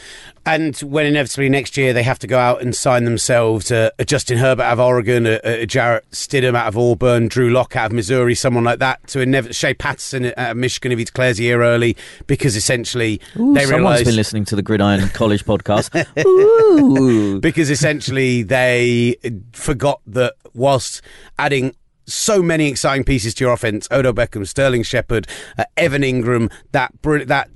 And 0.47 0.77
when 0.81 1.07
inevitably 1.07 1.49
next 1.49 1.77
year 1.79 1.95
they 1.95 2.03
have 2.03 2.19
to 2.19 2.27
go 2.27 2.38
out 2.38 2.61
and 2.61 2.75
sign 2.75 3.05
themselves 3.05 3.71
a, 3.71 3.90
a 3.99 4.05
Justin 4.05 4.37
Herbert 4.37 4.64
out 4.64 4.75
of 4.75 4.81
Oregon, 4.81 5.27
a, 5.27 5.40
a 5.43 5.67
Jarrett 5.67 6.05
Stidham 6.11 6.55
out 6.55 6.67
of 6.69 6.77
Auburn, 6.77 7.29
Drew 7.29 7.51
Lock 7.51 7.77
out 7.77 7.87
of 7.87 7.93
Missouri, 7.93 8.35
someone 8.35 8.62
like 8.62 8.79
that, 8.81 9.07
to 9.09 9.21
inevitably 9.21 9.55
Shea 9.55 9.73
Patterson 9.73 10.27
out 10.37 10.51
of 10.51 10.57
Michigan 10.59 10.93
if 10.93 10.99
he 10.99 11.05
declares 11.07 11.38
a 11.38 11.45
year 11.45 11.62
early, 11.62 11.97
because 12.27 12.57
essentially 12.57 13.23
Ooh, 13.37 13.55
they 13.55 13.64
someone's 13.64 13.71
realise 13.71 14.05
been 14.05 14.17
listening 14.17 14.45
to 14.47 14.57
the 14.57 14.62
Gridiron 14.62 15.09
College 15.14 15.45
podcast. 15.47 15.95
Ooh. 16.27 17.40
because 17.40 17.71
essentially 17.71 18.43
they 18.43 19.17
forgot 19.53 20.03
that 20.07 20.35
whilst 20.53 21.01
adding 21.38 21.75
so 22.07 22.43
many 22.43 22.69
exciting 22.69 23.05
pieces 23.05 23.33
to 23.35 23.45
your 23.45 23.55
offense, 23.55 23.88
Odell 23.90 24.12
Beckham, 24.12 24.47
Sterling 24.47 24.83
Shepard, 24.83 25.27
uh, 25.57 25.64
Evan 25.79 26.03
Engram, 26.03 26.53
that 26.73 27.01
br- 27.01 27.25
that 27.25 27.49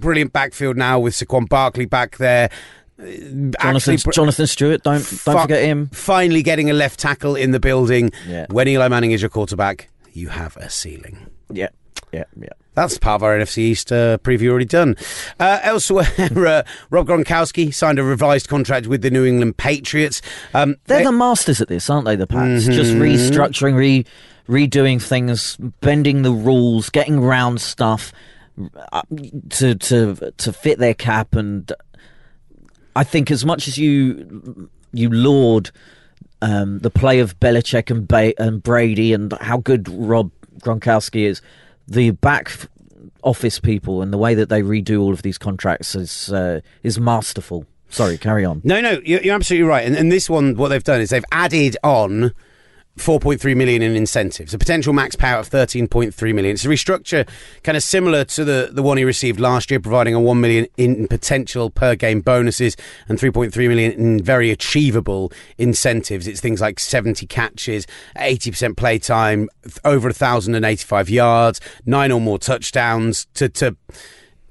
brilliant 0.00 0.32
backfield 0.32 0.76
now 0.76 0.98
with 0.98 1.14
Saquon 1.14 1.48
Barkley 1.48 1.86
back 1.86 2.16
there. 2.18 2.50
Jonathan, 2.98 3.54
Actually, 3.60 3.96
Jonathan 4.12 4.46
Stewart, 4.46 4.82
don't 4.82 4.94
don't 4.94 5.02
Fu- 5.04 5.32
forget 5.42 5.62
him. 5.64 5.88
Finally 5.92 6.42
getting 6.42 6.70
a 6.70 6.72
left 6.72 6.98
tackle 6.98 7.36
in 7.36 7.50
the 7.50 7.60
building. 7.60 8.10
Yeah. 8.26 8.46
When 8.50 8.66
Eli 8.68 8.88
Manning 8.88 9.10
is 9.12 9.20
your 9.20 9.28
quarterback, 9.28 9.90
you 10.12 10.28
have 10.28 10.56
a 10.56 10.70
ceiling. 10.70 11.26
Yeah, 11.52 11.68
yeah, 12.12 12.24
yeah. 12.40 12.48
That's 12.74 12.96
part 12.98 13.16
of 13.20 13.22
our 13.22 13.38
NFC 13.38 13.58
East 13.58 13.90
uh, 13.92 14.18
preview 14.18 14.48
already 14.50 14.64
done. 14.66 14.96
Uh, 15.40 15.60
elsewhere, 15.62 16.06
uh, 16.18 16.62
Rob 16.90 17.06
Gronkowski 17.08 17.72
signed 17.72 17.98
a 17.98 18.02
revised 18.02 18.48
contract 18.48 18.86
with 18.86 19.00
the 19.02 19.10
New 19.10 19.24
England 19.24 19.56
Patriots. 19.58 20.20
Um, 20.54 20.76
They're 20.86 20.98
they- 20.98 21.04
the 21.04 21.12
masters 21.12 21.60
at 21.60 21.68
this, 21.68 21.88
aren't 21.90 22.04
they? 22.06 22.16
The 22.16 22.26
Pats 22.26 22.64
just 22.66 22.92
restructuring, 22.94 23.76
re 23.76 24.04
redoing 24.48 25.02
things, 25.02 25.56
bending 25.80 26.22
the 26.22 26.32
rules, 26.32 26.88
getting 26.90 27.20
round 27.20 27.60
stuff 27.60 28.12
to 29.50 29.74
to 29.74 30.32
to 30.36 30.52
fit 30.52 30.78
their 30.78 30.94
cap. 30.94 31.34
And 31.34 31.72
I 32.94 33.04
think 33.04 33.30
as 33.30 33.44
much 33.44 33.68
as 33.68 33.78
you 33.78 34.70
you 34.92 35.10
laud 35.10 35.70
um, 36.42 36.78
the 36.80 36.90
play 36.90 37.20
of 37.20 37.38
Belichick 37.40 37.90
and, 37.90 38.06
ba- 38.06 38.38
and 38.40 38.62
Brady 38.62 39.12
and 39.12 39.32
how 39.40 39.58
good 39.58 39.88
Rob 39.88 40.30
Gronkowski 40.60 41.22
is, 41.26 41.42
the 41.86 42.10
back 42.10 42.52
office 43.22 43.58
people 43.58 44.02
and 44.02 44.12
the 44.12 44.18
way 44.18 44.34
that 44.34 44.48
they 44.48 44.62
redo 44.62 45.00
all 45.00 45.12
of 45.12 45.22
these 45.22 45.38
contracts 45.38 45.94
is 45.94 46.32
uh, 46.32 46.60
is 46.82 46.98
masterful. 46.98 47.66
Sorry, 47.88 48.18
carry 48.18 48.44
on. 48.44 48.60
No, 48.64 48.80
no, 48.80 49.00
you're, 49.04 49.20
you're 49.20 49.34
absolutely 49.34 49.68
right. 49.68 49.86
And, 49.86 49.94
and 49.94 50.10
this 50.10 50.28
one, 50.28 50.56
what 50.56 50.68
they've 50.68 50.82
done 50.82 51.00
is 51.00 51.10
they've 51.10 51.24
added 51.30 51.76
on 51.84 52.32
4.3 52.96 53.56
million 53.56 53.82
in 53.82 53.94
incentives, 53.94 54.54
a 54.54 54.58
potential 54.58 54.92
max 54.92 55.16
payout 55.16 55.40
of 55.40 55.50
13.3 55.50 56.34
million. 56.34 56.54
It's 56.54 56.64
a 56.64 56.68
restructure 56.68 57.28
kind 57.62 57.76
of 57.76 57.82
similar 57.82 58.24
to 58.24 58.44
the, 58.44 58.70
the 58.72 58.82
one 58.82 58.96
he 58.96 59.04
received 59.04 59.38
last 59.38 59.70
year, 59.70 59.80
providing 59.80 60.14
a 60.14 60.20
1 60.20 60.40
million 60.40 60.66
in 60.76 61.06
potential 61.06 61.70
per 61.70 61.94
game 61.94 62.20
bonuses 62.20 62.76
and 63.08 63.18
3.3 63.18 63.54
million 63.68 63.92
in 63.92 64.22
very 64.22 64.50
achievable 64.50 65.30
incentives. 65.58 66.26
It's 66.26 66.40
things 66.40 66.60
like 66.60 66.80
70 66.80 67.26
catches, 67.26 67.86
80% 68.16 68.76
play 68.76 68.98
time, 68.98 69.50
over 69.84 70.08
1,085 70.08 71.10
yards, 71.10 71.60
nine 71.84 72.10
or 72.10 72.20
more 72.20 72.38
touchdowns 72.38 73.26
to, 73.34 73.48
to 73.50 73.76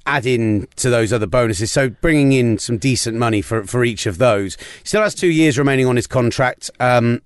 add 0.06 0.26
in 0.26 0.68
to 0.76 0.90
those 0.90 1.12
other 1.12 1.28
bonuses. 1.28 1.72
So 1.72 1.90
bringing 1.90 2.32
in 2.32 2.60
some 2.60 2.78
decent 2.78 3.18
money 3.18 3.42
for, 3.42 3.64
for 3.64 3.84
each 3.84 4.06
of 4.06 4.20
those. 4.20 4.56
He 4.56 4.86
still 4.86 5.02
has 5.02 5.16
two 5.16 5.32
years 5.32 5.58
remaining 5.58 5.88
on 5.88 5.96
his 5.96 6.06
contract. 6.06 6.70
Um, 6.80 7.22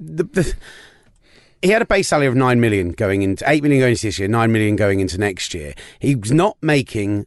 the, 0.00 0.24
the, 0.24 0.54
he 1.62 1.68
had 1.68 1.82
a 1.82 1.86
base 1.86 2.08
salary 2.08 2.26
of 2.26 2.34
nine 2.34 2.60
million 2.60 2.92
going 2.92 3.22
into 3.22 3.44
eight 3.48 3.62
million 3.62 3.80
going 3.80 3.92
into 3.92 4.06
this 4.06 4.18
year, 4.18 4.28
nine 4.28 4.50
million 4.50 4.76
going 4.76 5.00
into 5.00 5.18
next 5.18 5.54
year. 5.54 5.74
He's 5.98 6.32
not 6.32 6.56
making 6.62 7.26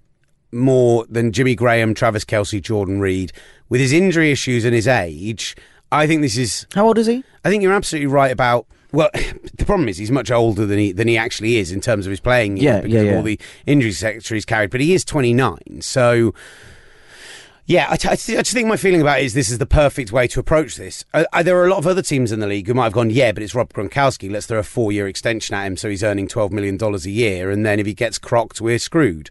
more 0.51 1.05
than 1.09 1.31
Jimmy 1.31 1.55
Graham, 1.55 1.93
Travis 1.93 2.25
Kelce, 2.25 2.61
Jordan 2.61 2.99
Reed. 2.99 3.31
With 3.69 3.81
his 3.81 3.91
injury 3.91 4.31
issues 4.31 4.65
and 4.65 4.73
his 4.75 4.87
age, 4.87 5.55
I 5.91 6.07
think 6.07 6.21
this 6.21 6.37
is 6.37 6.67
How 6.73 6.87
old 6.87 6.97
is 6.97 7.07
he? 7.07 7.23
I 7.43 7.49
think 7.49 7.63
you're 7.63 7.73
absolutely 7.73 8.07
right 8.07 8.31
about. 8.31 8.67
Well, 8.91 9.09
the 9.13 9.65
problem 9.65 9.89
is 9.89 9.97
he's 9.97 10.11
much 10.11 10.31
older 10.31 10.65
than 10.65 10.79
he 10.79 10.91
than 10.91 11.07
he 11.07 11.17
actually 11.17 11.57
is 11.57 11.71
in 11.71 11.81
terms 11.81 12.05
of 12.05 12.11
his 12.11 12.19
playing. 12.19 12.57
Yeah, 12.57 12.81
because 12.81 12.93
yeah, 12.93 12.99
of 13.01 13.05
yeah. 13.07 13.15
all 13.17 13.23
the 13.23 13.39
injury 13.65 13.91
sector 13.91 14.35
he's 14.35 14.45
carried. 14.45 14.69
But 14.71 14.81
he 14.81 14.93
is 14.93 15.05
29, 15.05 15.81
so 15.81 16.33
yeah, 17.65 17.87
I, 17.87 17.93
I 17.93 18.11
I 18.11 18.15
just 18.15 18.51
think 18.51 18.67
my 18.67 18.75
feeling 18.75 19.01
about 19.01 19.19
it 19.19 19.25
is 19.25 19.33
this 19.33 19.49
is 19.49 19.57
the 19.57 19.65
perfect 19.65 20.11
way 20.11 20.27
to 20.27 20.39
approach 20.39 20.75
this. 20.75 21.05
Uh, 21.13 21.23
uh, 21.31 21.43
there 21.43 21.57
are 21.57 21.65
a 21.65 21.69
lot 21.69 21.77
of 21.77 21.87
other 21.87 22.01
teams 22.01 22.31
in 22.31 22.41
the 22.41 22.47
league 22.47 22.67
who 22.67 22.73
might 22.73 22.85
have 22.85 22.93
gone, 22.93 23.09
yeah, 23.09 23.31
but 23.31 23.41
it's 23.41 23.55
Rob 23.55 23.71
Gronkowski. 23.71 24.29
Let's 24.29 24.47
throw 24.47 24.59
a 24.59 24.63
four 24.63 24.91
year 24.91 25.07
extension 25.07 25.55
at 25.55 25.65
him 25.65 25.77
so 25.77 25.89
he's 25.89 26.03
earning 26.03 26.27
$12 26.27 26.51
million 26.51 26.77
a 26.81 26.97
year. 27.09 27.49
And 27.49 27.65
then 27.65 27.79
if 27.79 27.85
he 27.85 27.93
gets 27.93 28.17
crocked, 28.17 28.59
we're 28.59 28.79
screwed. 28.79 29.29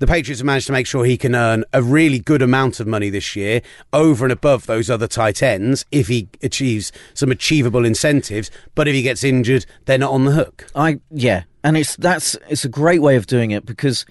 The 0.00 0.06
Patriots 0.06 0.40
have 0.40 0.46
managed 0.46 0.66
to 0.66 0.72
make 0.72 0.86
sure 0.86 1.04
he 1.04 1.18
can 1.18 1.34
earn 1.34 1.62
a 1.74 1.82
really 1.82 2.18
good 2.18 2.42
amount 2.42 2.80
of 2.80 2.86
money 2.86 3.10
this 3.10 3.36
year 3.36 3.60
over 3.92 4.24
and 4.24 4.32
above 4.32 4.66
those 4.66 4.88
other 4.88 5.06
tight 5.06 5.42
ends 5.42 5.84
if 5.92 6.08
he 6.08 6.28
achieves 6.42 6.90
some 7.12 7.30
achievable 7.30 7.84
incentives. 7.84 8.50
But 8.74 8.88
if 8.88 8.94
he 8.94 9.02
gets 9.02 9.22
injured, 9.22 9.66
they're 9.84 9.98
not 9.98 10.12
on 10.12 10.24
the 10.24 10.32
hook. 10.32 10.66
I 10.74 11.00
yeah, 11.10 11.42
and 11.62 11.76
it's 11.76 11.96
that's 11.96 12.34
it's 12.48 12.64
a 12.64 12.68
great 12.70 13.02
way 13.02 13.16
of 13.16 13.26
doing 13.26 13.50
it 13.50 13.66
because 13.66 14.06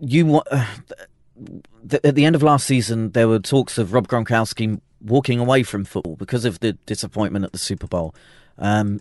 you 0.00 0.24
want. 0.26 0.46
Uh, 0.50 0.66
th- 1.88 2.04
at 2.04 2.14
the 2.14 2.24
end 2.24 2.34
of 2.36 2.42
last 2.42 2.66
season, 2.66 3.10
there 3.10 3.28
were 3.28 3.38
talks 3.38 3.78
of 3.78 3.92
Rob 3.92 4.08
Gronkowski 4.08 4.80
walking 5.00 5.38
away 5.38 5.62
from 5.62 5.84
football 5.84 6.16
because 6.16 6.44
of 6.44 6.60
the 6.60 6.72
disappointment 6.86 7.44
at 7.44 7.52
the 7.52 7.58
Super 7.58 7.86
Bowl, 7.86 8.14
um, 8.58 9.00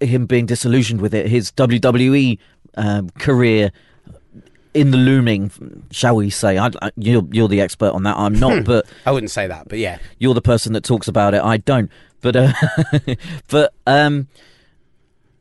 him 0.00 0.26
being 0.26 0.46
disillusioned 0.46 1.00
with 1.00 1.14
it, 1.14 1.26
his 1.26 1.52
WWE 1.52 2.38
um, 2.76 3.10
career 3.10 3.70
in 4.74 4.90
the 4.90 4.98
looming, 4.98 5.50
shall 5.90 6.16
we 6.16 6.28
say? 6.28 6.58
I, 6.58 6.70
I, 6.82 6.90
you're 6.96 7.26
you're 7.30 7.48
the 7.48 7.60
expert 7.60 7.92
on 7.92 8.02
that. 8.02 8.16
I'm 8.16 8.34
not, 8.34 8.64
but 8.64 8.86
I 9.06 9.12
wouldn't 9.12 9.30
say 9.30 9.46
that, 9.46 9.68
but 9.68 9.78
yeah. 9.78 9.98
you're 10.18 10.34
the 10.34 10.42
person 10.42 10.74
that 10.74 10.84
talks 10.84 11.08
about 11.08 11.34
it. 11.34 11.42
I 11.42 11.56
don't. 11.56 11.90
But 12.20 12.36
uh, 12.36 12.52
but 13.48 13.72
um, 13.86 14.28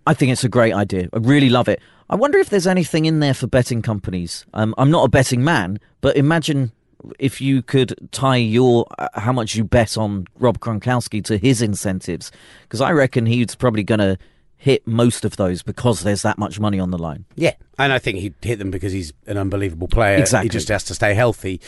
I 0.08 0.14
think 0.14 0.32
it's 0.32 0.44
a 0.44 0.50
great 0.50 0.74
idea. 0.74 1.10
I 1.12 1.18
really 1.18 1.50
love 1.50 1.68
it. 1.68 1.82
I 2.10 2.16
wonder 2.16 2.38
if 2.38 2.50
there's 2.50 2.68
anything 2.68 3.06
in 3.06 3.20
there 3.20 3.34
for 3.34 3.48
betting 3.48 3.82
companies. 3.82 4.46
Um, 4.54 4.76
I'm 4.78 4.92
not 4.92 5.06
a 5.06 5.10
betting 5.10 5.44
man, 5.44 5.80
but 6.02 6.16
imagine 6.16 6.72
if 7.20 7.42
you 7.42 7.62
could 7.62 7.96
tie 8.12 8.36
your 8.36 8.86
uh, 8.98 9.08
how 9.16 9.32
much 9.32 9.56
you 9.56 9.64
bet 9.64 9.98
on 9.98 10.28
Rob 10.40 10.60
Gronkowski 10.60 11.24
to 11.26 11.38
his 11.38 11.62
incentives, 11.62 12.32
because 12.64 12.82
I 12.82 12.92
reckon 12.92 13.26
he's 13.26 13.56
probably 13.56 13.84
going 13.84 14.00
to 14.00 14.18
hit 14.58 14.86
most 14.88 15.26
of 15.26 15.36
those 15.36 15.62
because 15.62 16.02
there's 16.02 16.22
that 16.24 16.38
much 16.38 16.60
money 16.60 16.80
on 16.80 16.92
the 16.92 16.98
line. 16.98 17.26
Yeah, 17.36 17.54
and 17.78 17.92
I 17.92 18.00
think 18.00 18.20
he'd 18.20 18.36
hit 18.42 18.60
them 18.60 18.72
because 18.72 18.94
he's 18.94 19.14
an 19.28 19.38
unbelievable 19.38 19.88
player. 19.88 20.18
Exactly. 20.18 20.46
He 20.46 20.50
just 20.50 20.68
has 20.70 20.84
to 20.86 20.94
stay 20.94 21.14
healthy. 21.14 21.60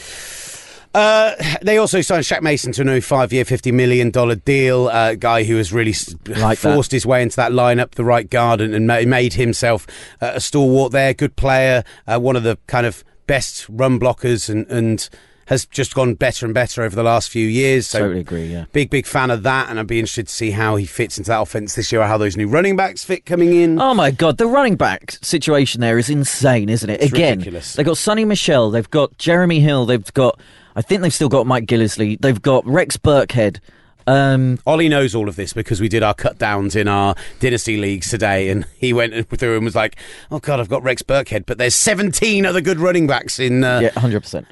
Uh, 0.94 1.36
they 1.62 1.78
also 1.78 2.02
signed 2.02 2.24
Shaq 2.24 2.42
Mason 2.42 2.72
to 2.74 2.82
a 2.82 2.86
new 2.86 3.02
five-year, 3.02 3.46
fifty 3.46 3.72
million 3.72 4.10
dollar 4.10 4.36
deal. 4.36 4.90
A 4.90 5.16
guy 5.16 5.44
who 5.44 5.58
has 5.58 5.72
really 5.72 5.94
Like 6.28 6.60
that. 6.60 6.74
forced 6.74 6.92
his 6.92 7.06
way 7.06 7.22
into 7.22 7.36
that 7.36 7.52
lineup, 7.52 7.92
the 7.92 8.06
right 8.06 8.28
guard, 8.30 8.62
and, 8.62 8.74
and 8.74 9.10
made 9.10 9.34
himself 9.34 9.86
uh, 10.22 10.32
a 10.36 10.40
stalwart 10.40 10.92
there. 10.92 11.14
Good 11.14 11.36
player, 11.36 11.84
uh, 12.08 12.20
one 12.20 12.36
of 12.36 12.44
the 12.44 12.58
kind 12.68 12.86
of 12.86 13.04
best 13.28 13.68
run 13.70 14.00
blockers, 14.00 14.50
and, 14.50 14.66
and 14.68 15.08
has 15.48 15.66
just 15.66 15.96
gone 15.96 16.14
better 16.14 16.46
and 16.46 16.54
better 16.54 16.84
over 16.84 16.96
the 16.96 17.04
last 17.04 17.30
few 17.30 17.46
years. 17.48 17.88
So 17.88 18.00
totally 18.00 18.20
agree. 18.20 18.46
Yeah. 18.46 18.66
big, 18.74 18.90
big 18.90 19.06
fan 19.06 19.32
of 19.32 19.44
that, 19.44 19.70
and 19.70 19.80
I'd 19.80 19.88
be 19.88 20.00
interested 20.00 20.28
to 20.28 20.34
see 20.34 20.52
how 20.52 20.76
he 20.76 20.86
fits 20.86 21.18
into 21.18 21.30
that 21.30 21.42
offense 21.42 21.76
this 21.76 21.92
year, 21.92 22.02
or 22.02 22.06
how 22.06 22.18
those 22.18 22.38
new 22.38 22.48
running 22.48 22.76
backs 22.76 23.04
fit 23.04 23.26
coming 23.26 23.54
in. 23.54 23.80
Oh 23.82 23.94
my 23.94 24.12
god, 24.12 24.38
the 24.38 24.48
running 24.48 24.76
back 24.76 25.18
situation 25.22 25.82
there 25.82 25.98
is 25.98 26.10
insane, 26.10 26.70
isn't 26.70 26.90
it? 26.90 27.02
It's 27.02 27.12
Again, 27.14 27.40
ridiculous. 27.40 27.74
they've 27.74 27.86
got 27.86 27.96
Sony 27.96 28.28
Michel, 28.28 28.70
they've 28.72 28.90
got 28.90 29.18
Jeremy 29.18 29.60
Hill, 29.60 29.86
they've 29.86 30.14
got 30.14 30.40
I 30.76 30.82
think 30.82 31.02
they've 31.02 31.14
still 31.14 31.30
got 31.30 31.48
Mike 31.48 31.66
Gillislee, 31.66 32.20
they've 32.22 32.42
got 32.42 32.66
Rex 32.68 32.98
Burkhead. 32.98 33.60
Um, 34.06 34.58
Ollie 34.66 34.88
knows 34.88 35.14
all 35.16 35.28
of 35.28 35.36
this 35.36 35.52
because 35.52 35.82
we 35.82 35.90
did 35.90 36.02
our 36.02 36.14
cut 36.14 36.38
downs 36.38 36.76
in 36.78 36.88
our 36.88 37.14
dynasty 37.42 37.76
leagues 37.78 38.10
today, 38.10 38.50
and 38.50 38.66
he 38.78 38.94
went 38.94 39.14
through 39.30 39.56
and 39.58 39.66
was 39.66 39.76
like, 39.76 39.98
"Oh 40.32 40.40
God, 40.40 40.60
I've 40.62 40.70
got 40.70 40.82
Rex 40.84 41.02
Burkhead, 41.02 41.46
but 41.46 41.58
there's 41.58 41.76
17 41.76 42.46
other 42.46 42.62
good 42.62 42.80
running 42.80 43.06
backs 43.08 43.38
in." 43.40 43.64
Uh, 43.66 43.80
yeah, 43.80 44.00
hundred 44.00 44.22
percent. 44.22 44.48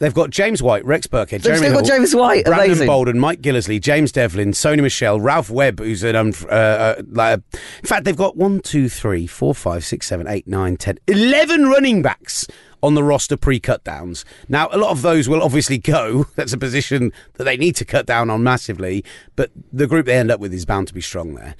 They've 0.00 0.14
got 0.14 0.30
James 0.30 0.62
White, 0.62 0.82
Rex 0.86 1.06
Burkhead, 1.06 1.42
Jeremy 1.42 1.58
still 1.58 1.72
got 1.74 1.86
Hill, 1.86 1.96
James 1.98 2.14
White. 2.14 2.46
Brandon 2.46 2.70
Amazing. 2.70 2.86
Bolden, 2.86 3.18
Mike 3.18 3.42
Gillislee, 3.42 3.80
James 3.82 4.10
Develin, 4.10 4.48
Sony 4.48 4.80
Michel, 4.80 5.20
Ralph 5.20 5.50
Webb, 5.50 5.78
who's 5.78 6.02
an 6.02 6.16
um, 6.16 6.32
uh, 6.44 6.54
uh, 6.54 7.02
like, 7.10 7.40
in 7.52 7.86
fact 7.86 8.06
they've 8.06 8.16
got 8.16 8.34
one, 8.34 8.60
two, 8.60 8.88
three, 8.88 9.26
four, 9.26 9.54
five, 9.54 9.84
six, 9.84 10.06
seven, 10.06 10.26
eight, 10.26 10.48
nine, 10.48 10.78
ten, 10.78 10.98
eleven 11.06 11.66
running 11.66 12.00
backs 12.00 12.46
on 12.82 12.94
the 12.94 13.04
roster 13.04 13.36
pre-cut 13.36 13.84
downs. 13.84 14.24
Now 14.48 14.70
a 14.72 14.78
lot 14.78 14.90
of 14.90 15.02
those 15.02 15.28
will 15.28 15.42
obviously 15.42 15.76
go. 15.76 16.24
That's 16.34 16.54
a 16.54 16.58
position 16.58 17.12
that 17.34 17.44
they 17.44 17.58
need 17.58 17.76
to 17.76 17.84
cut 17.84 18.06
down 18.06 18.30
on 18.30 18.42
massively, 18.42 19.04
but 19.36 19.50
the 19.70 19.86
group 19.86 20.06
they 20.06 20.16
end 20.16 20.30
up 20.30 20.40
with 20.40 20.54
is 20.54 20.64
bound 20.64 20.88
to 20.88 20.94
be 20.94 21.02
strong 21.02 21.34
there. 21.34 21.54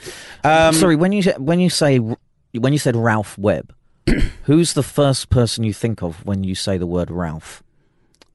Um, 0.44 0.72
Sorry, 0.72 0.96
when 0.96 1.12
you 1.12 1.31
when 1.33 1.61
you 1.61 1.68
say 1.68 1.98
when 1.98 2.72
you 2.72 2.79
said 2.79 2.96
Ralph 2.96 3.37
Webb, 3.37 3.74
who's 4.44 4.72
the 4.72 4.83
first 4.83 5.29
person 5.29 5.62
you 5.62 5.74
think 5.74 6.03
of 6.03 6.24
when 6.24 6.42
you 6.42 6.55
say 6.55 6.79
the 6.79 6.87
word 6.87 7.11
Ralph? 7.11 7.62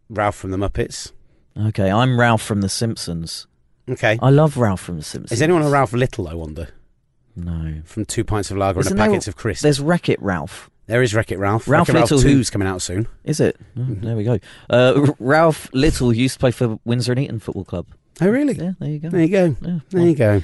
Ralph 0.09 0.35
from 0.35 0.51
the 0.51 0.57
Muppets. 0.57 1.11
Okay, 1.57 1.89
I'm 1.89 2.19
Ralph 2.19 2.41
from 2.41 2.61
The 2.61 2.69
Simpsons. 2.69 3.47
Okay. 3.89 4.17
I 4.21 4.29
love 4.29 4.57
Ralph 4.57 4.81
from 4.81 4.97
The 4.97 5.03
Simpsons. 5.03 5.31
Is 5.37 5.41
anyone 5.41 5.61
a 5.61 5.69
Ralph 5.69 5.93
Little? 5.93 6.27
I 6.27 6.33
wonder. 6.33 6.69
No. 7.35 7.81
From 7.85 8.05
two 8.05 8.23
pints 8.23 8.49
of 8.51 8.57
lager 8.57 8.79
Isn't 8.79 8.93
and 8.93 8.99
a 8.99 9.03
there- 9.03 9.11
packet 9.13 9.27
of 9.27 9.35
crisps. 9.35 9.61
There's 9.61 9.79
Wreck 9.79 10.09
It 10.09 10.21
Ralph. 10.21 10.69
There 10.87 11.01
is 11.01 11.15
Wreck 11.15 11.31
It 11.31 11.39
Ralph. 11.39 11.67
Ralph 11.67 11.87
Wreck-It 11.89 12.11
Little, 12.13 12.19
2's 12.19 12.49
coming 12.51 12.67
out 12.67 12.81
soon. 12.81 13.07
Is 13.23 13.39
it? 13.39 13.57
Oh, 13.75 13.81
Mm-hmm. 13.81 14.05
There 14.05 14.15
we 14.15 14.23
go. 14.23 14.39
Uh, 14.69 15.11
Ralph 15.19 15.67
Little 15.73 16.13
used 16.13 16.35
to 16.35 16.39
play 16.39 16.51
for 16.51 16.79
Windsor 16.85 17.11
and 17.13 17.21
Eton 17.21 17.39
Football 17.39 17.65
Club. 17.65 17.87
Oh, 18.21 18.29
really? 18.29 18.53
Yeah, 18.53 18.73
there 18.79 18.89
you 18.89 18.99
go. 18.99 19.09
There 19.09 19.21
you 19.21 19.27
go. 19.27 19.55
Yeah, 19.61 19.79
There 19.89 20.05
you 20.07 20.15
go. 20.15 20.43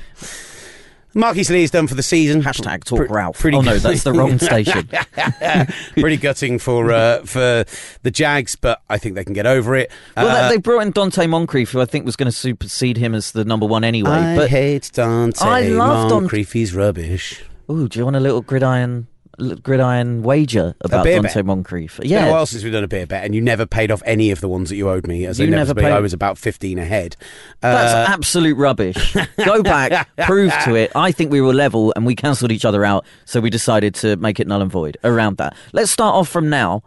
Marquis 1.13 1.43
Lee 1.53 1.63
is 1.63 1.71
done 1.71 1.87
for 1.87 1.95
the 1.95 2.03
season. 2.03 2.41
Hashtag 2.41 2.83
talk 2.83 2.99
Pre- 2.99 3.07
Ralph. 3.09 3.37
pretty 3.39 3.57
oh 3.57 3.61
no, 3.61 3.77
that's 3.77 4.03
the 4.03 4.13
wrong 4.13 4.39
station. 4.39 4.87
pretty 5.99 6.17
gutting 6.17 6.57
for 6.59 6.91
uh, 6.91 7.19
for 7.25 7.65
the 8.03 8.11
Jags, 8.11 8.55
but 8.55 8.81
I 8.89 8.97
think 8.97 9.15
they 9.15 9.23
can 9.23 9.33
get 9.33 9.45
over 9.45 9.75
it. 9.75 9.91
well, 10.15 10.27
Uh, 10.45 10.49
they 10.49 10.57
brought 10.57 10.81
in 10.81 10.93
Donte 10.93 11.29
Moncrief, 11.29 11.71
who 11.71 11.81
I 11.81 11.85
think 11.85 12.05
was 12.05 12.15
going 12.15 12.31
to 12.31 12.37
supersede 12.37 12.97
him 12.97 13.13
as 13.13 13.31
the 13.31 13.43
number 13.45 13.65
one 13.65 13.83
anyway. 13.83 14.09
I 14.11 14.35
but 14.35 14.49
hate 14.49 14.89
Dante 14.93 15.45
I 15.45 15.61
love 15.67 16.09
Don- 16.09 16.29
He's 16.29 16.73
rubbish. 16.73 17.43
ooh, 17.69 17.87
do 17.87 17.99
you 17.99 18.05
want 18.05 18.15
a 18.15 18.19
little 18.19 18.41
gridiron, 18.41 18.91
little 18.91 19.10
gridiron 19.37 20.23
wager 20.23 20.75
about 20.81 21.05
Dante 21.05 21.21
bet? 21.33 21.45
Moncrief? 21.45 21.99
Yeah. 22.03 22.25
Yeah, 22.25 22.29
a 22.29 22.31
while 22.31 22.45
since 22.45 22.63
we've 22.63 22.73
done 22.73 22.83
a 22.83 22.87
beer 22.87 23.05
bet, 23.07 23.23
and 23.23 23.33
you 23.33 23.41
never 23.41 23.65
paid 23.65 23.91
off 23.91 24.01
any 24.05 24.31
of 24.31 24.41
the 24.41 24.47
ones 24.47 24.69
that 24.69 24.75
you 24.75 24.89
owed 24.89 25.07
me, 25.07 25.25
as 25.25 25.39
You 25.39 25.45
they 25.45 25.51
never 25.51 25.69
never 25.73 25.81
paid. 25.81 25.91
I 25.91 25.99
was 25.99 26.13
about 26.13 26.37
fifteen 26.37 26.77
ahead. 26.79 27.15
that's 27.61 27.93
Uh, 28.09 28.13
absolute 28.13 28.55
rubbish. 28.57 29.15
Go 29.45 29.63
back, 29.63 30.09
prove 30.25 30.53
to 30.65 30.75
it. 30.75 30.91
I 30.95 31.11
think 31.11 31.31
we 31.31 31.41
were 31.41 31.53
level 31.53 31.93
and 31.95 32.05
we 32.05 32.15
cancelled 32.15 32.51
each 32.51 32.65
other 32.65 32.83
out, 32.85 33.05
so 33.25 33.39
we 33.39 33.49
decided 33.49 33.95
to 33.95 34.15
make 34.17 34.39
it 34.39 34.47
null 34.47 34.61
and 34.61 34.71
void 34.71 34.97
around 35.03 35.37
that. 35.37 35.55
Let's 35.73 35.91
start 35.91 36.15
off 36.15 36.29
from 36.29 36.49
now. 36.49 36.83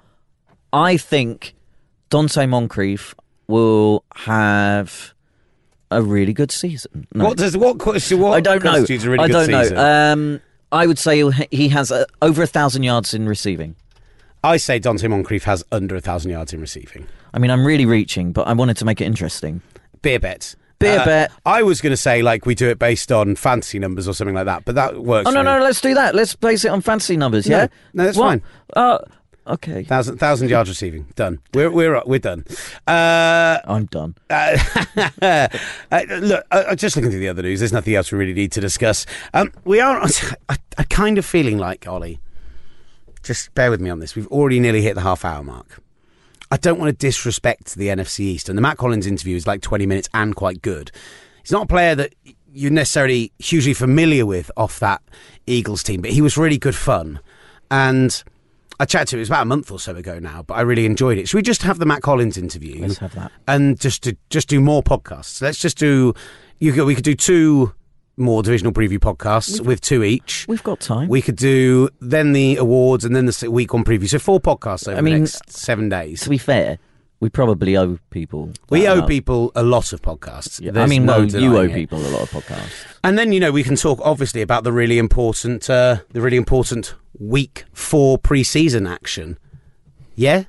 I 0.72 0.96
think 0.96 1.54
Donte 2.11 2.48
Moncrief 2.48 3.14
will 3.46 4.04
have 4.14 5.14
a 5.90 6.02
really 6.02 6.33
good 6.33 6.50
season. 6.50 7.07
No. 7.14 7.24
what 7.26 7.37
does 7.38 7.57
what 7.57 7.78
question? 7.78 8.18
What 8.18 8.33
I 8.35 8.40
don't 8.40 8.64
know. 8.64 8.85
I 9.22 9.28
don't 9.28 9.50
know. 9.50 10.12
Um, 10.12 10.40
I 10.74 10.87
would 10.87 10.98
say 10.98 11.16
he'll- 11.16 11.68
has 11.70 11.90
uh, 11.92 12.04
over 12.20 12.42
a 12.42 12.46
thousand 12.46 12.82
yards 12.82 13.14
in 13.14 13.26
receiving. 13.28 13.76
I 14.42 14.58
say 14.58 14.78
Donte 14.78 15.08
Moncrief 15.08 15.44
has 15.44 15.64
under 15.72 15.96
a 15.96 16.00
thousand 16.00 16.32
yards 16.32 16.52
in 16.52 16.60
receiving. 16.60 17.06
I 17.32 17.38
mean, 17.38 17.50
I'm 17.50 17.64
really 17.64 17.87
reaching, 17.87 18.32
but 18.32 18.46
I 18.46 18.52
wanted 18.52 18.76
to 18.78 18.84
make 18.84 19.00
it 19.00 19.04
interesting. 19.04 19.62
Beer 20.02 20.18
bet. 20.18 20.54
Beer 20.80 20.98
Uh, 21.00 21.04
bet. 21.04 21.32
I 21.46 21.62
was 21.62 21.80
going 21.80 21.92
to 21.92 21.96
say 21.96 22.20
like 22.20 22.44
we 22.44 22.54
do 22.54 22.68
it 22.68 22.78
based 22.78 23.10
on 23.10 23.37
fantasy 23.37 23.78
numbers 23.78 24.06
or 24.06 24.12
something 24.12 24.34
like 24.34 24.44
that, 24.46 24.64
but 24.66 24.74
that 24.74 25.02
works. 25.02 25.26
Oh 25.28 25.30
no, 25.32 25.40
no, 25.42 25.58
me. 25.58 25.64
let's 25.64 25.80
do 25.80 25.94
that. 25.94 26.14
Let's 26.14 26.34
base 26.37 26.64
it 26.64 26.68
on 26.68 26.80
fancy 26.82 27.16
numbers. 27.16 27.48
No, 27.48 27.56
Yeah, 27.56 27.66
no, 27.94 28.04
that's 28.04 28.18
What? 28.18 28.26
fine. 28.26 28.42
Uh, 28.74 28.98
okay, 29.46 29.85
Thousand 29.85 30.18
thousand 30.18 30.50
yards 30.50 30.68
receiving 30.68 31.07
done. 31.14 31.40
We're 31.52 31.70
we're 31.70 32.02
we're 32.07 32.18
done. 32.18 32.44
Uh, 32.87 33.59
I'm 33.64 33.87
done. 33.87 34.14
uh, 34.30 34.59
uh, 35.22 35.48
look, 36.20 36.44
just 36.76 36.96
looking 36.96 37.11
through 37.11 37.20
the 37.20 37.28
other 37.28 37.42
news. 37.42 37.61
There's 37.61 37.72
nothing 37.72 37.94
else 37.94 38.12
we 38.12 38.18
really 38.18 38.35
need 38.35 38.52
to 38.52 38.61
discuss. 38.61 39.07
Um, 39.33 39.52
we 39.64 39.80
are. 39.80 40.02
I, 40.48 40.57
I 40.78 40.83
kind 40.85 41.18
of 41.18 41.24
feeling 41.24 41.59
like 41.59 41.87
Ollie. 41.87 42.20
Just 43.22 43.54
bear 43.54 43.70
with 43.70 43.80
me 43.80 43.88
on 43.88 44.00
this. 44.00 44.14
We've 44.14 44.28
already 44.28 44.61
nearly 44.61 44.83
hit 44.83 44.94
the 44.94 45.00
half 45.00 45.24
hour 45.24 45.42
mark. 45.42 45.80
I 46.50 46.57
don't 46.57 46.78
want 46.78 46.90
to 46.90 47.07
disrespect 47.07 47.74
the 47.74 47.88
NFC 47.88 48.20
East, 48.20 48.48
and 48.48 48.57
the 48.57 48.62
Mack 48.62 48.78
Hollins 48.78 49.07
interview 49.07 49.37
is 49.37 49.46
like 49.46 49.62
20 49.62 49.87
minutes 49.87 50.09
and 50.12 50.37
quite 50.37 50.62
good. 50.62 50.90
He's 51.42 51.52
not 51.52 51.64
a 51.64 51.66
player 51.66 51.94
that 51.94 52.14
you're 52.52 52.70
necessarily 52.70 53.33
hugely 53.38 53.74
familiar 53.74 54.24
with 54.24 54.50
off 54.57 54.78
that 54.80 55.02
Eagles 55.46 55.83
team, 55.83 56.00
but 56.00 56.11
he 56.11 56.22
was 56.22 56.38
really 56.38 56.59
good 56.59 56.76
fun. 56.76 57.18
And 57.70 58.22
I 58.80 58.84
chatted 58.84 59.08
to 59.08 59.16
him, 59.16 59.18
it 59.18 59.22
was 59.22 59.28
about 59.28 59.42
a 59.42 59.46
month 59.46 59.70
or 59.70 59.78
so 59.78 59.94
ago 59.94 60.18
now, 60.18 60.42
but 60.42 60.54
I 60.54 60.62
really 60.62 60.84
enjoyed 60.87 61.18
it. 61.18 61.28
Should 61.28 61.37
we 61.38 61.42
just 61.42 61.62
have 61.62 61.78
the 61.78 61.87
Mack 61.87 62.04
Hollins 62.04 62.37
interview? 62.37 62.80
Let's 62.80 62.98
have 62.98 63.14
that. 63.14 63.30
and 63.46 63.78
just 63.78 64.02
to 64.04 64.16
just 64.30 64.48
do 64.48 64.60
more 64.60 64.82
podcasts. 64.82 65.40
Let's 65.40 65.58
just 65.58 65.78
do. 65.78 66.14
You 66.58 66.72
could, 66.72 66.84
we 66.84 66.94
could 66.94 67.04
do 67.04 67.14
two 67.14 67.72
more 68.16 68.42
divisional 68.44 68.72
preview 68.72 68.98
podcasts 68.98 69.60
with 69.60 69.80
two 69.80 70.04
each. 70.04 70.46
We've 70.48 70.62
got 70.62 70.80
time. 70.80 71.08
We 71.08 71.20
could 71.20 71.37
do 71.37 71.88
then 72.00 72.32
the 72.32 72.56
awards 72.56 73.04
and 73.04 73.14
then 73.14 73.26
the 73.26 73.50
week 73.50 73.72
one 73.74 73.84
preview. 73.84 74.08
So 74.08 74.18
four 74.20 74.40
podcasts 74.40 74.87
over 74.88 74.98
I 74.98 75.00
mean, 75.00 75.14
the 75.14 75.20
next 75.20 75.50
seven 75.50 75.88
days. 75.88 76.20
to 76.22 76.30
be 76.30 76.38
fair, 76.38 76.78
we 77.24 77.30
probably 77.30 77.74
owe 77.74 77.98
people. 78.10 78.50
We 78.68 78.87
owe 78.87 78.96
amount. 78.96 79.08
people 79.08 79.50
a 79.54 79.62
lot 79.62 79.94
of 79.94 80.02
podcasts. 80.02 80.60
Yeah, 80.60 80.78
I 80.78 80.84
mean, 80.84 81.06
no 81.06 81.24
no, 81.24 81.38
you 81.38 81.56
owe 81.56 81.62
it. 81.62 81.72
people 81.72 81.98
a 82.06 82.10
lot 82.10 82.20
of 82.20 82.28
podcasts. 82.28 82.84
And 83.02 83.16
then 83.16 83.32
you 83.32 83.40
know 83.40 83.50
we 83.50 83.62
can 83.62 83.76
talk 83.76 83.98
obviously 84.02 84.42
about 84.42 84.62
the 84.62 84.72
really 84.72 84.98
important, 84.98 85.70
uh, 85.70 86.00
the 86.10 86.20
really 86.20 86.37
important 86.37 86.94
week 87.18 87.64
four 87.72 88.18
preseason 88.18 88.87
action. 88.87 89.38
Yeah, 90.14 90.44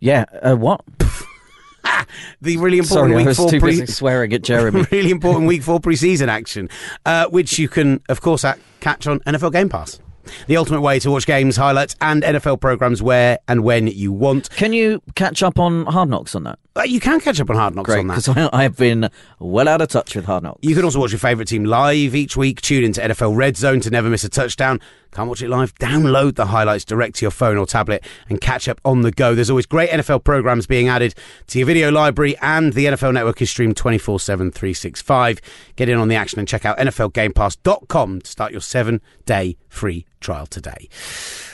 Yeah. 0.00 0.24
Uh, 0.42 0.56
what? 0.56 0.84
the 2.40 2.56
really 2.56 2.78
important 2.78 3.12
Sorry, 3.12 3.24
week 3.24 3.36
four 3.36 3.60
pre- 3.60 3.86
swearing 3.86 4.32
at 4.32 4.42
Jeremy. 4.42 4.86
really 4.90 5.12
important 5.12 5.46
week 5.46 5.62
four 5.62 5.78
preseason 5.78 6.26
action, 6.26 6.68
uh, 7.04 7.26
which 7.28 7.60
you 7.60 7.68
can, 7.68 8.02
of 8.08 8.20
course, 8.20 8.44
catch 8.80 9.06
on 9.06 9.20
NFL 9.20 9.52
Game 9.52 9.68
Pass. 9.68 10.00
The 10.46 10.56
ultimate 10.56 10.80
way 10.80 10.98
to 11.00 11.10
watch 11.10 11.26
games, 11.26 11.56
highlights, 11.56 11.96
and 12.00 12.22
NFL 12.22 12.60
programs 12.60 13.02
where 13.02 13.38
and 13.48 13.62
when 13.64 13.86
you 13.86 14.12
want. 14.12 14.50
Can 14.50 14.72
you 14.72 15.02
catch 15.14 15.42
up 15.42 15.58
on 15.58 15.86
Hard 15.86 16.08
Knocks 16.08 16.34
on 16.34 16.44
that? 16.44 16.58
You 16.84 17.00
can 17.00 17.20
catch 17.20 17.40
up 17.40 17.48
on 17.50 17.56
Hard 17.56 17.74
Knocks 17.74 17.86
Great, 17.86 18.00
on 18.00 18.06
that. 18.08 18.24
because 18.24 18.28
I, 18.28 18.50
I 18.52 18.62
have 18.64 18.76
been 18.76 19.08
well 19.38 19.68
out 19.68 19.80
of 19.80 19.88
touch 19.88 20.14
with 20.14 20.26
Hard 20.26 20.42
Knocks. 20.42 20.60
You 20.62 20.74
can 20.74 20.84
also 20.84 21.00
watch 21.00 21.12
your 21.12 21.18
favourite 21.18 21.48
team 21.48 21.64
live 21.64 22.14
each 22.14 22.36
week. 22.36 22.60
Tune 22.60 22.84
into 22.84 23.00
NFL 23.00 23.36
Red 23.36 23.56
Zone 23.56 23.80
to 23.80 23.90
never 23.90 24.10
miss 24.10 24.24
a 24.24 24.28
touchdown. 24.28 24.80
Can't 25.12 25.28
watch 25.28 25.40
it 25.40 25.48
live? 25.48 25.74
Download 25.76 26.34
the 26.34 26.46
highlights 26.46 26.84
direct 26.84 27.16
to 27.16 27.24
your 27.24 27.30
phone 27.30 27.56
or 27.56 27.64
tablet 27.64 28.04
and 28.28 28.40
catch 28.40 28.68
up 28.68 28.80
on 28.84 29.00
the 29.00 29.10
go. 29.10 29.34
There's 29.34 29.48
always 29.48 29.64
great 29.64 29.88
NFL 29.88 30.24
programs 30.24 30.66
being 30.66 30.88
added 30.88 31.14
to 31.46 31.58
your 31.58 31.66
video 31.66 31.90
library, 31.90 32.36
and 32.42 32.74
the 32.74 32.84
NFL 32.84 33.14
Network 33.14 33.40
is 33.40 33.48
streamed 33.48 33.76
24 33.78 34.20
7, 34.20 34.50
365. 34.50 35.40
Get 35.76 35.88
in 35.88 35.96
on 35.96 36.08
the 36.08 36.16
action 36.16 36.38
and 36.38 36.46
check 36.46 36.66
out 36.66 36.76
NFLGamePass.com 36.78 38.20
to 38.20 38.30
start 38.30 38.52
your 38.52 38.60
seven 38.60 39.00
day 39.24 39.56
free 39.68 40.04
trial 40.20 40.46
today. 40.46 40.88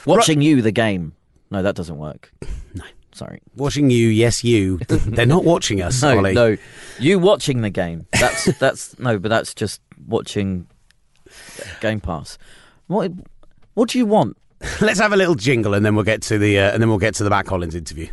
Watching 0.07 0.43
you, 0.43 0.63
the 0.63 0.73
game. 0.73 1.15
No, 1.51 1.63
that 1.63 1.77
doesn't 1.77 1.99
work. 1.99 2.33
No. 2.75 2.85
Sorry. 3.14 3.40
Watching 3.57 3.90
you, 3.90 4.09
yes, 4.09 4.42
you. 4.42 4.79
They're 4.88 5.27
not 5.27 5.44
watching 5.44 5.83
us, 5.83 6.01
No, 6.03 6.16
Ollie. 6.18 6.33
no. 6.33 6.57
You 6.98 7.18
watching 7.18 7.61
the 7.61 7.70
game. 7.70 8.07
That's 8.12 8.44
that's 8.59 8.98
no, 8.98 9.18
but 9.18 9.29
that's 9.29 9.55
just 9.55 9.81
watching 10.07 10.66
Game 11.81 12.01
Pass. 12.01 12.38
What 12.87 13.12
what 13.75 13.90
do 13.90 13.98
you 13.98 14.07
want? 14.07 14.37
Let's 14.81 15.01
have 15.01 15.12
a 15.12 15.16
little 15.16 15.35
jingle, 15.35 15.75
and 15.75 15.85
then 15.85 15.94
we'll 15.94 16.05
get 16.05 16.22
to 16.22 16.38
the 16.38 16.59
uh, 16.59 16.70
and 16.72 16.81
then 16.83 16.88
we'll 16.88 16.98
get 16.98 17.14
to 17.16 17.25
the 17.25 17.31
Mack 17.31 17.48
Hollins 17.48 17.75
interview. 17.75 18.09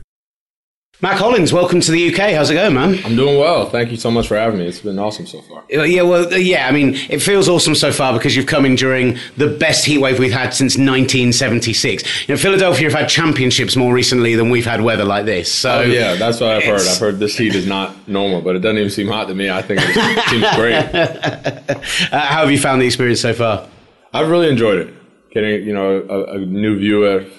Mack 1.01 1.17
Hollins, 1.17 1.53
welcome 1.53 1.79
to 1.79 1.91
the 1.93 2.09
UK. 2.13 2.33
How's 2.33 2.49
it 2.49 2.55
going, 2.55 2.73
man? 2.73 2.99
I'm 3.05 3.15
doing 3.15 3.39
well. 3.39 3.69
Thank 3.69 3.89
you 3.89 3.95
so 3.95 4.11
much 4.11 4.27
for 4.27 4.35
having 4.35 4.59
me. 4.59 4.67
It's 4.67 4.81
been 4.81 4.99
awesome 4.99 5.25
so 5.25 5.41
far. 5.41 5.63
Uh, 5.73 5.83
Yeah, 5.83 6.01
well, 6.01 6.25
uh, 6.33 6.35
yeah. 6.35 6.67
I 6.67 6.71
mean, 6.71 6.95
it 7.09 7.19
feels 7.21 7.47
awesome 7.47 7.73
so 7.73 7.93
far 7.93 8.11
because 8.11 8.35
you've 8.35 8.47
come 8.47 8.65
in 8.65 8.75
during 8.75 9.17
the 9.37 9.47
best 9.47 9.85
heat 9.85 9.99
wave 9.99 10.19
we've 10.19 10.33
had 10.33 10.53
since 10.53 10.73
1976. 10.77 12.27
You 12.27 12.35
know, 12.35 12.37
Philadelphia 12.37 12.89
have 12.89 12.99
had 12.99 13.07
championships 13.07 13.77
more 13.77 13.93
recently 13.93 14.35
than 14.35 14.49
we've 14.49 14.65
had 14.65 14.81
weather 14.81 15.05
like 15.05 15.23
this. 15.25 15.49
So 15.49 15.71
Oh 15.79 15.81
yeah, 15.83 16.15
that's 16.15 16.41
what 16.41 16.49
I've 16.49 16.63
heard. 16.63 16.81
I've 16.81 16.97
heard 16.99 17.19
this 17.19 17.37
heat 17.37 17.55
is 17.55 17.65
not 17.65 17.95
normal, 18.09 18.41
but 18.41 18.57
it 18.57 18.59
doesn't 18.59 18.77
even 18.79 18.89
seem 18.89 19.07
hot 19.07 19.29
to 19.29 19.33
me. 19.33 19.49
I 19.49 19.61
think 19.61 19.79
it 19.81 20.29
seems 20.29 20.45
great. 20.57 22.11
Uh, 22.11 22.19
how 22.19 22.41
have 22.41 22.51
you 22.51 22.59
found 22.59 22.81
the 22.81 22.85
experience 22.85 23.21
so 23.21 23.33
far? 23.33 23.69
I've 24.13 24.27
really 24.29 24.49
enjoyed 24.49 24.79
it. 24.79 24.93
Getting 25.31 25.63
you 25.65 25.73
know 25.73 26.05
a, 26.09 26.23
a 26.35 26.39
new 26.39 26.77
view 26.77 27.05
of 27.05 27.31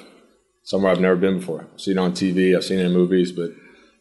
somewhere 0.70 0.92
I've 0.92 1.00
never 1.00 1.16
been 1.16 1.40
before. 1.40 1.66
I've 1.72 1.80
seen 1.80 1.98
it 1.98 2.00
on 2.00 2.12
TV, 2.12 2.56
I've 2.56 2.62
seen 2.62 2.78
it 2.78 2.86
in 2.86 2.92
movies, 2.92 3.32
but 3.32 3.50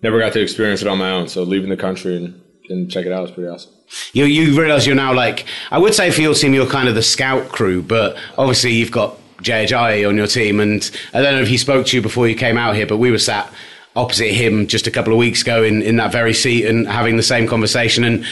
never 0.04 0.20
got 0.20 0.34
to 0.34 0.42
experience 0.42 0.84
it 0.84 0.88
on 0.88 1.00
my 1.00 1.10
own. 1.10 1.28
So 1.28 1.42
leaving 1.42 1.70
the 1.70 1.76
country 1.76 2.16
and, 2.16 2.40
and 2.70 2.92
check 2.92 3.08
it 3.08 3.12
out 3.12 3.26
is 3.26 3.32
pretty 3.32 3.50
awesome. 3.50 3.72
You 4.14 4.26
you 4.26 4.56
realise 4.60 4.86
you're 4.86 4.96
now 4.96 5.12
like 5.12 5.48
I 5.72 5.80
would 5.80 5.96
say 5.96 6.12
for 6.12 6.22
your 6.22 6.36
team 6.36 6.54
you're 6.54 6.70
kind 6.70 6.88
of 6.88 6.94
the 6.94 7.02
scout 7.02 7.50
crew, 7.50 7.82
but 7.82 8.16
obviously 8.38 8.72
you've 8.72 8.92
got 8.92 9.18
JHI 9.42 10.08
on 10.08 10.16
your 10.16 10.28
team, 10.28 10.60
and 10.60 10.92
I 11.12 11.24
don't 11.24 11.36
know 11.38 11.42
if 11.42 11.48
he 11.48 11.58
spoke 11.58 11.88
to 11.88 11.98
you 11.98 12.04
before 12.04 12.28
you 12.28 12.36
came 12.36 12.56
out 12.56 12.76
here, 12.76 12.86
but 12.86 12.98
we 12.98 13.10
were 13.10 13.18
sat 13.18 13.52
opposite 13.96 14.32
him 14.32 14.68
just 14.68 14.86
a 14.86 14.92
couple 14.92 15.12
of 15.12 15.18
weeks 15.18 15.42
ago 15.42 15.64
in, 15.64 15.82
in 15.82 15.96
that 15.96 16.12
very 16.12 16.36
seat 16.36 16.66
and 16.66 16.88
having 16.88 17.18
the 17.18 17.24
same 17.24 17.48
conversation, 17.48 18.04
and 18.04 18.24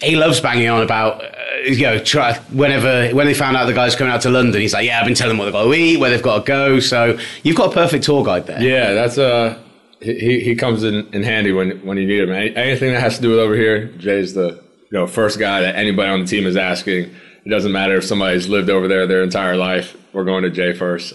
he 0.00 0.16
loves 0.16 0.40
banging 0.40 0.68
on 0.68 0.82
about 0.82 1.24
uh, 1.24 1.28
you 1.64 1.82
know 1.82 1.98
try 1.98 2.34
whenever 2.52 3.10
when 3.14 3.26
they 3.26 3.34
found 3.34 3.56
out 3.56 3.66
the 3.66 3.72
guys 3.72 3.96
coming 3.96 4.12
out 4.12 4.22
to 4.22 4.30
London, 4.30 4.60
he's 4.60 4.74
like, 4.74 4.86
yeah, 4.86 5.00
I've 5.00 5.06
been 5.06 5.14
telling 5.14 5.30
them 5.30 5.38
what 5.38 5.44
they've 5.46 5.52
got 5.52 5.64
to 5.64 5.74
eat, 5.74 5.96
where 5.98 6.10
they've 6.10 6.22
got 6.22 6.44
to 6.44 6.44
go, 6.46 6.80
so 6.80 7.18
you've 7.42 7.56
got 7.56 7.70
a 7.70 7.74
perfect 7.74 8.04
tour 8.04 8.24
guide 8.24 8.46
there. 8.46 8.62
Yeah, 8.62 8.92
that's 8.92 9.18
uh 9.18 9.58
he 10.00 10.40
he 10.40 10.54
comes 10.54 10.84
in, 10.84 11.06
in 11.14 11.22
handy 11.22 11.52
when 11.52 11.84
when 11.84 11.96
you 11.96 12.06
need 12.06 12.20
him. 12.28 12.30
Anything 12.30 12.92
that 12.92 13.00
has 13.00 13.16
to 13.16 13.22
do 13.22 13.30
with 13.30 13.38
over 13.38 13.54
here, 13.54 13.86
Jay's 13.98 14.34
the 14.34 14.62
you 14.90 14.98
know 14.98 15.06
first 15.06 15.38
guy 15.38 15.60
that 15.62 15.76
anybody 15.76 16.08
on 16.08 16.20
the 16.20 16.26
team 16.26 16.46
is 16.46 16.56
asking. 16.56 17.14
It 17.44 17.50
doesn't 17.50 17.72
matter 17.72 17.96
if 17.96 18.04
somebody's 18.04 18.48
lived 18.48 18.70
over 18.70 18.88
there 18.88 19.06
their 19.06 19.22
entire 19.22 19.56
life. 19.56 19.96
We're 20.12 20.24
going 20.24 20.42
to 20.42 20.50
Jay 20.50 20.72
first. 20.72 21.14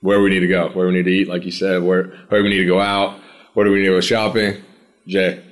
Where 0.00 0.20
we 0.20 0.28
need 0.28 0.40
to 0.40 0.48
go, 0.48 0.68
where 0.68 0.86
we 0.86 0.92
need 0.92 1.04
to 1.04 1.10
eat, 1.10 1.28
like 1.28 1.44
you 1.44 1.50
said, 1.50 1.82
where 1.82 2.08
where 2.28 2.42
we 2.42 2.50
need 2.50 2.58
to 2.58 2.66
go 2.66 2.80
out, 2.80 3.18
where 3.54 3.64
do 3.64 3.72
we 3.72 3.78
need 3.78 3.86
to 3.86 3.92
go 3.92 4.00
shopping, 4.00 4.62
Jay. 5.06 5.42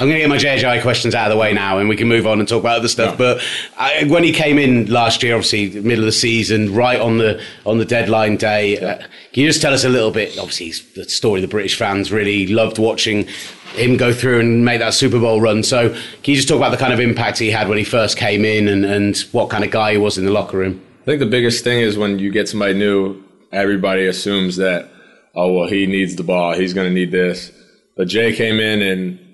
I'm 0.00 0.06
going 0.06 0.14
to 0.14 0.20
get 0.20 0.28
my 0.28 0.36
JJ 0.36 0.82
questions 0.82 1.12
out 1.12 1.28
of 1.28 1.36
the 1.36 1.40
way 1.40 1.52
now, 1.52 1.78
and 1.78 1.88
we 1.88 1.96
can 1.96 2.06
move 2.06 2.24
on 2.24 2.38
and 2.38 2.48
talk 2.48 2.60
about 2.60 2.78
other 2.78 2.86
stuff. 2.86 3.12
Yeah. 3.12 3.16
But 3.16 3.42
I, 3.76 4.04
when 4.04 4.22
he 4.22 4.32
came 4.32 4.56
in 4.56 4.86
last 4.86 5.24
year, 5.24 5.34
obviously 5.34 5.70
middle 5.80 6.04
of 6.04 6.06
the 6.06 6.12
season, 6.12 6.72
right 6.72 7.00
on 7.00 7.18
the 7.18 7.42
on 7.66 7.78
the 7.78 7.84
deadline 7.84 8.36
day, 8.36 8.78
uh, 8.78 8.98
can 9.32 9.42
you 9.42 9.48
just 9.48 9.60
tell 9.60 9.74
us 9.74 9.82
a 9.82 9.88
little 9.88 10.12
bit? 10.12 10.38
Obviously, 10.38 10.66
he's 10.66 10.92
the 10.92 11.04
story 11.04 11.40
the 11.40 11.48
British 11.48 11.76
fans 11.76 12.12
really 12.12 12.46
loved 12.46 12.78
watching 12.78 13.26
him 13.74 13.96
go 13.96 14.12
through 14.12 14.38
and 14.38 14.64
make 14.64 14.78
that 14.78 14.94
Super 14.94 15.18
Bowl 15.18 15.40
run. 15.40 15.64
So, 15.64 15.88
can 15.90 15.98
you 16.26 16.36
just 16.36 16.48
talk 16.48 16.58
about 16.58 16.70
the 16.70 16.76
kind 16.76 16.92
of 16.92 17.00
impact 17.00 17.38
he 17.38 17.50
had 17.50 17.68
when 17.68 17.76
he 17.76 17.84
first 17.84 18.16
came 18.16 18.44
in, 18.44 18.68
and, 18.68 18.84
and 18.84 19.18
what 19.32 19.50
kind 19.50 19.64
of 19.64 19.72
guy 19.72 19.92
he 19.92 19.98
was 19.98 20.16
in 20.16 20.24
the 20.24 20.30
locker 20.30 20.58
room? 20.58 20.80
I 21.02 21.04
think 21.06 21.18
the 21.18 21.26
biggest 21.26 21.64
thing 21.64 21.80
is 21.80 21.98
when 21.98 22.20
you 22.20 22.30
get 22.30 22.48
somebody 22.48 22.74
new, 22.74 23.20
everybody 23.50 24.06
assumes 24.06 24.56
that, 24.56 24.88
oh, 25.34 25.52
well, 25.52 25.68
he 25.68 25.86
needs 25.86 26.14
the 26.14 26.22
ball. 26.22 26.54
He's 26.54 26.72
going 26.72 26.86
to 26.86 26.94
need 26.94 27.10
this. 27.10 27.50
But 27.96 28.06
Jay 28.06 28.32
came 28.32 28.60
in 28.60 28.80
and 28.80 29.27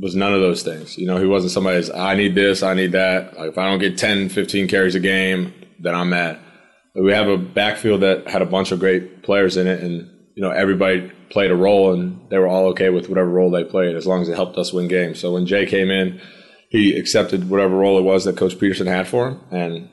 was 0.00 0.16
none 0.16 0.34
of 0.34 0.40
those 0.40 0.62
things. 0.62 0.98
You 0.98 1.06
know, 1.06 1.18
he 1.18 1.26
wasn't 1.26 1.52
somebody's, 1.52 1.90
I 1.90 2.14
need 2.14 2.34
this, 2.34 2.62
I 2.62 2.74
need 2.74 2.92
that. 2.92 3.36
Like, 3.38 3.50
if 3.50 3.58
I 3.58 3.68
don't 3.68 3.78
get 3.78 3.98
10, 3.98 4.28
15 4.28 4.68
carries 4.68 4.94
a 4.94 5.00
game, 5.00 5.52
then 5.78 5.94
I'm 5.94 6.10
mad. 6.10 6.38
We 6.94 7.12
have 7.12 7.28
a 7.28 7.36
backfield 7.36 8.02
that 8.02 8.28
had 8.28 8.42
a 8.42 8.46
bunch 8.46 8.72
of 8.72 8.80
great 8.80 9.22
players 9.22 9.56
in 9.56 9.66
it, 9.66 9.82
and, 9.82 10.08
you 10.36 10.42
know, 10.42 10.50
everybody 10.50 11.10
played 11.30 11.50
a 11.50 11.56
role, 11.56 11.92
and 11.92 12.20
they 12.30 12.38
were 12.38 12.46
all 12.46 12.66
okay 12.66 12.90
with 12.90 13.08
whatever 13.08 13.28
role 13.28 13.50
they 13.50 13.64
played 13.64 13.96
as 13.96 14.06
long 14.06 14.22
as 14.22 14.28
it 14.28 14.36
helped 14.36 14.56
us 14.58 14.72
win 14.72 14.88
games. 14.88 15.18
So 15.18 15.32
when 15.32 15.46
Jay 15.46 15.66
came 15.66 15.90
in, 15.90 16.20
he 16.70 16.96
accepted 16.96 17.50
whatever 17.50 17.76
role 17.76 17.98
it 17.98 18.02
was 18.02 18.24
that 18.24 18.36
Coach 18.36 18.56
Pederson 18.56 18.86
had 18.86 19.08
for 19.08 19.28
him, 19.28 19.40
and 19.50 19.88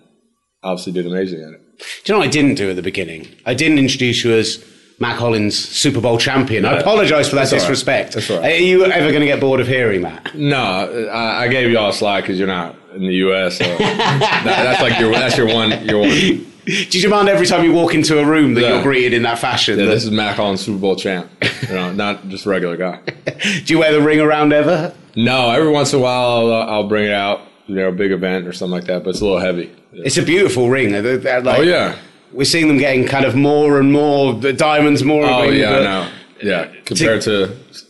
obviously 0.63 0.93
did 0.93 1.07
amazing 1.07 1.41
at 1.41 1.53
it. 1.53 1.61
Do 2.03 2.13
you 2.13 2.13
know 2.13 2.19
what 2.19 2.27
I 2.27 2.31
didn't 2.31 2.55
do 2.55 2.69
at 2.69 2.75
the 2.75 2.81
beginning? 2.83 3.27
I 3.45 3.53
didn't 3.55 3.79
introduce 3.79 4.23
you 4.23 4.33
as 4.33 4.63
Mack 5.01 5.17
Hollins, 5.17 5.57
Super 5.57 5.99
Bowl 5.99 6.17
champion. 6.19 6.63
I 6.63 6.77
apologise 6.77 7.27
for 7.27 7.35
that 7.35 7.41
that's 7.49 7.53
right. 7.53 7.59
disrespect. 7.59 8.13
That's 8.13 8.29
all 8.29 8.39
right. 8.39 8.53
Are 8.53 8.63
you 8.63 8.85
ever 8.85 9.09
going 9.09 9.21
to 9.21 9.25
get 9.25 9.39
bored 9.39 9.59
of 9.59 9.67
hearing 9.67 10.01
that? 10.03 10.33
No, 10.35 11.09
I, 11.11 11.43
I 11.43 11.47
gave 11.47 11.69
you 11.71 11.77
all 11.79 11.89
a 11.89 11.93
slide 11.93 12.21
because 12.21 12.37
you're 12.37 12.47
not 12.47 12.75
in 12.93 13.01
the 13.01 13.13
U.S. 13.15 13.57
So 13.57 13.63
that, 13.77 14.41
that's 14.45 14.81
like 14.81 14.99
your 14.99 15.11
that's 15.11 15.35
your 15.37 15.47
one 15.47 15.71
your 15.85 15.99
one. 15.99 16.09
Do 16.09 16.71
you 16.71 17.01
demand 17.01 17.27
every 17.29 17.47
time 17.47 17.63
you 17.65 17.73
walk 17.73 17.95
into 17.95 18.19
a 18.19 18.25
room 18.25 18.53
that 18.53 18.61
Yeah. 18.61 18.73
you're 18.75 18.83
greeted 18.83 19.13
in 19.13 19.23
that 19.23 19.39
fashion? 19.39 19.77
that- 19.79 19.85
this 19.85 20.03
is 20.05 20.11
Mack 20.11 20.35
Hollins, 20.35 20.61
Super 20.61 20.77
Bowl 20.77 20.95
champ. 20.95 21.29
You 21.67 21.73
know, 21.73 21.91
not 21.91 22.27
just 22.29 22.45
a 22.45 22.49
regular 22.49 22.77
guy. 22.77 22.99
do 23.65 23.73
you 23.73 23.79
wear 23.79 23.91
the 23.91 24.01
ring 24.01 24.19
around 24.19 24.53
ever? 24.53 24.93
No, 25.15 25.49
every 25.49 25.71
once 25.71 25.91
in 25.93 25.99
a 25.99 26.03
while 26.03 26.21
I'll, 26.29 26.53
uh, 26.53 26.65
I'll 26.67 26.87
bring 26.87 27.05
it 27.07 27.11
out. 27.13 27.41
You 27.65 27.75
know, 27.77 27.87
a 27.87 27.91
big 27.91 28.11
event 28.11 28.45
or 28.47 28.53
something 28.53 28.73
like 28.73 28.85
that, 28.85 29.03
but 29.03 29.09
it's 29.11 29.21
a 29.21 29.23
little 29.23 29.39
heavy. 29.39 29.71
It's 29.93 30.17
a 30.17 30.23
beautiful 30.23 30.69
ring. 30.69 30.91
Like- 30.91 31.25
Oh 31.57 31.61
yeah, 31.61 31.97
We're 32.33 32.45
seeing 32.45 32.67
them 32.67 32.77
getting 32.77 33.05
kind 33.05 33.25
of 33.25 33.35
more 33.35 33.79
and 33.79 33.91
more 33.91 34.33
the 34.33 34.53
diamonds, 34.53 35.03
more. 35.03 35.25
oh 35.25 35.49
yeah, 35.49 35.69
but 35.69 35.79
I 35.79 35.83
know. 35.83 36.11
Yeah, 36.43 36.73
compared 36.85 37.21
to 37.23 37.49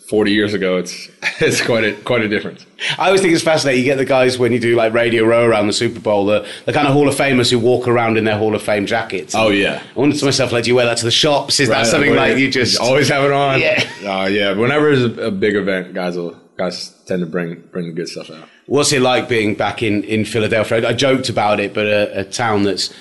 40 0.10 0.32
years 0.34 0.54
ago, 0.54 0.78
it's 0.78 1.10
it's 1.40 1.66
quite 1.66 1.84
a 1.84 1.94
quite 1.94 2.22
a 2.22 2.28
difference. 2.28 2.66
I 2.98 3.08
always 3.08 3.22
think 3.22 3.34
it's 3.34 3.44
fascinating. 3.44 3.80
You 3.80 3.86
get 3.86 3.98
the 3.98 4.06
guys 4.06 4.38
when 4.38 4.52
you 4.52 4.60
do 4.60 4.76
like 4.76 4.94
Radio 4.94 5.24
Row 5.24 5.46
around 5.46 5.68
the 5.68 5.74
Super 5.74 6.00
Bowl, 6.00 6.26
the, 6.26 6.46
the 6.66 6.74
kind 6.74 6.88
of 6.88 6.94
Hall 6.94 7.08
of 7.08 7.16
Famers 7.16 7.50
who 7.50 7.60
walk 7.60 7.88
around 7.88 8.18
in 8.18 8.26
their 8.26 8.38
Hall 8.38 8.54
of 8.54 8.62
Fame 8.62 8.86
jackets. 8.86 9.34
Oh 9.36 9.50
yeah. 9.50 9.82
I 9.96 10.00
wondered 10.00 10.20
to 10.20 10.26
myself, 10.26 10.52
like, 10.52 10.66
do 10.66 10.70
you 10.70 10.76
wear 10.76 10.86
that 10.86 10.98
to 10.98 11.06
the 11.06 11.12
shops? 11.12 11.60
Is 11.60 11.70
that 11.70 11.88
something 11.88 12.14
like 12.16 12.38
you 12.38 12.52
just 12.52 12.80
always 12.80 13.08
have 13.08 13.24
it 13.24 13.32
on? 13.32 13.60
Yeah. 13.62 13.90
Oh 14.04 14.26
yeah. 14.26 14.52
Whenever 14.54 14.96
there's 14.96 15.18
a, 15.18 15.28
a 15.28 15.32
big 15.32 15.56
event, 15.56 15.94
guys 15.94 16.18
will 16.18 16.38
guys 16.58 16.90
tend 17.06 17.22
to 17.22 17.26
bring 17.26 17.62
bring 17.72 17.86
the 17.88 17.94
good 17.94 18.10
stuff 18.10 18.30
out. 18.30 18.50
What's 18.66 18.92
it 18.92 19.02
like 19.02 19.30
being 19.30 19.56
back 19.56 19.82
in, 19.82 20.04
in 20.04 20.26
Philadelphia? 20.26 20.88
I 20.88 20.94
joked 20.94 21.30
about 21.30 21.60
it, 21.60 21.74
but 21.74 21.86
a, 21.86 22.22
a 22.22 22.24
town 22.24 22.64
that's 22.64 22.94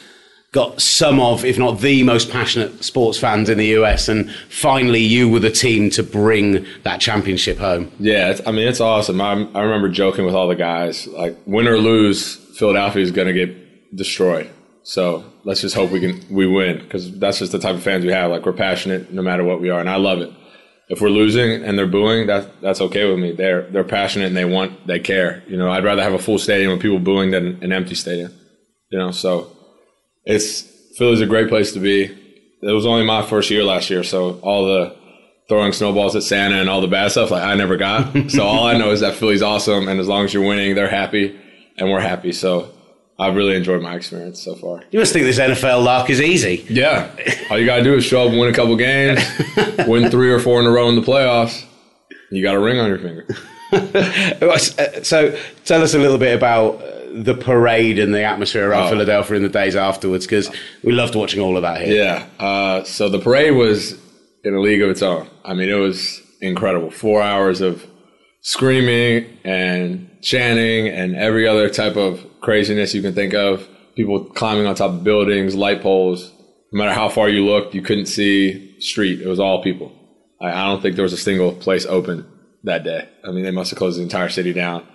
got 0.52 0.80
some 0.80 1.20
of, 1.20 1.44
if 1.44 1.58
not 1.58 1.80
the 1.80 2.02
most 2.02 2.30
passionate 2.30 2.82
sports 2.82 3.18
fans 3.18 3.48
in 3.48 3.58
the 3.58 3.66
US, 3.78 4.08
and 4.08 4.30
finally 4.48 5.00
you 5.00 5.28
were 5.28 5.38
the 5.38 5.50
team 5.50 5.90
to 5.90 6.02
bring 6.02 6.66
that 6.82 7.00
championship 7.00 7.58
home. 7.58 7.90
Yeah, 7.98 8.38
I 8.46 8.50
mean 8.50 8.66
it's 8.66 8.80
awesome. 8.80 9.20
I, 9.20 9.32
I 9.54 9.62
remember 9.62 9.88
joking 9.88 10.24
with 10.24 10.34
all 10.34 10.48
the 10.48 10.56
guys, 10.56 11.06
like 11.06 11.36
win 11.46 11.68
or 11.68 11.78
lose, 11.78 12.36
Philadelphia 12.56 13.02
is 13.02 13.12
going 13.12 13.28
to 13.28 13.32
get 13.32 13.96
destroyed. 13.96 14.50
So 14.82 15.24
let's 15.44 15.60
just 15.60 15.74
hope 15.74 15.90
we 15.90 16.00
can 16.00 16.20
we 16.34 16.46
win 16.46 16.78
because 16.78 17.16
that's 17.18 17.38
just 17.38 17.52
the 17.52 17.58
type 17.58 17.76
of 17.76 17.82
fans 17.82 18.04
we 18.04 18.12
have. 18.12 18.30
Like 18.30 18.44
we're 18.44 18.52
passionate 18.52 19.12
no 19.12 19.22
matter 19.22 19.44
what 19.44 19.60
we 19.60 19.70
are, 19.70 19.78
and 19.78 19.88
I 19.88 19.96
love 19.96 20.20
it. 20.20 20.32
If 20.88 21.00
we're 21.00 21.10
losing 21.10 21.62
and 21.62 21.78
they're 21.78 21.86
booing, 21.86 22.26
that 22.26 22.60
that's 22.60 22.80
okay 22.80 23.08
with 23.08 23.20
me. 23.20 23.30
They're 23.30 23.70
they're 23.70 23.84
passionate 23.84 24.26
and 24.26 24.36
they 24.36 24.44
want 24.44 24.88
they 24.88 24.98
care. 24.98 25.44
You 25.46 25.56
know, 25.56 25.70
I'd 25.70 25.84
rather 25.84 26.02
have 26.02 26.14
a 26.14 26.18
full 26.18 26.38
stadium 26.38 26.72
with 26.72 26.80
people 26.80 26.98
booing 26.98 27.30
than 27.30 27.62
an 27.62 27.72
empty 27.72 27.94
stadium. 27.94 28.32
You 28.90 28.98
know, 28.98 29.10
so 29.12 29.56
it's 30.24 30.62
Philly's 30.96 31.20
a 31.20 31.26
great 31.26 31.48
place 31.48 31.72
to 31.72 31.80
be. 31.80 32.04
It 32.62 32.72
was 32.72 32.86
only 32.86 33.04
my 33.04 33.24
first 33.24 33.50
year 33.50 33.64
last 33.64 33.88
year, 33.90 34.02
so 34.02 34.38
all 34.40 34.66
the 34.66 34.96
throwing 35.48 35.72
snowballs 35.72 36.14
at 36.14 36.22
Santa 36.22 36.56
and 36.56 36.68
all 36.68 36.80
the 36.80 36.86
bad 36.88 37.10
stuff, 37.10 37.30
like 37.30 37.42
I 37.42 37.54
never 37.54 37.76
got. 37.76 38.12
so 38.30 38.44
all 38.44 38.66
I 38.66 38.76
know 38.76 38.90
is 38.90 39.00
that 39.00 39.14
Philly's 39.14 39.42
awesome, 39.42 39.88
and 39.88 39.98
as 39.98 40.06
long 40.08 40.24
as 40.24 40.34
you're 40.34 40.46
winning, 40.46 40.74
they're 40.74 40.90
happy, 40.90 41.38
and 41.76 41.90
we're 41.90 42.00
happy. 42.00 42.32
So 42.32 42.70
I've 43.18 43.34
really 43.34 43.56
enjoyed 43.56 43.82
my 43.82 43.94
experience 43.96 44.42
so 44.42 44.54
far. 44.54 44.82
You 44.90 44.98
must 44.98 45.12
think 45.12 45.24
this 45.24 45.38
NFL 45.38 45.84
lark 45.84 46.08
is 46.10 46.20
easy. 46.20 46.64
Yeah, 46.68 47.10
all 47.50 47.58
you 47.58 47.66
gotta 47.66 47.82
do 47.82 47.94
is 47.94 48.04
show 48.04 48.26
up, 48.26 48.30
win 48.32 48.48
a 48.48 48.52
couple 48.52 48.76
games, 48.76 49.20
win 49.86 50.10
three 50.10 50.30
or 50.30 50.38
four 50.38 50.60
in 50.60 50.66
a 50.66 50.70
row 50.70 50.88
in 50.88 50.96
the 50.96 51.02
playoffs. 51.02 51.64
You 52.30 52.42
got 52.42 52.54
a 52.54 52.60
ring 52.60 52.78
on 52.78 52.88
your 52.88 52.98
finger. 52.98 53.26
So 55.04 55.38
tell 55.64 55.82
us 55.82 55.94
a 55.94 55.98
little 55.98 56.18
bit 56.18 56.34
about 56.36 56.82
uh, 56.82 56.99
the 57.12 57.34
parade 57.34 57.98
and 57.98 58.14
the 58.14 58.22
atmosphere 58.22 58.70
around 58.70 58.86
Oh. 58.86 58.90
Philadelphia 58.90 59.36
in 59.36 59.42
the 59.42 59.48
days 59.48 59.76
afterwards, 59.76 60.26
because 60.26 60.50
we 60.84 60.92
loved 60.92 61.14
watching 61.14 61.40
all 61.40 61.56
of 61.56 61.62
that 61.62 61.80
here. 61.82 61.94
Yeah. 61.96 62.26
Uh, 62.44 62.84
so 62.84 63.08
the 63.08 63.18
parade 63.18 63.54
was 63.54 63.98
in 64.44 64.54
a 64.54 64.60
league 64.60 64.82
of 64.82 64.90
its 64.90 65.02
own. 65.02 65.28
I 65.44 65.54
mean, 65.54 65.68
it 65.68 65.74
was 65.74 66.20
incredible. 66.40 66.90
Four 66.90 67.20
hours 67.22 67.60
of 67.60 67.84
screaming 68.42 69.38
and 69.44 70.08
chanting 70.22 70.88
and 70.88 71.14
every 71.16 71.46
other 71.46 71.68
type 71.68 71.96
of 71.96 72.24
craziness 72.40 72.94
you 72.94 73.02
can 73.02 73.14
think 73.14 73.34
of. 73.34 73.66
People 73.96 74.24
climbing 74.24 74.66
on 74.66 74.74
top 74.74 74.90
of 74.92 75.04
buildings, 75.04 75.54
light 75.54 75.82
poles. 75.82 76.32
No 76.72 76.78
matter 76.78 76.92
how 76.92 77.08
far 77.08 77.28
you 77.28 77.44
looked, 77.44 77.74
you 77.74 77.82
couldn't 77.82 78.06
see 78.06 78.78
street. 78.80 79.20
It 79.20 79.26
was 79.26 79.40
all 79.40 79.62
people. 79.62 79.92
I, 80.40 80.50
I 80.52 80.66
don't 80.66 80.80
think 80.80 80.96
there 80.96 81.02
was 81.02 81.12
a 81.12 81.16
single 81.18 81.52
place 81.52 81.84
open 81.86 82.26
that 82.64 82.84
day. 82.84 83.08
I 83.26 83.30
mean, 83.32 83.44
they 83.44 83.50
must 83.50 83.70
have 83.70 83.78
closed 83.78 83.98
the 83.98 84.02
entire 84.02 84.28
city 84.28 84.52
down. 84.52 84.86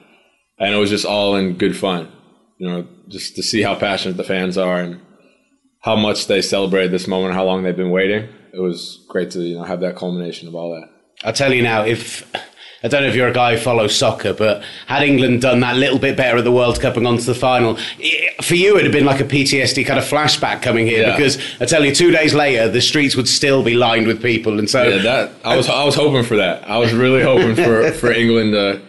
And 0.57 0.73
it 0.73 0.77
was 0.77 0.89
just 0.89 1.05
all 1.05 1.35
in 1.35 1.53
good 1.57 1.75
fun. 1.77 2.11
You 2.57 2.67
know, 2.69 2.87
just 3.09 3.35
to 3.35 3.43
see 3.43 3.61
how 3.61 3.75
passionate 3.75 4.17
the 4.17 4.23
fans 4.23 4.57
are 4.57 4.79
and 4.79 5.01
how 5.81 5.95
much 5.95 6.27
they 6.27 6.41
celebrated 6.41 6.91
this 6.91 7.07
moment, 7.07 7.33
how 7.33 7.43
long 7.45 7.63
they've 7.63 7.75
been 7.75 7.91
waiting. 7.91 8.29
It 8.53 8.59
was 8.61 9.05
great 9.09 9.31
to 9.31 9.41
you 9.41 9.55
know 9.55 9.63
have 9.63 9.81
that 9.81 9.95
culmination 9.97 10.47
of 10.47 10.55
all 10.55 10.71
that. 10.71 10.89
I'll 11.25 11.33
tell 11.33 11.53
you 11.53 11.61
now, 11.61 11.83
if 11.83 12.25
I 12.83 12.87
don't 12.87 13.01
know 13.01 13.09
if 13.09 13.15
you're 13.15 13.27
a 13.27 13.33
guy 13.33 13.55
who 13.55 13.61
follows 13.61 13.93
soccer, 13.95 14.33
but 14.33 14.63
had 14.87 15.03
England 15.03 15.41
done 15.41 15.59
that 15.59 15.75
little 15.75 15.99
bit 15.99 16.15
better 16.15 16.37
at 16.37 16.43
the 16.45 16.51
World 16.51 16.79
Cup 16.79 16.95
and 16.95 17.05
gone 17.05 17.17
to 17.17 17.25
the 17.25 17.35
final, 17.35 17.75
for 18.41 18.55
you 18.55 18.75
it'd 18.75 18.85
have 18.85 18.93
been 18.93 19.05
like 19.05 19.19
a 19.19 19.25
PTSD 19.25 19.85
kind 19.85 19.99
of 19.99 20.05
flashback 20.05 20.61
coming 20.61 20.85
here 20.87 21.01
Yeah. 21.01 21.15
because 21.17 21.37
I 21.59 21.65
tell 21.65 21.83
you, 21.83 21.93
two 21.93 22.11
days 22.11 22.33
later 22.33 22.69
the 22.69 22.81
streets 22.81 23.15
would 23.17 23.27
still 23.27 23.61
be 23.61 23.73
lined 23.75 24.07
with 24.07 24.21
people, 24.21 24.57
and 24.59 24.69
so 24.69 24.83
Yeah, 24.83 25.01
that 25.03 25.31
I 25.43 25.57
was 25.57 25.67
I 25.67 25.83
was 25.83 25.95
hoping 25.95 26.23
for 26.23 26.37
that. 26.37 26.69
I 26.69 26.77
was 26.77 26.93
really 26.93 27.21
hoping 27.23 27.55
for 27.55 27.91
for 27.99 28.11
England 28.13 28.53
to 28.53 28.81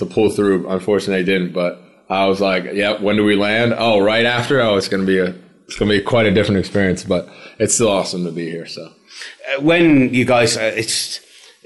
to 0.00 0.06
pull 0.06 0.30
through. 0.30 0.68
Unfortunately, 0.68 1.22
they 1.22 1.32
didn't. 1.32 1.52
But 1.52 1.80
I 2.08 2.26
was 2.26 2.40
like, 2.40 2.64
yeah, 2.72 3.00
when 3.00 3.16
do 3.16 3.24
we 3.24 3.36
land? 3.36 3.74
Oh, 3.76 4.00
right 4.00 4.26
after. 4.26 4.60
Oh, 4.60 4.76
it's 4.76 4.88
gonna 4.88 5.04
be 5.04 5.18
a 5.18 5.34
it's 5.66 5.76
gonna 5.78 5.90
be 5.90 6.02
quite 6.02 6.26
a 6.26 6.32
different 6.32 6.58
experience. 6.58 7.04
But 7.04 7.28
it's 7.58 7.74
still 7.74 7.88
awesome 7.88 8.24
to 8.24 8.32
be 8.32 8.50
here. 8.50 8.66
So 8.66 8.84
uh, 8.84 9.60
when 9.60 10.12
you 10.12 10.24
guys, 10.24 10.56
uh, 10.56 10.72
it's. 10.76 11.20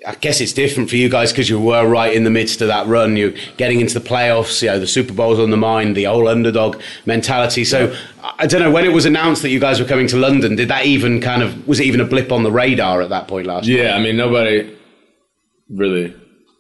I 0.07 0.15
guess 0.17 0.43
it's 0.43 0.53
different 0.53 0.91
for 0.91 0.97
you 0.97 1.09
guys 1.09 1.33
because 1.33 1.49
you 1.49 1.59
were 1.59 1.89
right 1.89 2.13
in 2.13 2.25
the 2.25 2.31
midst 2.31 2.61
of 2.61 2.69
that 2.69 2.87
run. 2.87 3.17
You're 3.17 3.33
getting 3.57 3.81
into 3.81 3.99
the 3.99 4.07
playoffs, 4.07 4.61
you 4.61 4.69
know, 4.69 4.79
the 4.79 4.87
Super 4.87 5.15
Bowl's 5.15 5.39
on 5.39 5.51
the 5.51 5.57
mind, 5.57 5.97
the 5.97 6.05
whole 6.05 6.29
underdog 6.29 6.83
mentality. 7.07 7.65
So 7.65 7.97
I 8.23 8.35
I 8.41 8.47
don't 8.47 8.61
know 8.61 8.71
when 8.71 8.85
it 8.85 8.93
was 8.93 9.07
announced 9.07 9.41
that 9.43 9.49
you 9.49 9.59
guys 9.59 9.81
were 9.81 9.87
coming 9.87 10.07
to 10.09 10.19
London. 10.19 10.57
Did 10.57 10.69
that 10.69 10.85
even 10.85 11.23
kind 11.23 11.43
of 11.43 11.67
was 11.67 11.81
it 11.81 11.85
even 11.85 12.03
a 12.03 12.05
blip 12.05 12.33
on 12.33 12.43
the 12.43 12.53
radar 12.53 13.01
at 13.01 13.09
that 13.09 13.29
point 13.29 13.47
last? 13.47 13.67
year? 13.67 13.85
yeah, 13.85 13.97
I 13.97 14.03
mean 14.03 14.17
nobody 14.17 14.77
really 15.71 16.15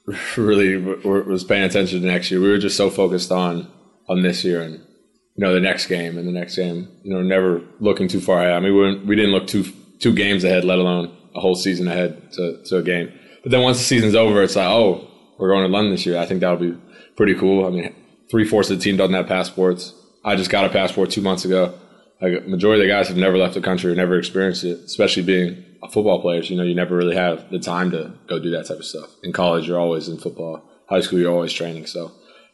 really 0.36 0.76
was 0.76 1.44
paying 1.44 1.64
attention 1.64 2.00
to 2.00 2.06
next 2.06 2.30
year. 2.30 2.40
We 2.40 2.48
were 2.48 2.58
just 2.58 2.76
so 2.76 2.90
focused 2.90 3.32
on 3.32 3.70
on 4.08 4.22
this 4.22 4.44
year 4.44 4.60
and 4.60 4.74
you 4.74 5.44
know 5.44 5.54
the 5.54 5.60
next 5.60 5.86
game 5.86 6.18
and 6.18 6.28
the 6.28 6.32
next 6.32 6.56
game. 6.56 6.88
You 7.02 7.14
know, 7.14 7.22
never 7.22 7.62
looking 7.80 8.08
too 8.08 8.20
far 8.20 8.40
ahead. 8.40 8.52
I 8.52 8.60
mean, 8.60 8.74
we 8.74 8.98
we 9.04 9.16
didn't 9.16 9.32
look 9.32 9.46
two 9.46 9.64
two 9.98 10.14
games 10.14 10.44
ahead, 10.44 10.64
let 10.64 10.78
alone 10.78 11.16
a 11.34 11.40
whole 11.40 11.54
season 11.54 11.88
ahead 11.88 12.32
to, 12.32 12.62
to 12.64 12.76
a 12.78 12.82
game. 12.82 13.12
But 13.42 13.50
then 13.50 13.62
once 13.62 13.78
the 13.78 13.84
season's 13.84 14.14
over, 14.14 14.42
it's 14.42 14.56
like, 14.56 14.68
oh, 14.68 15.10
we're 15.38 15.48
going 15.48 15.66
to 15.66 15.72
London 15.72 15.92
this 15.92 16.06
year. 16.06 16.18
I 16.18 16.26
think 16.26 16.40
that'll 16.40 16.56
be 16.56 16.76
pretty 17.16 17.34
cool. 17.34 17.66
I 17.66 17.70
mean, 17.70 17.94
three 18.30 18.46
fourths 18.46 18.70
of 18.70 18.78
the 18.78 18.84
team 18.84 18.96
doesn't 18.96 19.14
have 19.14 19.26
passports. 19.26 19.94
I 20.24 20.36
just 20.36 20.50
got 20.50 20.64
a 20.64 20.68
passport 20.68 21.10
two 21.10 21.22
months 21.22 21.44
ago. 21.44 21.74
Like 22.20 22.46
majority 22.46 22.82
of 22.82 22.86
the 22.86 22.92
guys 22.92 23.08
have 23.08 23.16
never 23.16 23.36
left 23.36 23.54
the 23.54 23.60
country 23.60 23.90
or 23.92 23.94
never 23.94 24.18
experienced 24.18 24.64
it, 24.64 24.78
especially 24.84 25.24
being 25.24 25.64
football 25.92 26.20
players, 26.20 26.50
you 26.50 26.56
know, 26.56 26.62
you 26.62 26.74
never 26.74 26.96
really 26.96 27.16
have 27.16 27.50
the 27.50 27.58
time 27.58 27.90
to 27.90 28.12
go 28.26 28.38
do 28.38 28.50
that 28.50 28.66
type 28.66 28.78
of 28.78 28.84
stuff. 28.84 29.10
In 29.22 29.32
college, 29.32 29.68
you're 29.68 29.80
always 29.80 30.08
in 30.08 30.18
football. 30.18 30.62
High 30.88 31.00
school, 31.00 31.18
you're 31.18 31.32
always 31.32 31.52
training. 31.52 31.86
So 31.86 32.12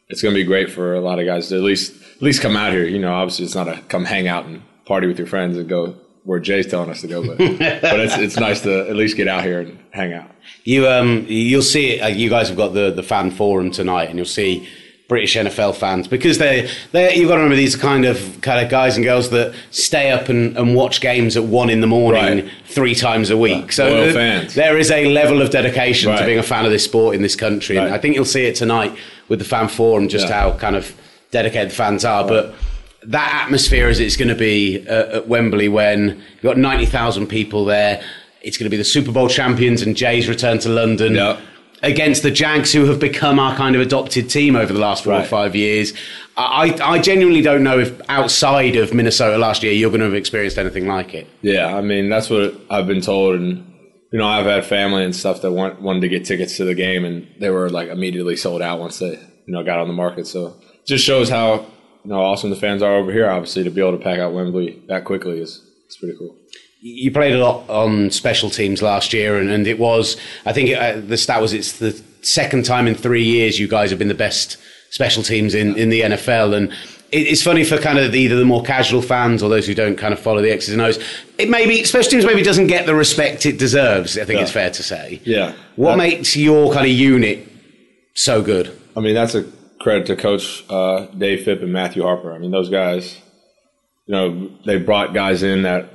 it's 0.09 0.21
going 0.21 0.33
to 0.33 0.39
be 0.39 0.45
great 0.45 0.69
for 0.69 0.93
a 0.93 1.01
lot 1.01 1.19
of 1.19 1.25
guys 1.25 1.49
to 1.49 1.55
at 1.55 1.61
least 1.61 2.01
at 2.15 2.21
least 2.21 2.41
come 2.41 2.55
out 2.55 2.71
here. 2.71 2.85
You 2.85 2.99
know, 2.99 3.13
obviously 3.13 3.45
it's 3.45 3.55
not 3.55 3.67
a 3.67 3.81
come 3.87 4.05
hang 4.05 4.27
out 4.27 4.45
and 4.45 4.61
party 4.85 5.07
with 5.07 5.17
your 5.17 5.27
friends 5.27 5.57
and 5.57 5.67
go 5.67 5.95
where 6.23 6.39
Jay's 6.39 6.67
telling 6.67 6.89
us 6.89 7.01
to 7.01 7.07
go, 7.07 7.25
but 7.25 7.37
but 7.37 7.99
it's 7.99 8.17
it's 8.17 8.37
nice 8.37 8.61
to 8.61 8.87
at 8.89 8.95
least 8.95 9.17
get 9.17 9.27
out 9.27 9.43
here 9.43 9.61
and 9.61 9.79
hang 9.91 10.13
out. 10.13 10.29
You 10.63 10.87
um 10.87 11.25
you'll 11.27 11.61
see 11.61 11.91
it. 11.91 12.01
Uh, 12.01 12.07
you 12.07 12.29
guys 12.29 12.49
have 12.49 12.57
got 12.57 12.73
the 12.73 12.91
the 12.91 13.03
fan 13.03 13.31
forum 13.31 13.71
tonight, 13.71 14.09
and 14.09 14.17
you'll 14.17 14.25
see 14.25 14.67
British 15.11 15.35
NFL 15.35 15.75
fans 15.75 16.07
because 16.07 16.37
they 16.37 16.69
they 16.93 17.13
you've 17.15 17.27
got 17.27 17.35
to 17.35 17.41
remember 17.41 17.57
these 17.57 17.75
are 17.75 17.79
kind 17.79 18.05
of 18.05 18.39
kind 18.39 18.63
of 18.63 18.71
guys 18.71 18.95
and 18.95 19.03
girls 19.03 19.29
that 19.31 19.53
stay 19.69 20.09
up 20.09 20.29
and, 20.29 20.55
and 20.57 20.73
watch 20.73 21.01
games 21.01 21.35
at 21.35 21.43
one 21.43 21.69
in 21.69 21.81
the 21.81 21.87
morning 21.87 22.21
Right. 22.45 22.49
three 22.63 22.95
times 22.95 23.29
a 23.29 23.35
week. 23.35 23.73
So 23.73 23.89
th- 23.89 24.13
fans. 24.15 24.55
there 24.55 24.77
is 24.77 24.89
a 24.89 25.11
level 25.11 25.41
of 25.41 25.49
dedication 25.49 26.15
to 26.15 26.25
being 26.25 26.39
a 26.39 26.43
fan 26.43 26.63
of 26.63 26.71
this 26.71 26.85
sport 26.85 27.13
in 27.13 27.21
this 27.21 27.35
country, 27.35 27.75
and 27.75 27.93
I 27.93 27.97
think 27.97 28.15
you'll 28.15 28.23
see 28.23 28.45
it 28.45 28.55
tonight 28.55 28.95
with 29.27 29.39
the 29.39 29.45
fan 29.45 29.67
forum 29.67 30.07
just 30.07 30.29
Yeah. 30.29 30.39
how 30.51 30.57
kind 30.57 30.77
of 30.77 30.93
dedicated 31.31 31.71
the 31.71 31.75
fans 31.75 32.05
are, 32.05 32.25
but. 32.25 32.55
That 33.07 33.41
atmosphere 33.45 33.87
as 33.89 33.99
it's 33.99 34.15
going 34.15 34.27
to 34.27 34.35
be 34.35 34.87
uh, 34.87 35.17
at 35.17 35.27
Wembley 35.27 35.67
when 35.67 36.21
you've 36.35 36.43
got 36.43 36.59
90,000 36.59 37.25
people 37.25 37.65
there. 37.65 37.99
It's 38.43 38.59
going 38.59 38.65
to 38.67 38.69
be 38.69 38.77
the 38.77 38.83
Super 38.83 39.11
Bowl 39.11 39.27
champions 39.27 39.81
and 39.81 39.97
Jay's 39.97 40.29
return 40.29 40.59
to 40.59 40.69
London 40.69 41.15
Yep. 41.15 41.39
Against 41.81 42.23
the 42.23 42.31
Jags, 42.31 42.71
who 42.71 42.85
have 42.85 42.99
become 42.99 43.39
our 43.39 43.55
kind 43.55 43.75
of 43.75 43.81
adopted 43.81 44.29
team 44.29 44.55
over 44.55 44.71
the 44.71 44.79
last 44.79 45.03
four 45.03 45.13
or 45.13 45.23
five 45.23 45.55
years. 45.55 45.93
I, 46.37 46.77
I 46.81 46.99
genuinely 46.99 47.41
don't 47.41 47.63
know 47.63 47.79
if 47.79 47.99
outside 48.09 48.75
of 48.75 48.93
Minnesota 48.93 49.37
last 49.37 49.63
year 49.63 49.73
you're 49.73 49.89
going 49.89 49.99
to 49.99 50.05
have 50.05 50.15
experienced 50.15 50.57
anything 50.57 50.87
like 50.87 51.13
it. 51.13 51.27
Yeah, 51.41 51.75
I 51.75 51.81
mean 51.81 52.09
that's 52.09 52.29
what 52.29 52.55
I've 52.69 52.87
been 52.87 53.01
told, 53.01 53.35
and 53.35 53.57
you 54.11 54.19
know 54.19 54.27
I've 54.27 54.45
had 54.45 54.65
family 54.65 55.03
and 55.03 55.15
stuff 55.15 55.41
that 55.41 55.51
want, 55.51 55.81
wanted 55.81 56.01
to 56.01 56.09
get 56.09 56.25
tickets 56.25 56.57
to 56.57 56.65
the 56.65 56.75
game, 56.75 57.05
and 57.05 57.27
they 57.39 57.49
were 57.49 57.69
like 57.69 57.89
immediately 57.89 58.35
sold 58.35 58.61
out 58.61 58.79
once 58.79 58.99
they 58.99 59.11
you 59.11 59.53
know 59.53 59.63
got 59.63 59.79
on 59.79 59.87
the 59.87 59.93
market. 59.93 60.27
So 60.27 60.47
it 60.47 60.87
just 60.87 61.03
shows 61.03 61.29
how 61.29 61.65
you 62.03 62.11
know 62.11 62.21
awesome 62.21 62.49
the 62.49 62.55
fans 62.55 62.81
are 62.81 62.95
over 62.95 63.11
here. 63.11 63.29
Obviously, 63.29 63.63
to 63.63 63.69
be 63.69 63.81
able 63.81 63.97
to 63.97 64.03
pack 64.03 64.19
out 64.19 64.33
Wembley 64.33 64.81
that 64.87 65.03
quickly 65.05 65.39
is 65.41 65.61
it's 65.85 65.97
pretty 65.97 66.17
cool. 66.17 66.37
You 66.83 67.11
played 67.11 67.33
a 67.35 67.37
lot 67.45 67.69
on 67.69 68.09
special 68.09 68.49
teams 68.49 68.81
last 68.81 69.13
year, 69.13 69.37
and, 69.37 69.49
and 69.51 69.67
it 69.67 69.77
was, 69.77 70.17
I 70.47 70.53
think 70.53 70.75
uh, 70.75 70.99
the 70.99 71.17
stat 71.17 71.39
was 71.39 71.53
it's 71.53 71.77
the 71.77 71.91
second 72.23 72.65
time 72.65 72.87
in 72.87 72.95
three 72.95 73.23
years 73.23 73.59
you 73.59 73.67
guys 73.67 73.91
have 73.91 73.99
been 73.99 74.07
the 74.07 74.15
best 74.15 74.57
special 74.89 75.21
teams 75.21 75.53
in, 75.53 75.77
in 75.77 75.89
the 75.89 76.01
NFL. 76.01 76.55
And 76.55 76.71
it, 77.11 77.27
it's 77.27 77.43
funny 77.43 77.63
for 77.63 77.77
kind 77.77 77.99
of 77.99 78.15
either 78.15 78.35
the 78.35 78.45
more 78.45 78.63
casual 78.63 79.03
fans 79.03 79.43
or 79.43 79.49
those 79.49 79.67
who 79.67 79.75
don't 79.75 79.95
kind 79.95 80.11
of 80.11 80.19
follow 80.19 80.41
the 80.41 80.49
X's 80.51 80.73
and 80.73 80.81
O's. 80.81 80.97
It 81.37 81.49
maybe, 81.49 81.83
special 81.83 82.09
teams 82.09 82.25
maybe 82.25 82.41
doesn't 82.41 82.65
get 82.67 82.87
the 82.87 82.95
respect 82.95 83.45
it 83.45 83.59
deserves, 83.59 84.17
I 84.17 84.25
think 84.25 84.37
Yeah. 84.37 84.43
it's 84.43 84.51
fair 84.51 84.71
to 84.71 84.81
say. 84.83 85.21
Yeah. 85.23 85.53
What 85.75 85.91
That- 85.91 85.97
makes 85.99 86.35
your 86.35 86.73
kind 86.73 86.87
of 86.87 86.91
unit 86.91 87.47
so 88.15 88.41
good? 88.41 88.75
I 88.97 89.01
mean, 89.01 89.13
that's 89.13 89.35
a 89.35 89.45
credit 89.81 90.07
to 90.07 90.15
Coach 90.15 90.63
uh, 90.67 91.05
Dave 91.15 91.43
Fipp 91.43 91.61
and 91.61 91.71
Matthew 91.71 92.01
Harper. 92.01 92.33
I 92.33 92.39
mean, 92.39 92.49
those 92.51 92.69
guys, 92.69 93.17
you 94.07 94.13
know, 94.15 94.49
they 94.65 94.77
brought 94.79 95.13
guys 95.13 95.43
in 95.43 95.61
that 95.61 95.90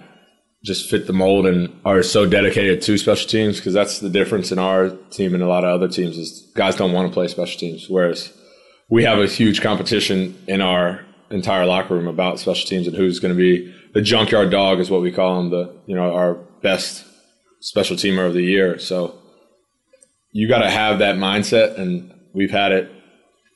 just 0.66 0.90
fit 0.90 1.06
the 1.06 1.12
mold 1.12 1.46
and 1.46 1.72
are 1.84 2.02
so 2.02 2.26
dedicated 2.26 2.82
to 2.82 2.98
special 2.98 3.28
teams 3.28 3.56
because 3.56 3.72
that's 3.72 4.00
the 4.00 4.10
difference 4.10 4.50
in 4.50 4.58
our 4.58 4.90
team 5.10 5.32
and 5.32 5.42
a 5.42 5.46
lot 5.46 5.64
of 5.64 5.70
other 5.70 5.88
teams 5.88 6.18
is 6.18 6.50
guys 6.56 6.74
don't 6.74 6.92
want 6.92 7.08
to 7.08 7.14
play 7.14 7.28
special 7.28 7.58
teams, 7.58 7.86
whereas 7.88 8.32
we 8.90 9.04
have 9.04 9.18
a 9.18 9.26
huge 9.26 9.60
competition 9.60 10.36
in 10.46 10.60
our 10.60 11.04
entire 11.30 11.66
locker 11.66 11.94
room 11.94 12.06
about 12.06 12.38
special 12.38 12.68
teams 12.68 12.86
and 12.86 12.96
who's 12.96 13.20
going 13.20 13.34
to 13.34 13.38
be 13.38 13.72
the 13.96 14.02
junkyard 14.02 14.50
dog 14.50 14.78
is 14.78 14.90
what 14.90 15.00
we 15.00 15.10
call 15.10 15.40
him, 15.40 15.48
the 15.48 15.74
you 15.86 15.96
know 15.96 16.12
our 16.12 16.34
best 16.62 17.02
special 17.60 17.96
teamer 17.96 18.26
of 18.26 18.34
the 18.34 18.42
year. 18.42 18.78
So 18.78 19.18
you 20.32 20.48
got 20.48 20.58
to 20.58 20.70
have 20.70 20.98
that 20.98 21.16
mindset, 21.16 21.78
and 21.78 22.12
we've 22.34 22.50
had 22.50 22.72
it 22.72 22.92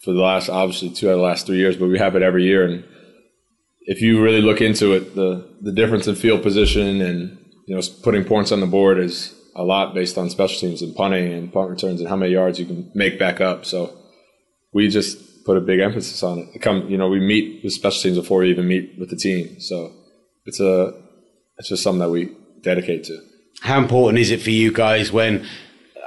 for 0.02 0.14
the 0.14 0.20
last 0.20 0.48
obviously 0.48 0.88
two 0.88 1.08
out 1.08 1.12
of 1.12 1.18
the 1.18 1.24
last 1.24 1.44
three 1.46 1.58
years, 1.58 1.76
but 1.76 1.90
we 1.90 1.98
have 1.98 2.16
it 2.16 2.22
every 2.22 2.44
year. 2.44 2.64
And 2.64 2.84
if 3.83 4.01
you 4.01 4.22
really 4.22 4.43
look 4.43 4.61
into 4.61 4.93
it, 4.93 5.14
the 5.14 5.49
the 5.61 5.72
difference 5.72 6.07
in 6.07 6.14
field 6.14 6.43
position 6.43 7.01
and 7.01 7.39
you 7.66 7.74
know 7.74 7.83
putting 8.03 8.24
points 8.24 8.53
on 8.53 8.61
the 8.61 8.66
board 8.66 8.99
is 8.99 9.35
a 9.57 9.62
lot 9.62 9.95
based 9.95 10.16
on 10.16 10.31
special 10.31 10.61
teams 10.61 10.83
and 10.83 10.95
punting 10.95 11.33
and 11.33 11.53
punt 11.53 11.70
returns 11.70 12.01
and 12.01 12.09
how 12.09 12.16
many 12.16 12.33
yards 12.33 12.59
you 12.59 12.66
can 12.66 12.91
make 12.95 13.18
back 13.18 13.41
up. 13.41 13.64
So 13.64 13.97
we 14.72 14.89
just 14.89 15.45
put 15.45 15.57
a 15.57 15.61
big 15.61 15.81
emphasis 15.81 16.22
on 16.22 16.39
it. 16.39 16.62
come, 16.62 16.89
you 16.89 16.97
know, 16.97 17.09
we 17.09 17.20
meet 17.20 17.64
with 17.64 17.72
special 17.72 18.03
teams 18.03 18.18
before 18.18 18.41
we 18.41 18.51
even 18.51 18.68
meet 18.68 18.95
with 18.99 19.11
the 19.11 19.16
team. 19.16 19.61
So 19.61 19.93
it's 20.45 20.61
a 20.61 20.93
it's 21.59 21.68
just 21.68 21.83
something 21.83 22.01
that 22.01 22.11
we 22.11 22.35
dedicate 22.62 23.05
to. 23.05 23.18
How 23.62 23.78
important 23.78 24.18
is 24.18 24.31
it 24.31 24.41
for 24.41 24.51
you 24.51 24.72
guys 24.72 25.12
when 25.12 25.47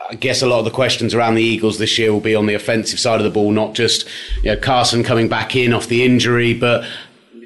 I 0.10 0.16
guess 0.16 0.42
a 0.42 0.48
lot 0.48 0.60
of 0.60 0.66
the 0.66 0.72
questions 0.72 1.14
around 1.14 1.36
the 1.36 1.44
Eagles 1.44 1.78
this 1.78 1.98
year 1.98 2.12
will 2.12 2.20
be 2.20 2.36
on 2.36 2.46
the 2.46 2.54
offensive 2.54 3.00
side 3.00 3.20
of 3.20 3.24
the 3.24 3.30
ball, 3.30 3.52
not 3.52 3.74
just 3.74 4.08
you 4.44 4.52
know, 4.52 4.58
Carson 4.58 5.04
coming 5.04 5.28
back 5.28 5.56
in 5.56 5.74
off 5.74 5.88
the 5.88 6.04
injury, 6.04 6.54
but 6.54 6.86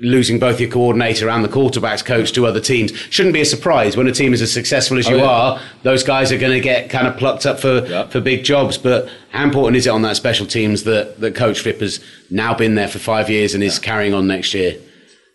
losing 0.01 0.39
both 0.39 0.59
your 0.59 0.69
coordinator 0.69 1.29
and 1.29 1.43
the 1.43 1.49
quarterbacks 1.49 2.03
coach 2.05 2.31
to 2.33 2.45
other 2.45 2.59
teams 2.59 2.91
shouldn't 3.09 3.33
be 3.33 3.41
a 3.41 3.45
surprise 3.45 3.97
when 3.97 4.07
a 4.07 4.11
team 4.11 4.33
is 4.33 4.41
as 4.41 4.51
successful 4.51 4.97
as 4.97 5.07
oh, 5.07 5.11
you 5.11 5.15
Oh, 5.17 5.19
yeah. 5.19 5.29
are. 5.29 5.61
Those 5.83 6.03
guys 6.03 6.31
are 6.31 6.37
going 6.37 6.53
to 6.53 6.59
get 6.59 6.89
kind 6.89 7.07
of 7.07 7.17
plucked 7.17 7.45
up 7.45 7.59
for 7.59 7.85
Yeah. 7.87 8.07
for 8.07 8.21
big 8.21 8.43
jobs. 8.43 8.77
But 8.77 9.09
how 9.31 9.43
important 9.43 9.77
is 9.77 9.87
it 9.87 9.89
on 9.91 10.01
that 10.03 10.15
special 10.15 10.45
teams 10.45 10.83
that 10.83 11.19
that 11.21 11.35
Coach 11.35 11.59
Fipp 11.61 11.79
has 11.81 11.99
now 12.29 12.53
been 12.53 12.75
there 12.75 12.87
for 12.87 12.99
five 12.99 13.29
years 13.29 13.53
and 13.53 13.63
is 13.63 13.79
carrying 13.79 14.13
on 14.13 14.27
next 14.27 14.53
year? 14.53 14.75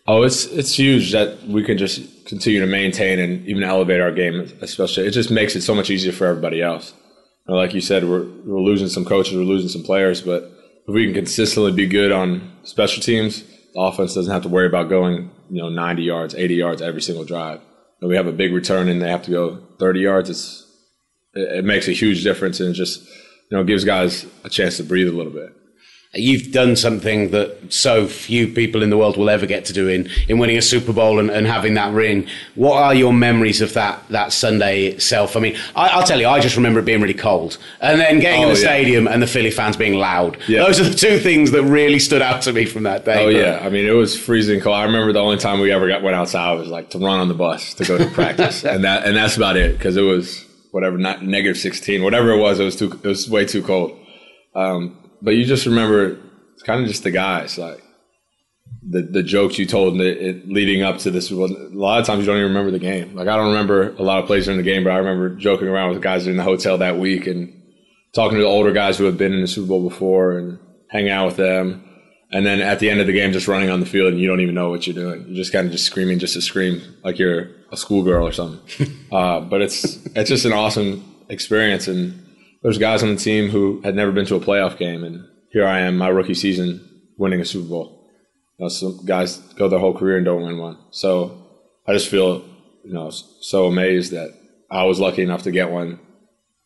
Oh, 0.07 0.23
it's 0.23 0.45
it's 0.45 0.77
huge 0.77 1.11
that 1.13 1.43
we 1.47 1.63
can 1.63 1.77
just 1.77 2.25
continue 2.25 2.59
to 2.59 2.67
maintain 2.67 3.19
and 3.19 3.45
even 3.47 3.63
elevate 3.63 4.01
our 4.01 4.11
game, 4.11 4.49
especially. 4.61 5.07
It 5.07 5.11
just 5.11 5.31
makes 5.31 5.55
it 5.55 5.61
so 5.61 5.73
much 5.75 5.89
easier 5.89 6.11
for 6.11 6.27
everybody 6.27 6.61
else. 6.61 6.93
Know, 7.47 7.55
like 7.55 7.73
you 7.73 7.81
said, 7.81 8.03
we're 8.05 8.25
we're 8.45 8.59
losing 8.61 8.87
some 8.89 9.05
coaches, 9.05 9.35
we're 9.35 9.43
losing 9.43 9.69
some 9.69 9.83
players, 9.83 10.21
but 10.21 10.43
if 10.87 10.93
we 10.93 11.05
can 11.05 11.13
consistently 11.13 11.71
be 11.71 11.87
good 11.87 12.11
on 12.11 12.51
special 12.63 13.01
teams, 13.01 13.43
the 13.73 13.79
offense 13.79 14.13
doesn't 14.13 14.31
have 14.31 14.43
to 14.43 14.49
worry 14.49 14.67
about 14.67 14.89
going 14.89 15.31
you 15.49 15.61
know 15.61 15.69
90 15.69 16.03
yards, 16.03 16.35
80 16.35 16.55
yards 16.55 16.81
every 16.81 17.01
single 17.01 17.25
drive. 17.25 17.61
When 17.99 18.09
we 18.09 18.15
have 18.15 18.27
a 18.27 18.31
big 18.31 18.53
return 18.53 18.89
and 18.89 19.01
they 19.01 19.09
have 19.09 19.23
to 19.23 19.31
go 19.31 19.63
30 19.79 19.99
yards, 19.99 20.29
it's 20.29 20.69
it, 21.33 21.59
it 21.59 21.65
makes 21.65 21.87
a 21.87 21.93
huge 21.93 22.23
difference 22.23 22.59
and 22.59 22.69
it 22.69 22.73
just 22.73 23.05
you 23.49 23.57
know 23.57 23.63
gives 23.63 23.83
guys 23.83 24.25
a 24.43 24.49
chance 24.49 24.77
to 24.77 24.83
breathe 24.83 25.07
a 25.07 25.11
little 25.11 25.31
bit. 25.31 25.55
You've 26.15 26.51
done 26.51 26.75
something 26.75 27.31
that 27.31 27.73
so 27.73 28.05
few 28.05 28.47
people 28.47 28.83
in 28.83 28.91
the 28.91 28.97
world 28.97 29.17
will 29.17 29.31
ever 29.31 29.47
get 29.47 29.65
to 29.65 29.73
do 29.73 29.87
in, 29.87 30.07
in 30.29 30.37
winning 30.37 30.57
a 30.57 30.61
Super 30.61 30.93
Bowl 30.93 31.17
and, 31.17 31.31
and 31.31 31.47
having 31.47 31.73
that 31.73 31.91
ring. 31.91 32.27
What 32.53 32.77
are 32.83 32.93
your 32.93 33.11
memories 33.11 33.61
of 33.61 33.73
that, 33.73 34.07
that 34.09 34.31
Sunday 34.31 34.85
itself? 34.85 35.35
I 35.35 35.39
mean, 35.39 35.55
I, 35.75 35.87
I'll 35.87 36.03
tell 36.03 36.19
you, 36.19 36.27
I 36.27 36.39
just 36.39 36.55
remember 36.55 36.79
it 36.81 36.85
being 36.85 37.01
really 37.01 37.15
cold. 37.15 37.57
And 37.81 37.99
then 37.99 38.19
getting 38.19 38.43
in 38.43 38.49
Oh, 38.49 38.53
the 38.53 38.59
yeah. 38.61 38.67
stadium 38.67 39.07
and 39.07 39.23
the 39.23 39.27
Philly 39.27 39.49
fans 39.49 39.75
being 39.75 39.95
loud. 39.95 40.37
Yeah. 40.47 40.59
Those 40.65 40.79
are 40.79 40.83
the 40.83 40.93
two 40.95 41.17
things 41.17 41.49
that 41.49 41.63
really 41.63 41.97
stood 41.97 42.21
out 42.21 42.43
to 42.43 42.53
me 42.53 42.65
from 42.65 42.83
that 42.83 43.05
day. 43.05 43.25
Oh 43.25 43.29
yeah, 43.29 43.59
I 43.65 43.69
mean 43.69 43.85
it 43.87 43.91
was 43.93 44.15
freezing 44.15 44.59
cold. 44.59 44.75
I 44.75 44.83
remember 44.83 45.13
the 45.13 45.19
only 45.19 45.37
time 45.37 45.61
we 45.61 45.71
ever 45.71 45.87
got 45.87 46.03
went 46.03 46.15
outside 46.15 46.53
was 46.59 46.67
like 46.67 46.91
to 46.91 46.99
run 46.99 47.19
on 47.21 47.27
the 47.27 47.33
bus 47.33 47.73
to 47.73 47.85
go 47.85 47.97
to 47.97 48.05
practice, 48.11 48.63
and 48.73 48.83
that 48.83 49.05
and 49.07 49.15
that's 49.17 49.35
about 49.35 49.57
it 49.57 49.75
because 49.79 49.97
it 49.97 50.01
was 50.03 50.45
whatever 50.69 50.97
not 50.99 51.23
negative 51.23 51.57
sixteen, 51.57 52.03
whatever 52.03 52.29
it 52.33 52.37
was. 52.37 52.59
It 52.59 52.65
was 52.65 52.75
too 52.75 52.91
it 53.03 53.07
was 53.07 53.27
way 53.27 53.45
too 53.45 53.63
cold. 53.63 53.97
Um, 54.53 54.99
but 55.23 55.31
you 55.31 55.45
just 55.45 55.65
remember 55.65 56.19
it's 56.53 56.63
kind 56.63 56.81
of 56.81 56.87
just 56.87 57.03
the 57.03 57.11
guys 57.11 57.57
like 57.57 57.83
the 58.87 59.01
the 59.01 59.23
jokes 59.23 59.57
you 59.57 59.65
told 59.65 59.97
the, 59.97 60.29
it, 60.29 60.47
leading 60.47 60.83
up 60.83 60.97
to 60.99 61.11
this. 61.11 61.31
A 61.31 61.35
lot 61.35 61.99
of 61.99 62.05
times 62.05 62.21
you 62.21 62.25
don't 62.25 62.37
even 62.37 62.49
remember 62.49 62.71
the 62.71 62.79
game. 62.79 63.15
Like 63.15 63.27
I 63.27 63.35
don't 63.35 63.47
remember 63.47 63.95
a 63.97 64.03
lot 64.03 64.19
of 64.19 64.25
plays 64.25 64.45
during 64.45 64.57
the 64.57 64.63
game, 64.63 64.83
but 64.83 64.91
I 64.91 64.97
remember 64.97 65.35
joking 65.35 65.67
around 65.67 65.91
with 65.91 66.01
guys 66.01 66.27
in 66.27 66.37
the 66.37 66.43
hotel 66.43 66.77
that 66.79 66.99
week 66.99 67.27
and 67.27 67.61
talking 68.13 68.37
to 68.37 68.43
the 68.43 68.49
older 68.49 68.73
guys 68.73 68.97
who 68.97 69.05
had 69.05 69.17
been 69.17 69.33
in 69.33 69.41
the 69.41 69.47
Super 69.47 69.67
Bowl 69.67 69.87
before 69.87 70.37
and 70.37 70.59
hanging 70.89 71.11
out 71.11 71.27
with 71.27 71.37
them. 71.37 71.89
And 72.31 72.45
then 72.45 72.61
at 72.61 72.79
the 72.79 72.89
end 72.89 72.99
of 72.99 73.07
the 73.07 73.13
game, 73.13 73.31
just 73.31 73.47
running 73.47 73.69
on 73.69 73.79
the 73.79 73.85
field 73.85 74.11
and 74.11 74.19
you 74.19 74.27
don't 74.27 74.39
even 74.39 74.55
know 74.55 74.69
what 74.69 74.87
you're 74.87 74.95
doing. 74.95 75.25
You're 75.27 75.35
just 75.35 75.53
kind 75.53 75.67
of 75.67 75.71
just 75.71 75.85
screaming 75.85 76.19
just 76.19 76.33
to 76.33 76.41
scream 76.41 76.81
like 77.03 77.19
you're 77.19 77.49
a 77.71 77.77
schoolgirl 77.77 78.25
or 78.25 78.31
something. 78.31 78.87
uh, 79.11 79.39
but 79.39 79.61
it's 79.61 80.03
it's 80.07 80.29
just 80.29 80.45
an 80.45 80.53
awesome 80.53 81.03
experience. 81.29 81.87
And 81.87 82.22
there's 82.63 82.77
guys 82.77 83.03
on 83.03 83.09
the 83.09 83.21
team 83.21 83.49
who 83.49 83.81
had 83.83 83.95
never 83.95 84.11
been 84.11 84.25
to 84.25 84.35
a 84.35 84.39
playoff 84.39 84.77
game, 84.77 85.03
and 85.03 85.27
here 85.51 85.67
I 85.67 85.81
am, 85.81 85.97
my 85.97 86.07
rookie 86.07 86.33
season, 86.33 86.89
winning 87.17 87.41
a 87.41 87.45
Super 87.45 87.69
Bowl. 87.69 88.09
You 88.57 88.65
know, 88.65 88.69
some 88.69 89.05
guys 89.05 89.37
go 89.55 89.67
their 89.67 89.79
whole 89.79 89.93
career 89.93 90.17
and 90.17 90.25
don't 90.25 90.43
win 90.43 90.57
one. 90.57 90.77
So 90.91 91.45
I 91.85 91.93
just 91.93 92.07
feel 92.07 92.43
you 92.83 92.93
know 92.93 93.09
so 93.09 93.67
amazed 93.67 94.11
that 94.11 94.31
I 94.71 94.85
was 94.85 94.99
lucky 94.99 95.21
enough 95.21 95.43
to 95.43 95.51
get 95.51 95.69
one 95.69 95.99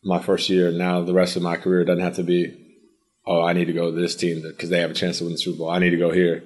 my 0.04 0.20
first 0.20 0.48
year. 0.48 0.68
And 0.68 0.78
now 0.78 1.02
the 1.02 1.12
rest 1.12 1.36
of 1.36 1.42
my 1.42 1.56
career 1.56 1.84
doesn't 1.84 2.02
have 2.02 2.16
to 2.16 2.22
be 2.22 2.64
oh, 3.28 3.42
I 3.42 3.52
need 3.52 3.66
to 3.66 3.74
go 3.74 3.90
to 3.90 4.00
this 4.00 4.16
team 4.16 4.42
because 4.42 4.70
they 4.70 4.80
have 4.80 4.90
a 4.90 4.94
chance 4.94 5.18
to 5.18 5.24
win 5.24 5.34
the 5.34 5.38
Super 5.38 5.58
Bowl. 5.58 5.70
I 5.70 5.78
need 5.78 5.90
to 5.90 5.98
go 5.98 6.10
here. 6.10 6.42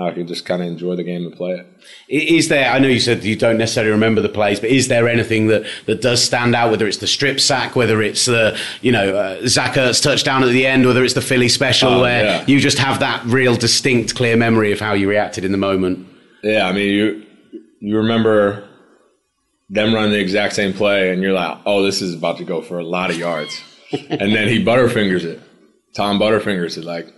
I 0.00 0.12
can 0.12 0.26
just 0.26 0.44
kind 0.46 0.62
of 0.62 0.68
enjoy 0.68 0.96
the 0.96 1.02
game 1.02 1.24
and 1.26 1.34
play 1.34 1.52
it. 1.52 1.66
Is 2.08 2.48
there? 2.48 2.70
I 2.70 2.78
know 2.78 2.88
you 2.88 3.00
said 3.00 3.24
you 3.24 3.36
don't 3.36 3.58
necessarily 3.58 3.90
remember 3.90 4.20
the 4.20 4.28
plays, 4.28 4.60
but 4.60 4.70
is 4.70 4.88
there 4.88 5.08
anything 5.08 5.48
that, 5.48 5.66
that 5.86 6.00
does 6.00 6.22
stand 6.22 6.54
out? 6.54 6.70
Whether 6.70 6.86
it's 6.86 6.98
the 6.98 7.06
strip 7.06 7.40
sack, 7.40 7.74
whether 7.76 8.00
it's 8.02 8.26
the 8.26 8.58
you 8.80 8.92
know 8.92 9.16
uh, 9.16 9.46
Zach 9.46 9.74
Ertz 9.74 10.02
touchdown 10.02 10.42
at 10.42 10.50
the 10.50 10.66
end, 10.66 10.86
whether 10.86 11.02
it's 11.04 11.14
the 11.14 11.20
Philly 11.20 11.48
special, 11.48 11.94
Oh, 11.94 12.00
where 12.02 12.24
yeah. 12.24 12.44
you 12.46 12.60
just 12.60 12.78
have 12.78 13.00
that 13.00 13.24
real 13.26 13.56
distinct, 13.56 14.14
clear 14.14 14.36
memory 14.36 14.72
of 14.72 14.80
how 14.80 14.92
you 14.94 15.08
reacted 15.08 15.44
in 15.44 15.52
the 15.52 15.58
moment. 15.58 16.06
Yeah, 16.42 16.66
I 16.68 16.72
mean, 16.72 16.88
you 16.94 17.26
you 17.80 17.96
remember 17.96 18.68
them 19.70 19.92
running 19.94 20.12
the 20.12 20.20
exact 20.20 20.54
same 20.54 20.72
play, 20.72 21.10
and 21.12 21.22
you're 21.22 21.32
like, 21.32 21.58
oh, 21.66 21.82
this 21.82 22.00
is 22.02 22.14
about 22.14 22.38
to 22.38 22.44
go 22.44 22.62
for 22.62 22.78
a 22.78 22.84
lot 22.84 23.10
of 23.10 23.16
yards. 23.18 23.60
and 24.10 24.32
then 24.34 24.48
he 24.48 24.64
butterfingers 24.64 25.24
it. 25.24 25.40
Tom 25.94 26.18
butterfingers 26.18 26.76
it. 26.78 26.84
Like 26.84 27.12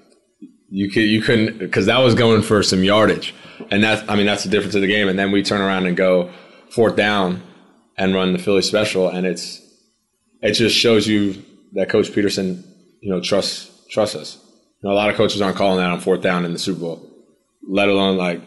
you 0.70 0.88
could 0.90 1.02
you 1.02 1.20
couldn't 1.20 1.58
because 1.58 1.86
that 1.86 1.98
was 1.98 2.14
going 2.14 2.42
for 2.42 2.62
some 2.62 2.84
yardage, 2.84 3.34
and 3.70 3.82
that's 3.82 4.08
I 4.08 4.16
mean 4.16 4.26
that's 4.26 4.44
the 4.44 4.50
difference 4.50 4.74
of 4.74 4.80
the 4.80 4.86
game. 4.86 5.08
And 5.08 5.18
then 5.18 5.32
we 5.32 5.42
turn 5.42 5.60
around 5.60 5.86
and 5.86 5.96
go 5.96 6.30
fourth 6.70 6.96
down 6.96 7.42
and 7.98 8.14
run 8.14 8.32
the 8.32 8.38
Philly 8.38 8.62
special, 8.62 9.08
and 9.08 9.26
it's 9.26 9.60
it 10.42 10.52
just 10.52 10.76
shows 10.76 11.06
you 11.06 11.42
that 11.72 11.88
Coach 11.88 12.10
Pederson, 12.10 12.64
you 13.00 13.10
know, 13.10 13.20
trusts 13.20 13.86
trusts 13.90 14.16
us. 14.16 14.38
You 14.82 14.88
know, 14.88 14.94
a 14.94 14.96
lot 14.96 15.10
of 15.10 15.16
coaches 15.16 15.42
aren't 15.42 15.56
calling 15.56 15.78
that 15.78 15.90
on 15.90 16.00
fourth 16.00 16.22
down 16.22 16.44
in 16.44 16.52
the 16.52 16.58
Super 16.58 16.80
Bowl, 16.80 17.10
let 17.68 17.88
alone 17.88 18.16
like 18.16 18.40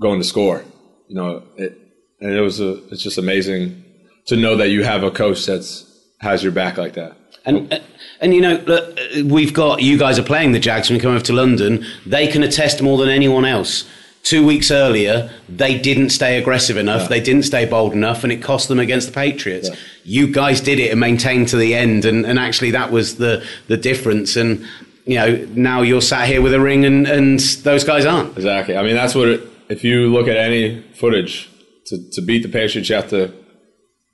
going 0.00 0.20
to 0.20 0.26
score. 0.26 0.64
You 1.08 1.14
know, 1.14 1.42
it, 1.56 1.78
and 2.20 2.32
it 2.32 2.40
was 2.40 2.60
a, 2.60 2.84
it's 2.88 3.02
just 3.02 3.18
amazing 3.18 3.84
to 4.26 4.36
know 4.36 4.56
that 4.56 4.68
you 4.68 4.84
have 4.84 5.02
a 5.02 5.10
coach 5.10 5.46
that's 5.46 5.88
has 6.20 6.42
your 6.42 6.52
back 6.52 6.76
like 6.76 6.94
that. 6.94 7.16
And 7.44 7.80
and 8.20 8.34
you 8.34 8.40
know, 8.40 8.62
look, 8.66 8.98
we've 9.24 9.52
got 9.52 9.82
you 9.82 9.98
guys 9.98 10.18
are 10.18 10.22
playing 10.22 10.52
the 10.52 10.60
Jags 10.60 10.88
when 10.88 10.98
we 10.98 11.02
come 11.02 11.14
over 11.14 11.24
to 11.24 11.32
London. 11.32 11.84
They 12.06 12.26
can 12.28 12.42
attest 12.42 12.80
more 12.82 12.98
than 12.98 13.08
anyone 13.08 13.44
else. 13.44 13.88
Two 14.22 14.46
weeks 14.46 14.70
earlier, 14.70 15.32
they 15.48 15.76
didn't 15.76 16.10
stay 16.10 16.38
aggressive 16.38 16.76
enough. 16.76 17.02
Yeah. 17.02 17.08
They 17.08 17.20
didn't 17.20 17.42
stay 17.42 17.64
bold 17.64 17.92
enough, 17.92 18.22
and 18.22 18.32
it 18.32 18.40
cost 18.40 18.68
them 18.68 18.78
against 18.78 19.08
the 19.08 19.12
Patriots. 19.12 19.68
Yeah. 19.68 19.76
You 20.04 20.32
guys 20.32 20.60
did 20.60 20.78
it 20.78 20.92
and 20.92 21.00
maintained 21.00 21.48
to 21.48 21.56
the 21.56 21.74
end, 21.74 22.04
and, 22.04 22.24
and 22.24 22.38
actually 22.38 22.70
that 22.70 22.92
was 22.92 23.16
the 23.16 23.44
the 23.66 23.76
difference. 23.76 24.36
And 24.36 24.64
you 25.04 25.16
know, 25.16 25.44
now 25.54 25.82
you're 25.82 26.00
sat 26.00 26.28
here 26.28 26.40
with 26.40 26.54
a 26.54 26.60
ring, 26.60 26.84
and, 26.84 27.08
and 27.08 27.40
those 27.40 27.82
guys 27.82 28.06
aren't. 28.06 28.36
Exactly. 28.36 28.76
I 28.76 28.82
mean, 28.84 28.94
that's 28.94 29.16
what 29.16 29.26
it, 29.26 29.48
if 29.68 29.82
you 29.82 30.12
look 30.12 30.28
at 30.28 30.36
any 30.36 30.82
footage 30.94 31.50
to, 31.86 32.10
to 32.10 32.22
beat 32.22 32.44
the 32.44 32.48
Patriots, 32.48 32.88
you 32.88 32.94
have 32.94 33.10
to 33.10 33.32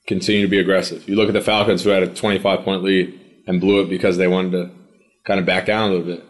continue 0.08 0.42
to 0.42 0.48
be 0.48 0.58
aggressive. 0.58 1.08
You 1.08 1.14
look 1.14 1.28
at 1.28 1.34
the 1.34 1.40
Falcons, 1.40 1.84
who 1.84 1.90
had 1.90 2.02
a 2.02 2.12
25 2.12 2.64
point 2.64 2.82
lead 2.82 3.42
and 3.46 3.60
blew 3.60 3.82
it 3.82 3.88
because 3.88 4.16
they 4.16 4.26
wanted 4.26 4.52
to 4.52 4.70
kind 5.24 5.38
of 5.38 5.46
back 5.46 5.66
down 5.66 5.90
a 5.90 5.92
little 5.92 6.06
bit. 6.06 6.24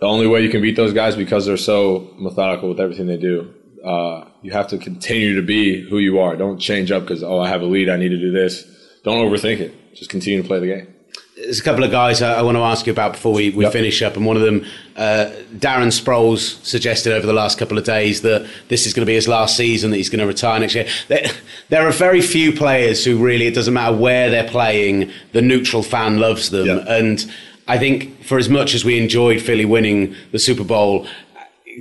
The 0.00 0.06
only 0.06 0.26
way 0.26 0.42
you 0.42 0.48
can 0.48 0.62
beat 0.62 0.76
those 0.76 0.94
guys 0.94 1.16
because 1.16 1.44
they're 1.44 1.56
so 1.56 2.14
methodical 2.18 2.68
with 2.68 2.80
everything 2.80 3.06
they 3.06 3.18
do. 3.18 3.52
Uh, 3.84 4.28
you 4.42 4.52
have 4.52 4.68
to 4.68 4.78
continue 4.78 5.34
to 5.34 5.42
be 5.42 5.88
who 5.88 5.98
you 5.98 6.20
are. 6.20 6.36
Don't 6.36 6.58
change 6.58 6.90
up 6.90 7.02
because 7.02 7.22
oh, 7.22 7.40
I 7.40 7.48
have 7.48 7.62
a 7.62 7.66
lead, 7.66 7.88
I 7.88 7.96
need 7.96 8.10
to 8.10 8.18
do 8.18 8.30
this. 8.30 8.64
Don't 9.04 9.18
overthink 9.18 9.58
it. 9.58 9.94
Just 9.94 10.10
continue 10.10 10.40
to 10.40 10.48
play 10.48 10.60
the 10.60 10.66
game. 10.66 10.94
There's 11.36 11.60
a 11.60 11.62
couple 11.62 11.82
of 11.82 11.90
guys 11.90 12.20
I, 12.20 12.34
I 12.34 12.42
want 12.42 12.56
to 12.56 12.62
ask 12.62 12.86
you 12.86 12.92
about 12.92 13.12
before 13.12 13.32
we, 13.32 13.50
we 13.50 13.64
Yep. 13.64 13.72
finish 13.72 14.02
up, 14.02 14.16
and 14.16 14.26
one 14.26 14.36
of 14.36 14.42
them, 14.42 14.64
uh, 14.96 15.30
Darren 15.56 15.88
Sproles, 15.90 16.62
suggested 16.64 17.14
over 17.14 17.26
the 17.26 17.32
last 17.32 17.58
couple 17.58 17.78
of 17.78 17.84
days 17.84 18.20
that 18.20 18.46
this 18.68 18.86
is 18.86 18.92
going 18.92 19.02
to 19.02 19.06
be 19.10 19.14
his 19.14 19.26
last 19.28 19.56
season, 19.56 19.90
that 19.90 19.96
he's 19.96 20.10
going 20.10 20.20
to 20.20 20.26
retire 20.26 20.60
next 20.60 20.74
year. 20.74 20.86
There, 21.08 21.24
there 21.70 21.88
are 21.88 21.92
very 21.92 22.20
few 22.20 22.52
players 22.52 23.04
who 23.04 23.16
really, 23.16 23.46
it 23.46 23.54
doesn't 23.54 23.72
matter 23.72 23.96
where 23.96 24.28
they're 24.30 24.48
playing, 24.48 25.10
the 25.32 25.40
neutral 25.42 25.82
fan 25.82 26.18
loves 26.18 26.50
them. 26.50 26.66
Yep. 26.66 26.84
And 26.88 27.32
I 27.66 27.78
think 27.78 28.22
for 28.24 28.36
as 28.38 28.50
much 28.50 28.74
as 28.74 28.84
we 28.84 29.00
enjoyed 29.00 29.40
Philly 29.40 29.64
winning 29.64 30.14
the 30.32 30.38
Super 30.38 30.64
Bowl, 30.64 31.06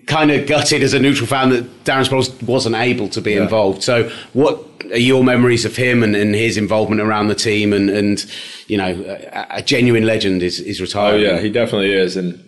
kind 0.08 0.32
of 0.32 0.48
gutted 0.48 0.82
as 0.84 0.94
a 0.94 1.00
neutral 1.00 1.28
fan 1.28 1.50
that 1.50 1.84
Darren 1.84 2.06
Sproles 2.08 2.42
wasn't 2.44 2.76
able 2.76 3.10
to 3.10 3.22
be 3.22 3.34
Yeah. 3.34 3.44
involved. 3.44 3.84
So, 3.84 4.10
what 4.34 4.64
are 4.92 4.98
your 4.98 5.24
memories 5.24 5.66
of 5.66 5.76
him 5.76 6.04
and, 6.04 6.16
and 6.16 6.34
his 6.36 6.58
involvement 6.58 7.02
around 7.02 7.28
the 7.28 7.36
team? 7.36 7.74
And, 7.74 7.90
and 7.90 8.26
you 8.68 8.78
know, 8.78 8.88
a, 9.34 9.48
a 9.58 9.62
genuine 9.62 10.06
legend 10.06 10.44
is, 10.44 10.60
is 10.60 10.96
Oh 10.96 11.16
yeah, 11.16 11.40
he 11.40 11.50
definitely 11.50 11.92
is. 11.94 12.16
And 12.18 12.44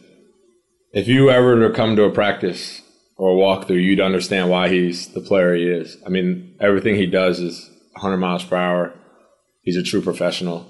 if 0.93 1.07
you 1.07 1.29
ever 1.29 1.67
to 1.67 1.73
come 1.73 1.95
to 1.97 2.03
a 2.03 2.11
practice 2.11 2.81
or 3.17 3.31
a 3.31 3.35
walkthrough, 3.35 3.81
you'd 3.83 3.99
understand 3.99 4.49
why 4.49 4.69
he's 4.69 5.09
the 5.09 5.21
player 5.21 5.53
he 5.55 5.63
is. 5.65 5.97
I 6.05 6.09
mean, 6.09 6.55
everything 6.59 6.95
he 6.95 7.05
does 7.07 7.39
is 7.39 7.69
100 7.93 8.17
miles 8.17 8.43
per 8.43 8.55
hour. 8.55 8.93
He's 9.61 9.77
a 9.77 9.83
true 9.83 10.01
professional, 10.01 10.65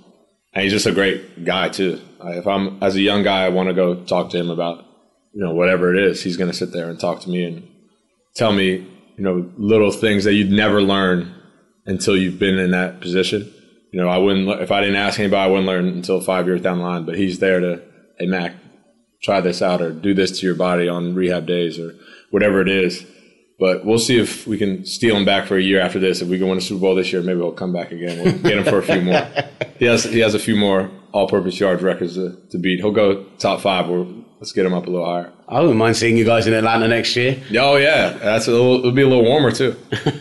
and 0.54 0.64
he's 0.64 0.72
just 0.74 0.86
a 0.86 0.92
great 0.92 1.46
guy 1.46 1.70
too. 1.70 2.00
If 2.26 2.46
I'm 2.48 2.82
as 2.84 2.96
a 2.96 3.02
young 3.02 3.24
guy, 3.24 3.46
I 3.46 3.50
want 3.50 3.70
to 3.70 3.74
go 3.76 3.96
talk 4.06 4.30
to 4.32 4.38
him 4.38 4.50
about 4.50 4.86
you 5.34 5.44
know 5.44 5.54
whatever 5.54 5.94
it 5.94 6.02
is. 6.02 6.24
He's 6.24 6.38
going 6.38 6.52
to 6.52 6.58
sit 6.58 6.72
there 6.72 6.90
and 6.90 7.00
talk 7.00 7.22
to 7.22 7.30
me 7.30 7.44
and 7.44 7.68
tell 8.36 8.54
me 8.54 8.88
you 9.18 9.24
know 9.24 9.52
little 9.58 9.92
things 9.92 10.24
that 10.24 10.34
you'd 10.34 10.52
never 10.52 10.82
learn 10.82 11.34
until 11.86 12.16
you've 12.16 12.40
been 12.40 12.58
in 12.58 12.72
that 12.72 13.02
position. 13.02 13.52
You 13.92 14.02
know, 14.02 14.10
I 14.10 14.18
wouldn't 14.18 14.50
if 14.62 14.72
I 14.72 14.82
didn't 14.82 14.96
ask 14.96 15.20
anybody, 15.20 15.42
I 15.42 15.48
wouldn't 15.48 15.68
learn 15.68 15.88
until 15.88 16.22
five 16.22 16.48
years 16.48 16.62
down 16.62 16.80
the 16.80 16.84
line. 16.84 17.06
But 17.06 17.16
he's 17.16 17.40
there 17.40 17.60
to, 17.60 17.82
hey 18.18 18.26
Mack, 18.26 18.56
try 19.22 19.42
this 19.42 19.62
out 19.62 19.82
or 19.82 19.92
do 19.92 20.14
this 20.14 20.40
to 20.40 20.46
your 20.46 20.56
body 20.56 20.88
on 20.88 21.16
rehab 21.16 21.46
days 21.46 21.80
or 21.80 21.96
whatever 22.32 22.62
it 22.62 22.70
is. 22.70 23.06
But 23.60 23.86
we'll 23.86 24.00
see 24.00 24.20
if 24.20 24.48
we 24.48 24.58
can 24.58 24.86
steal 24.86 25.16
him 25.16 25.26
back 25.26 25.48
for 25.48 25.56
a 25.56 25.62
year 25.62 25.80
after 25.80 26.00
this. 26.00 26.22
If 26.22 26.28
we 26.28 26.40
can 26.40 26.50
win 26.50 26.58
a 26.58 26.62
Super 26.62 26.82
Bowl 26.82 26.96
this 26.96 27.14
year, 27.14 27.22
maybe 27.22 27.40
we'll 27.40 27.52
come 27.52 27.72
back 27.72 27.92
again. 27.92 28.24
We'll 28.24 28.40
get 28.40 28.58
him 28.58 28.66
for 28.66 28.80
a 28.80 28.84
few 28.84 29.02
more. 29.02 29.28
He 29.80 29.86
has 29.86 30.04
he 30.04 30.20
has 30.20 30.34
a 30.34 30.40
few 30.40 30.56
more 30.56 30.90
all-purpose 31.12 31.60
yards 31.60 31.82
records 31.82 32.14
to, 32.14 32.38
to 32.52 32.58
beat. 32.58 32.80
He'll 32.80 32.92
go 32.92 33.24
top 33.38 33.60
five. 33.60 33.90
Or 33.90 34.06
let's 34.44 34.52
get 34.52 34.66
him 34.66 34.74
up 34.74 34.86
a 34.88 34.90
little 34.90 35.06
higher. 35.06 35.32
I 35.48 35.62
wouldn't 35.62 35.78
mind 35.78 35.96
seeing 35.96 36.18
you 36.18 36.26
guys 36.26 36.48
in 36.48 36.54
Atlanta 36.54 36.86
next 36.86 37.16
year. 37.16 37.42
Oh 37.58 37.78
yeah, 37.78 38.10
that's 38.10 38.46
a 38.50 38.52
little, 38.52 38.80
it'll 38.80 38.92
be 38.92 39.02
a 39.02 39.08
little 39.08 39.24
warmer 39.24 39.52
too. 39.52 39.76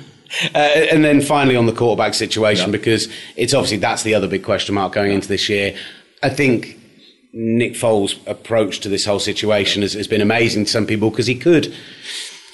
Uh, 0.54 0.60
and 0.90 1.04
then 1.04 1.20
finally 1.20 1.54
on 1.56 1.66
the 1.66 1.74
quarterback 1.74 2.14
situation, 2.14 2.70
because 2.70 3.06
it's 3.36 3.52
obviously 3.52 3.76
that's 3.76 4.02
the 4.02 4.14
other 4.14 4.26
big 4.26 4.42
question 4.42 4.74
mark 4.74 4.94
going 4.94 5.12
into 5.12 5.28
this 5.28 5.46
year. 5.50 5.76
I 6.22 6.30
think 6.30 6.80
Nick 7.34 7.74
Foles' 7.74 8.16
approach 8.26 8.80
to 8.80 8.88
this 8.88 9.04
whole 9.04 9.18
situation 9.18 9.82
has, 9.82 9.92
has 9.92 10.08
been 10.08 10.22
amazing 10.22 10.64
to 10.64 10.70
some 10.70 10.86
people 10.86 11.10
because 11.10 11.26
he 11.26 11.34
could 11.34 11.74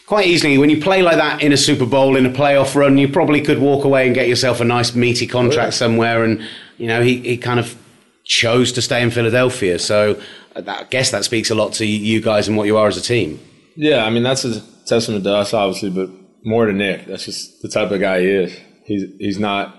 quite 0.07 0.27
easily, 0.27 0.59
when 0.59 0.71
you 0.71 0.81
play 0.81 1.03
like 1.03 1.19
that 1.19 1.41
in 1.41 1.53
a 1.53 1.57
Super 1.57 1.87
Bowl, 1.87 2.17
in 2.17 2.27
a 2.27 2.31
playoff 2.31 2.75
run, 2.75 2.99
you 2.99 3.07
probably 3.07 3.41
could 3.41 3.61
walk 3.61 3.85
away 3.85 4.07
and 4.07 4.15
get 4.15 4.27
yourself 4.27 4.61
a 4.61 4.65
nice 4.65 4.97
meaty 4.97 5.29
contract 5.29 5.75
somewhere. 5.75 6.25
And, 6.25 6.43
you 6.79 6.89
know, 6.89 7.01
he, 7.01 7.19
he 7.19 7.37
kind 7.37 7.61
of 7.61 7.77
chose 8.25 8.73
to 8.73 8.83
stay 8.83 9.03
in 9.03 9.13
Philadelphia. 9.13 9.79
So 9.79 10.21
that, 10.61 10.81
I 10.81 10.85
guess 10.85 11.11
that 11.11 11.25
speaks 11.25 11.51
a 11.51 11.55
lot 11.55 11.73
to 11.75 11.87
you 11.87 12.21
guys 12.21 12.49
and 12.49 12.57
what 12.57 12.67
you 12.67 12.77
are 12.77 12.89
as 12.89 12.97
a 12.97 13.03
team. 13.03 13.41
Yeah, 13.77 14.05
I 14.05 14.11
mean 14.11 14.23
that's 14.23 14.45
a 14.45 14.61
testament 14.87 15.25
to 15.25 15.35
us, 15.35 15.55
obviously, 15.55 15.91
but 15.91 16.11
more 16.45 16.67
to 16.67 16.73
Nick. 16.73 17.07
That's 17.07 17.25
just 17.25 17.63
the 17.63 17.69
type 17.69 17.91
of 17.91 18.01
guy 18.01 18.21
he 18.21 18.27
is. 18.27 18.59
He's 18.85 19.05
he's 19.19 19.39
not 19.39 19.77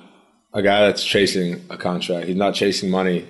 a 0.54 0.62
guy 0.62 0.86
that's 0.86 1.04
chasing 1.04 1.62
a 1.70 1.78
contract. 1.78 2.28
He's 2.28 2.36
not 2.36 2.56
chasing 2.56 2.90
money. 2.90 3.28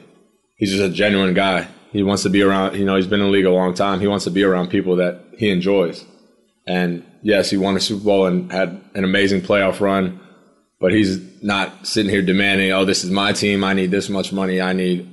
He's 0.57 0.71
just 0.71 0.83
a 0.83 0.89
genuine 0.89 1.33
guy. 1.33 1.67
He 1.91 2.03
wants 2.03 2.23
to 2.23 2.29
be 2.29 2.41
around. 2.41 2.75
You 2.75 2.85
know, 2.85 2.95
he's 2.95 3.07
been 3.07 3.19
in 3.19 3.27
the 3.27 3.31
league 3.31 3.45
a 3.45 3.51
long 3.51 3.73
time. 3.73 3.99
He 3.99 4.07
wants 4.07 4.25
to 4.25 4.31
be 4.31 4.43
around 4.43 4.69
people 4.69 4.97
that 4.97 5.23
he 5.37 5.49
enjoys. 5.49 6.05
And 6.67 7.05
yes, 7.23 7.49
he 7.49 7.57
won 7.57 7.75
a 7.75 7.79
Super 7.79 8.03
Bowl 8.03 8.25
and 8.27 8.51
had 8.51 8.79
an 8.93 9.03
amazing 9.03 9.41
playoff 9.41 9.79
run. 9.79 10.19
But 10.79 10.93
he's 10.93 11.19
not 11.43 11.87
sitting 11.87 12.11
here 12.11 12.21
demanding, 12.21 12.71
"Oh, 12.71 12.85
this 12.85 13.03
is 13.03 13.09
my 13.09 13.33
team. 13.33 13.63
I 13.63 13.73
need 13.73 13.91
this 13.91 14.09
much 14.09 14.31
money. 14.31 14.61
I 14.61 14.73
need." 14.73 15.07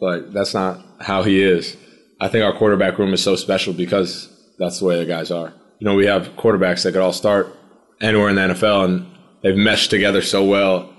But 0.00 0.32
that's 0.32 0.54
not 0.54 0.84
how 1.00 1.22
he 1.22 1.42
is. 1.42 1.76
I 2.20 2.28
think 2.28 2.44
our 2.44 2.56
quarterback 2.56 2.98
room 2.98 3.12
is 3.12 3.22
so 3.22 3.36
special 3.36 3.72
because 3.72 4.28
that's 4.58 4.78
the 4.78 4.84
way 4.86 4.96
the 4.96 5.06
guys 5.06 5.30
are. 5.30 5.52
You 5.78 5.86
know, 5.86 5.94
we 5.94 6.06
have 6.06 6.28
quarterbacks 6.36 6.82
that 6.82 6.92
could 6.92 7.02
all 7.02 7.12
start 7.12 7.54
anywhere 8.00 8.28
in 8.28 8.36
the 8.36 8.42
NFL, 8.42 8.84
and 8.84 9.06
they've 9.42 9.56
meshed 9.56 9.90
together 9.90 10.22
so 10.22 10.44
well 10.44 10.92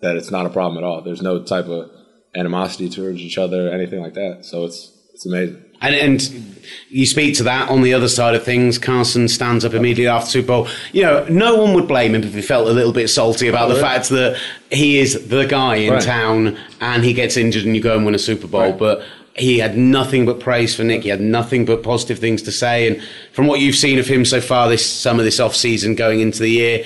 that 0.00 0.16
it's 0.16 0.30
not 0.30 0.46
a 0.46 0.50
problem 0.50 0.82
at 0.82 0.86
all. 0.86 1.02
There's 1.02 1.22
no 1.22 1.42
type 1.42 1.66
of 1.66 1.90
animosity 2.34 2.88
towards 2.88 3.20
each 3.20 3.38
other, 3.38 3.70
anything 3.70 4.00
like 4.00 4.14
that. 4.14 4.44
So 4.44 4.64
it's 4.64 4.92
it's 5.14 5.26
amazing. 5.26 5.64
And, 5.80 5.94
and 5.94 6.54
you 6.90 7.06
speak 7.06 7.36
to 7.36 7.42
that 7.44 7.68
on 7.70 7.82
the 7.82 7.94
other 7.94 8.08
side 8.08 8.34
of 8.34 8.42
things. 8.44 8.78
Carson 8.78 9.28
stands 9.28 9.64
up 9.64 9.74
immediately 9.74 10.08
after 10.08 10.30
Super 10.30 10.46
Bowl. 10.48 10.68
You 10.92 11.02
know, 11.02 11.24
no 11.28 11.56
one 11.56 11.74
would 11.74 11.86
blame 11.88 12.14
him 12.14 12.22
if 12.24 12.34
he 12.34 12.42
felt 12.42 12.68
a 12.68 12.72
little 12.72 12.92
bit 12.92 13.08
salty 13.08 13.46
about 13.48 13.68
the 13.68 13.74
really? 13.74 13.82
fact 13.86 14.08
that 14.10 14.40
he 14.70 14.98
is 14.98 15.28
the 15.28 15.46
guy 15.46 15.76
in 15.76 15.92
Right. 15.94 16.02
town 16.02 16.58
and 16.80 17.04
he 17.04 17.12
gets 17.12 17.36
injured 17.36 17.64
and 17.64 17.76
you 17.76 17.82
go 17.82 17.96
and 17.96 18.04
win 18.04 18.14
a 18.14 18.18
Super 18.18 18.46
Bowl. 18.46 18.60
Right. 18.70 18.78
But 18.78 19.02
he 19.36 19.58
had 19.58 19.78
nothing 19.78 20.26
but 20.26 20.40
praise 20.40 20.74
for 20.74 20.82
Nick. 20.82 21.04
He 21.04 21.10
had 21.10 21.20
nothing 21.20 21.64
but 21.64 21.82
positive 21.84 22.18
things 22.18 22.42
to 22.42 22.50
say. 22.52 22.88
And 22.88 23.00
from 23.32 23.46
what 23.46 23.60
you've 23.60 23.76
seen 23.76 23.98
of 24.00 24.06
him 24.08 24.24
so 24.24 24.40
far 24.40 24.68
this 24.68 24.84
summer, 24.84 25.22
this 25.22 25.38
off 25.38 25.54
season, 25.54 25.94
going 25.94 26.18
into 26.20 26.40
the 26.40 26.48
year, 26.50 26.84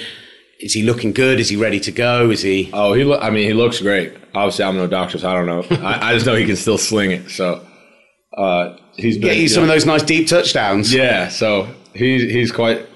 is 0.61 0.75
he 0.75 0.83
looking 0.83 1.13
good? 1.13 1.41
Is 1.41 1.49
he 1.49 1.57
ready 1.57 1.81
to 1.81 1.91
go? 1.91 2.31
Is 2.31 2.43
he? 2.43 2.69
Oh, 2.75 2.93
he. 2.93 3.05
Lo- 3.05 3.19
I 3.19 3.31
mean, 3.31 3.45
he 3.47 3.55
looks 3.55 3.81
great. 3.81 4.13
Obviously, 4.35 4.65
I'm 4.67 4.77
no 4.77 4.87
doctor, 4.87 5.19
so 5.19 5.31
I 5.31 5.35
don't 5.35 5.47
know. 5.47 5.77
I, 5.83 6.11
I 6.11 6.13
just 6.15 6.27
know 6.27 6.35
he 6.37 6.45
can 6.45 6.57
still 6.57 6.77
sling 6.79 7.11
it. 7.11 7.31
So 7.31 7.67
uh, 8.37 8.77
he's 8.97 9.17
been 9.17 9.29
Get 9.29 9.37
you 9.39 9.49
some 9.49 9.63
of 9.63 9.69
those 9.69 9.87
nice 9.87 10.03
deep 10.03 10.29
touchdowns. 10.29 10.93
Yeah, 10.93 11.29
so 11.29 11.69
he's 11.95 12.23
he's 12.23 12.53
quite 12.53 12.89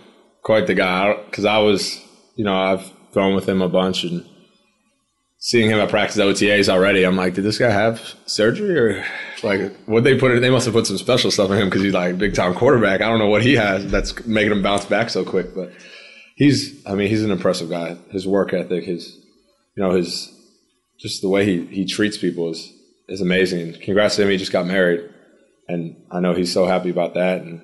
quite 0.43 0.67
the 0.67 0.75
guy. 0.75 1.15
Because 1.25 1.45
I 1.45 1.59
was, 1.59 2.01
you 2.35 2.45
know, 2.45 2.55
I've 2.55 2.91
thrown 3.13 3.35
with 3.35 3.49
him 3.49 3.63
a 3.63 3.69
bunch 3.69 4.05
and 4.05 4.25
seeing 5.39 5.71
him 5.71 5.79
at 5.79 5.89
practice 5.89 6.19
OTAs 6.19 6.69
already. 6.69 7.05
I'm 7.05 7.17
like, 7.17 7.35
did 7.35 7.45
this 7.45 7.59
guy 7.59 7.71
have 7.71 8.15
surgery 8.27 8.79
or 8.79 9.05
like 9.43 9.77
what 9.87 10.05
they 10.05 10.19
put? 10.19 10.33
It? 10.33 10.41
They 10.41 10.51
must 10.51 10.67
have 10.67 10.75
put 10.75 10.87
some 10.87 10.99
special 10.99 11.31
stuff 11.31 11.51
in 11.51 11.59
him 11.59 11.69
because 11.69 11.83
he's 11.83 11.95
like 11.95 12.19
big 12.19 12.35
time 12.35 12.55
quarterback. 12.55 13.01
I 13.01 13.09
don't 13.09 13.19
know 13.19 13.29
what 13.29 13.43
he 13.43 13.55
has 13.55 13.91
that's 13.91 14.27
making 14.27 14.53
him 14.53 14.63
bounce 14.63 14.85
back 14.85 15.11
so 15.11 15.25
quick, 15.25 15.55
but 15.55 15.73
he's. 16.37 16.85
I 16.87 16.95
mean, 16.95 17.09
he's 17.09 17.25
an 17.25 17.31
impressive 17.31 17.71
guy. 17.71 17.97
His 18.11 18.27
work 18.27 18.53
ethic, 18.53 18.85
his, 18.85 19.17
you 19.77 19.83
know, 19.83 19.93
his 19.93 20.33
just 20.99 21.23
the 21.23 21.29
way 21.29 21.45
he 21.45 21.67
he 21.67 21.85
treats 21.85 22.17
people 22.17 22.51
is 22.51 22.73
is 23.09 23.21
amazing. 23.21 23.75
Congrats 23.81 24.17
to 24.17 24.23
him. 24.23 24.31
He 24.31 24.37
just 24.37 24.53
got 24.53 24.67
married 24.67 25.09
and 25.69 25.97
I 26.11 26.21
know 26.21 26.35
he's 26.35 26.53
so 26.53 26.67
happy 26.67 26.91
about 26.91 27.15
that, 27.15 27.43
and 27.43 27.63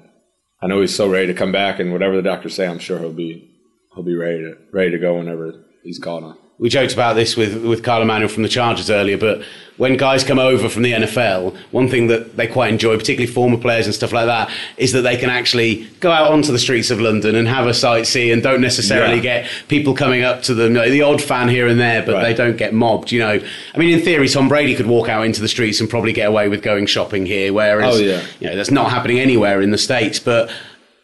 I 0.61 0.66
know 0.66 0.80
he's 0.80 0.94
so 0.94 1.09
ready 1.09 1.28
to 1.28 1.34
come 1.34 1.53
back. 1.53 1.78
And 1.78 1.92
whatever 1.92 2.16
the 2.16 2.22
doctors 2.22 2.55
say, 2.55 2.66
I'm 2.66 2.78
sure 2.78 2.98
he'll 2.98 3.12
be 3.12 3.50
he'll 3.94 4.05
be 4.05 4.16
ready 4.16 4.40
to 4.40 4.57
ready 4.72 4.90
to 4.92 4.98
go 4.98 5.18
whenever 5.18 5.64
he's 5.82 5.98
called 5.98 6.24
on. 6.24 6.38
We 6.62 6.68
joked 6.68 6.92
about 6.94 7.14
this 7.16 7.36
with 7.36 7.64
with 7.64 7.82
Kyle 7.82 8.00
Emanuel 8.02 8.28
from 8.28 8.44
the 8.44 8.48
Chargers 8.48 8.88
earlier, 8.88 9.18
but 9.18 9.42
when 9.78 9.96
guys 9.96 10.22
come 10.22 10.38
over 10.38 10.68
from 10.68 10.82
the 10.82 10.92
NFL, 10.92 11.56
one 11.72 11.88
thing 11.88 12.06
that 12.06 12.36
they 12.36 12.46
quite 12.46 12.70
enjoy, 12.72 12.96
particularly 12.96 13.26
former 13.32 13.56
players 13.58 13.86
and 13.86 13.94
stuff 13.94 14.12
like 14.12 14.26
that, 14.26 14.48
is 14.76 14.92
that 14.92 15.00
they 15.02 15.16
can 15.16 15.28
actually 15.28 15.88
go 15.98 16.12
out 16.12 16.30
onto 16.30 16.52
the 16.52 16.58
streets 16.60 16.90
of 16.92 17.00
London 17.00 17.34
and 17.34 17.48
have 17.48 17.66
a 17.66 17.70
sightsee 17.70 18.32
and 18.32 18.44
don't 18.44 18.60
necessarily 18.60 19.16
Yeah. 19.16 19.40
get 19.42 19.48
people 19.66 19.92
coming 19.92 20.22
up 20.22 20.42
to 20.44 20.54
them, 20.54 20.74
the 20.74 21.02
odd 21.02 21.20
fan 21.20 21.48
here 21.48 21.66
and 21.66 21.80
there, 21.80 22.02
but 22.02 22.14
Right. 22.14 22.24
they 22.28 22.34
don't 22.34 22.56
get 22.56 22.72
mobbed. 22.72 23.10
You 23.10 23.18
know, 23.20 23.40
I 23.74 23.78
mean, 23.78 23.90
in 23.90 24.00
theory, 24.00 24.28
Tom 24.28 24.48
Brady 24.48 24.76
could 24.76 24.86
walk 24.86 25.08
out 25.08 25.24
into 25.26 25.40
the 25.40 25.48
streets 25.48 25.80
and 25.80 25.90
probably 25.90 26.12
get 26.12 26.28
away 26.28 26.48
with 26.48 26.62
going 26.62 26.86
shopping 26.86 27.26
here, 27.26 27.52
whereas 27.52 27.96
Oh, 27.96 27.98
yeah. 27.98 28.20
you 28.38 28.48
know 28.48 28.54
that's 28.54 28.70
not 28.70 28.90
happening 28.90 29.18
anywhere 29.18 29.60
in 29.62 29.70
the 29.72 29.78
states, 29.78 30.18
but. 30.20 30.48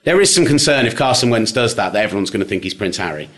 There 0.04 0.20
is 0.22 0.32
some 0.32 0.46
concern 0.46 0.86
if 0.86 0.94
Carson 0.96 1.28
Wentz 1.28 1.52
does 1.52 1.74
that, 1.74 1.92
that 1.92 2.02
everyone's 2.02 2.30
going 2.30 2.40
to 2.42 2.48
think 2.48 2.62
he's 2.62 2.72
Prince 2.72 2.96
Harry. 2.96 3.28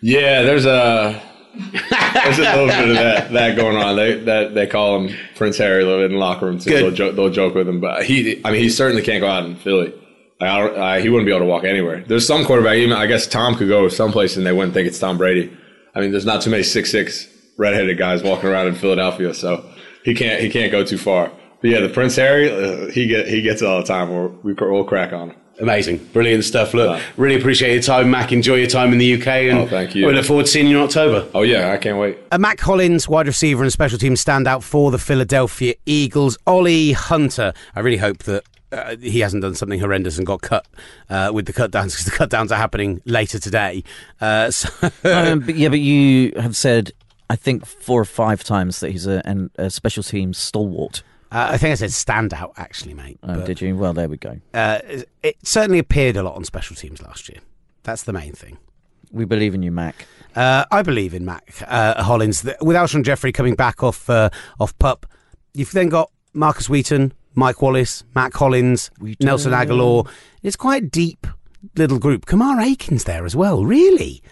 Yeah, 0.00 0.42
there's 0.42 0.64
a 0.66 1.20
there's 1.54 2.38
a 2.38 2.42
little 2.42 2.66
bit 2.66 2.88
of 2.90 2.94
that, 2.94 3.32
that 3.32 3.56
going 3.56 3.76
on. 3.76 3.96
They 3.96 4.20
that 4.20 4.54
they 4.54 4.66
call 4.66 5.00
him 5.00 5.16
Prince 5.36 5.58
Harry 5.58 5.82
a 5.82 5.86
little 5.86 6.00
bit 6.00 6.06
in 6.06 6.12
the 6.12 6.18
locker 6.18 6.46
room 6.46 6.58
too. 6.58 6.70
They'll 6.70 6.90
joke, 6.90 7.16
they'll 7.16 7.30
joke 7.30 7.54
with 7.54 7.68
him, 7.68 7.80
but 7.80 8.04
he 8.04 8.40
I 8.44 8.52
mean 8.52 8.60
he 8.60 8.68
certainly 8.68 9.02
can't 9.02 9.20
go 9.20 9.28
out 9.28 9.44
in 9.44 9.56
Philly. 9.56 9.92
Like, 10.40 10.48
I 10.48 10.58
don't, 10.58 10.78
I, 10.78 11.00
he 11.00 11.08
wouldn't 11.10 11.26
be 11.26 11.32
able 11.32 11.40
to 11.40 11.50
walk 11.50 11.64
anywhere. 11.64 12.02
There's 12.06 12.26
some 12.26 12.44
quarterback. 12.44 12.76
Even 12.76 12.96
I 12.96 13.06
guess 13.06 13.26
Tom 13.26 13.56
could 13.56 13.68
go 13.68 13.88
someplace 13.88 14.36
and 14.36 14.46
they 14.46 14.52
wouldn't 14.52 14.72
think 14.72 14.88
it's 14.88 14.98
Tom 14.98 15.18
Brady. 15.18 15.54
I 15.94 16.00
mean, 16.00 16.12
there's 16.12 16.24
not 16.24 16.40
too 16.40 16.50
many 16.50 16.62
six 16.62 16.90
six 16.90 17.26
redheaded 17.58 17.98
guys 17.98 18.22
walking 18.22 18.48
around 18.48 18.68
in 18.68 18.74
Philadelphia, 18.74 19.34
so 19.34 19.68
he 20.04 20.14
can't 20.14 20.40
he 20.40 20.48
can't 20.48 20.72
go 20.72 20.84
too 20.84 20.98
far. 20.98 21.30
But 21.60 21.70
yeah, 21.70 21.80
the 21.80 21.90
Prince 21.90 22.16
Harry, 22.16 22.50
uh, 22.50 22.90
he 22.90 23.06
get 23.06 23.28
he 23.28 23.42
gets 23.42 23.60
it 23.60 23.66
all 23.66 23.80
the 23.80 23.86
time. 23.86 24.10
We'll, 24.10 24.28
we, 24.42 24.54
we'll 24.54 24.84
crack 24.84 25.12
on 25.12 25.30
him. 25.30 25.36
Amazing, 25.60 25.98
brilliant 26.12 26.44
stuff. 26.44 26.72
Look, 26.74 26.88
Right. 26.88 27.02
really 27.16 27.38
appreciate 27.38 27.72
your 27.74 27.82
time, 27.82 28.10
Mack. 28.10 28.32
Enjoy 28.32 28.54
your 28.56 28.66
time 28.66 28.92
in 28.92 28.98
the 28.98 29.04
UK, 29.14 29.48
and 29.50 29.58
Oh, 29.60 29.66
thank 29.66 29.94
you. 29.94 30.06
we 30.06 30.12
look 30.14 30.24
forward 30.24 30.46
to 30.46 30.50
seeing 30.52 30.66
you 30.66 30.78
in 30.78 30.82
October. 30.84 31.26
Oh 31.34 31.42
yeah, 31.42 31.72
I 31.72 31.76
can't 31.76 31.98
wait. 31.98 32.18
Uh, 32.32 32.38
Mack 32.38 32.60
Hollins, 32.60 33.08
wide 33.08 33.26
receiver 33.26 33.62
and 33.62 33.72
special 33.72 33.98
team 33.98 34.14
standout 34.14 34.62
for 34.62 34.90
the 34.90 34.98
Philadelphia 34.98 35.74
Eagles. 35.86 36.38
Ollie 36.46 36.92
Hunter. 36.92 37.52
I 37.76 37.80
really 37.80 37.98
hope 37.98 38.18
that 38.24 38.42
uh, 38.72 38.96
he 39.00 39.20
hasn't 39.20 39.42
done 39.42 39.54
something 39.54 39.80
horrendous 39.80 40.16
and 40.16 40.26
got 40.26 40.40
cut 40.42 40.64
uh, 41.10 41.30
with 41.34 41.44
the 41.46 41.52
cut 41.52 41.70
downs 41.72 41.92
because 41.92 42.04
the 42.06 42.12
cut 42.12 42.30
downs 42.30 42.52
are 42.52 42.56
happening 42.58 43.00
later 43.04 43.38
today. 43.38 43.82
Uh, 44.20 44.50
so 44.50 44.68
Um, 45.04 45.40
but 45.40 45.56
yeah, 45.56 45.68
but 45.68 45.80
you 45.80 46.32
have 46.40 46.56
said 46.56 46.92
I 47.28 47.36
think 47.36 47.66
four 47.66 48.00
or 48.00 48.04
five 48.04 48.42
times 48.44 48.80
that 48.80 48.90
he's 48.92 49.06
a, 49.06 49.22
a 49.56 49.70
special 49.70 50.02
teams 50.02 50.38
stalwart. 50.38 51.02
Uh, 51.32 51.48
I 51.52 51.58
think 51.58 51.72
I 51.72 51.74
said 51.76 51.90
standout, 51.90 52.52
actually, 52.56 52.94
mate. 52.94 53.18
Oh, 53.22 53.34
But, 53.36 53.46
did 53.46 53.60
you? 53.60 53.76
Well, 53.76 53.92
there 53.92 54.08
we 54.08 54.16
go. 54.16 54.40
uh, 54.52 54.80
it 55.22 55.36
certainly 55.44 55.78
appeared 55.78 56.16
a 56.16 56.22
lot 56.22 56.34
on 56.36 56.44
special 56.44 56.74
teams 56.76 57.00
last 57.02 57.28
year. 57.28 57.38
That's 57.84 58.02
the 58.02 58.12
main 58.12 58.32
thing. 58.32 58.58
We 59.12 59.24
believe 59.24 59.54
in 59.54 59.62
you, 59.62 59.70
Mack. 59.72 60.06
Uh, 60.36 60.64
I 60.70 60.82
believe 60.82 61.14
in 61.14 61.24
Mack 61.24 61.54
uh, 61.66 62.02
Hollins. 62.02 62.44
With 62.60 62.76
Alshon 62.76 63.02
Jeffery 63.04 63.32
coming 63.32 63.54
back 63.54 63.82
off 63.82 64.08
uh, 64.10 64.30
off 64.60 64.76
pup, 64.78 65.06
you've 65.54 65.72
then 65.72 65.88
got 65.88 66.10
Markus 66.32 66.68
Wheaton, 66.68 67.12
Mike 67.34 67.60
Wallace, 67.62 68.04
Mack 68.14 68.34
Hollins, 68.34 68.90
Wheaton. 69.00 69.26
Nelson 69.26 69.52
Agholor. 69.52 70.08
It's 70.42 70.54
quite 70.56 70.82
a 70.84 70.86
deep 70.86 71.26
little 71.76 71.98
group. 71.98 72.26
Kamar 72.26 72.60
Aiken's 72.60 73.04
there 73.04 73.24
as 73.26 73.34
well. 73.34 73.64
Really? 73.64 74.22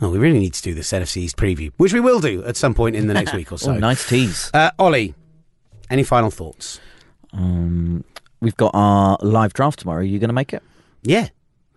Oh, 0.00 0.10
we 0.10 0.18
really 0.18 0.38
need 0.40 0.54
to 0.54 0.62
do 0.62 0.74
this 0.74 0.92
NFC 0.92 1.18
East 1.18 1.36
preview, 1.36 1.72
which 1.76 1.92
we 1.92 2.00
will 2.00 2.20
do 2.20 2.44
at 2.44 2.56
some 2.56 2.74
point 2.74 2.94
in 2.96 3.06
the 3.06 3.14
next 3.14 3.32
week 3.32 3.50
or 3.52 3.58
so. 3.58 3.72
Oh, 3.72 3.78
nice 3.78 4.08
tease. 4.08 4.50
uh, 4.54 4.70
Ollie, 4.78 5.14
any 5.94 6.02
final 6.02 6.30
thoughts? 6.30 6.80
Um, 7.32 8.04
we've 8.40 8.56
got 8.56 8.72
our 8.74 9.16
live 9.22 9.52
draft 9.54 9.78
tomorrow. 9.78 10.00
Are 10.00 10.02
you 10.02 10.18
going 10.18 10.28
to 10.28 10.34
make 10.34 10.52
it? 10.52 10.62
Yeah, 11.02 11.28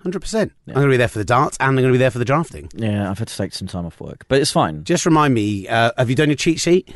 hundred 0.01 0.21
percent. 0.21 0.51
I'm 0.67 0.73
going 0.73 0.87
to 0.87 0.91
be 0.91 0.97
there 0.97 1.07
for 1.07 1.19
the 1.19 1.25
darts, 1.25 1.55
and 1.59 1.69
I'm 1.69 1.75
going 1.75 1.87
to 1.87 1.91
be 1.91 1.97
there 1.99 2.11
for 2.11 2.19
the 2.19 2.25
drafting. 2.25 2.69
Yeah, 2.73 3.09
I've 3.09 3.19
had 3.19 3.27
to 3.27 3.37
take 3.37 3.53
some 3.53 3.67
time 3.67 3.85
off 3.85 4.01
work, 4.01 4.25
but 4.27 4.41
it's 4.41 4.51
fine. 4.51 4.83
Just 4.83 5.05
remind 5.05 5.33
me, 5.33 5.67
uh, 5.67 5.91
have 5.97 6.09
you 6.09 6.15
done 6.15 6.29
your 6.29 6.35
cheat 6.35 6.59
sheet? 6.59 6.93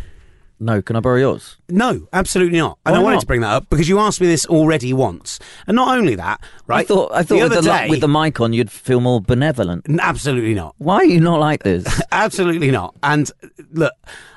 No, 0.63 0.79
can 0.79 0.95
I 0.95 0.99
borrow 0.99 1.17
yours? 1.17 1.57
No, 1.69 2.07
absolutely 2.13 2.59
not. 2.59 2.77
And 2.85 2.93
Why 2.93 2.99
I 2.99 3.03
wanted 3.03 3.15
not? 3.15 3.21
to 3.21 3.27
bring 3.27 3.41
that 3.41 3.51
up 3.51 3.69
because 3.71 3.89
you 3.89 3.97
asked 3.97 4.21
me 4.21 4.27
this 4.27 4.45
already 4.45 4.93
once. 4.93 5.39
And 5.65 5.75
not 5.75 5.97
only 5.97 6.13
that, 6.15 6.39
right? 6.67 6.81
I 6.81 6.83
thought 6.83 7.11
I 7.11 7.23
thought 7.23 7.27
the 7.29 7.43
with 7.43 7.51
other 7.51 7.61
the, 7.61 7.67
day, 7.67 7.89
with 7.89 7.99
the 7.99 8.07
mic 8.07 8.39
on, 8.39 8.53
you'd 8.53 8.71
feel 8.71 8.99
more 8.99 9.19
benevolent. 9.19 9.87
Absolutely 9.99 10.53
not. 10.53 10.75
Why 10.77 10.97
are 10.97 11.05
you 11.05 11.19
not 11.19 11.39
like 11.39 11.63
this? 11.63 12.01
Absolutely 12.11 12.69
not. 12.69 12.95
And 13.01 13.31
uh, 13.43 13.47
look, 13.73 13.93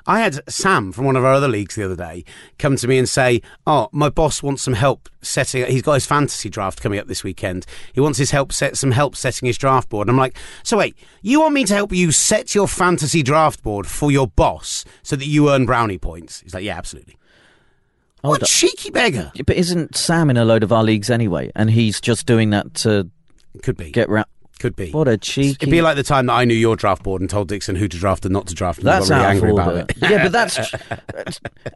I 0.07 0.21
had 0.21 0.41
Sam 0.51 0.93
from 0.93 1.07
one 1.07 1.17
of 1.17 1.25
our 1.25 1.33
other 1.33 1.49
leagues 1.49 1.75
the 1.77 1.85
other 1.85 1.97
day 1.97 2.25
come 2.59 2.77
to 2.77 2.87
me 2.87 2.99
and 2.99 3.09
say, 3.09 3.41
"Oh, 3.67 3.89
my 3.93 4.11
boss 4.11 4.43
wants 4.43 4.63
some 4.63 4.75
help 4.75 5.09
setting. 5.23 5.65
He's 5.67 5.83
got 5.83 5.95
his 5.95 6.05
fantasy 6.07 6.51
draft 6.51 6.83
coming 6.83 6.99
up 6.99 7.07
this 7.07 7.25
weekend. 7.25 7.65
He 7.93 8.01
wants 8.01 8.19
his 8.19 8.31
help 8.31 8.53
set 8.53 8.77
some 8.77 8.91
help 8.91 9.17
setting 9.17 9.47
his 9.47 9.57
draft 9.57 9.89
board." 9.89 10.09
And 10.09 10.15
I'm 10.15 10.19
like, 10.21 10.37
"So 10.63 10.77
wait, 10.77 10.95
you 11.23 11.41
want 11.41 11.55
me 11.55 11.65
to 11.65 11.75
help 11.75 11.93
you 11.93 12.13
set 12.13 12.55
your 12.55 12.69
fantasy 12.69 13.23
draft 13.23 13.63
board 13.63 13.87
for 13.87 14.11
your 14.11 14.27
boss 14.29 14.85
so 15.03 15.17
that 15.17 15.27
you 15.27 15.51
earn 15.51 15.65
brownie 15.65 15.99
points?" 15.99 16.41
He's 16.41 16.53
like, 16.55 16.65
"Yeah, 16.65 16.77
absolutely." 16.77 17.17
Hold 18.23 18.33
what 18.37 18.43
up. 18.43 18.49
cheeky 18.49 18.91
beggar! 18.91 19.33
But 19.47 19.57
isn't 19.57 19.97
Sam 19.97 20.31
in 20.31 20.37
a 20.37 20.45
load 20.45 20.63
of 20.63 20.73
our 20.73 20.83
leagues 20.83 21.11
anyway? 21.11 21.51
And 21.55 21.71
he's 21.71 22.01
just 22.01 22.25
doing 22.27 22.51
that 22.51 22.73
to 22.77 23.11
Could 23.63 23.77
be. 23.77 23.91
get 23.91 24.09
round. 24.09 24.27
Could 24.65 24.77
be. 24.77 24.91
What 24.93 25.09
a 25.09 25.19
cheeky. 25.19 25.51
It'd 25.61 25.71
be 25.71 25.83
like 25.83 25.97
the 25.97 26.03
time 26.03 26.25
that 26.25 26.33
I 26.33 26.47
knew 26.47 26.55
your 26.55 26.75
draft 26.75 27.03
board 27.03 27.21
and 27.21 27.29
told 27.29 27.49
Dixon 27.49 27.77
who 27.77 27.87
to 27.87 27.99
draft 27.99 28.25
and 28.25 28.33
not 28.33 28.47
to 28.47 28.55
draft, 28.55 28.79
and 28.79 28.87
That's 28.89 29.11
got 29.11 29.17
really 29.17 29.27
angry 29.29 29.51
about 29.51 29.77
it. 29.77 29.93
yeah, 30.01 30.23
but 30.23 30.33
that's 30.33 30.59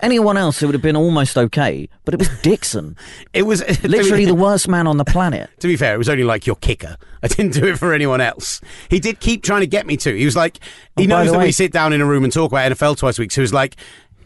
anyone 0.01 0.39
else. 0.39 0.63
It 0.63 0.67
would 0.67 0.75
have 0.75 0.81
been 0.81 0.97
almost 0.97 1.37
okay, 1.37 1.87
but 2.07 2.15
it 2.15 2.19
was 2.19 2.31
Dixon, 2.41 2.97
It 3.35 3.43
was 3.43 3.61
literally 3.85 4.25
the 4.25 4.35
worst 4.35 4.69
man 4.69 4.87
on 4.87 4.97
the 4.97 5.05
planet. 5.05 5.51
to 5.61 5.67
be 5.69 5.77
fair, 5.77 5.95
it 5.95 5.99
was 5.99 6.09
only 6.09 6.25
like 6.25 6.47
your 6.47 6.57
kicker. 6.57 6.97
I 7.23 7.29
didn't 7.29 7.53
do 7.53 7.67
it 7.67 7.79
for 7.79 7.93
anyone 7.93 8.23
else. 8.23 8.63
He 8.89 9.01
did 9.01 9.21
keep 9.21 9.43
trying 9.43 9.61
to 9.61 9.67
get 9.67 9.87
me 9.87 9.99
to. 9.99 10.17
He 10.17 10.25
was 10.25 10.35
like, 10.35 10.59
he 10.97 11.05
Oh, 11.05 11.09
knows 11.09 11.31
that 11.31 11.39
way- 11.41 11.45
we 11.47 11.53
sit 11.53 11.73
down 11.73 11.93
in 11.93 12.01
a 12.01 12.07
room 12.07 12.25
and 12.25 12.33
talk 12.33 12.51
about 12.53 12.73
NFL 12.73 12.97
twice 12.97 13.19
a 13.19 13.23
week. 13.23 13.33
So 13.33 13.43
he 13.43 13.43
was 13.43 13.53
like, 13.53 13.77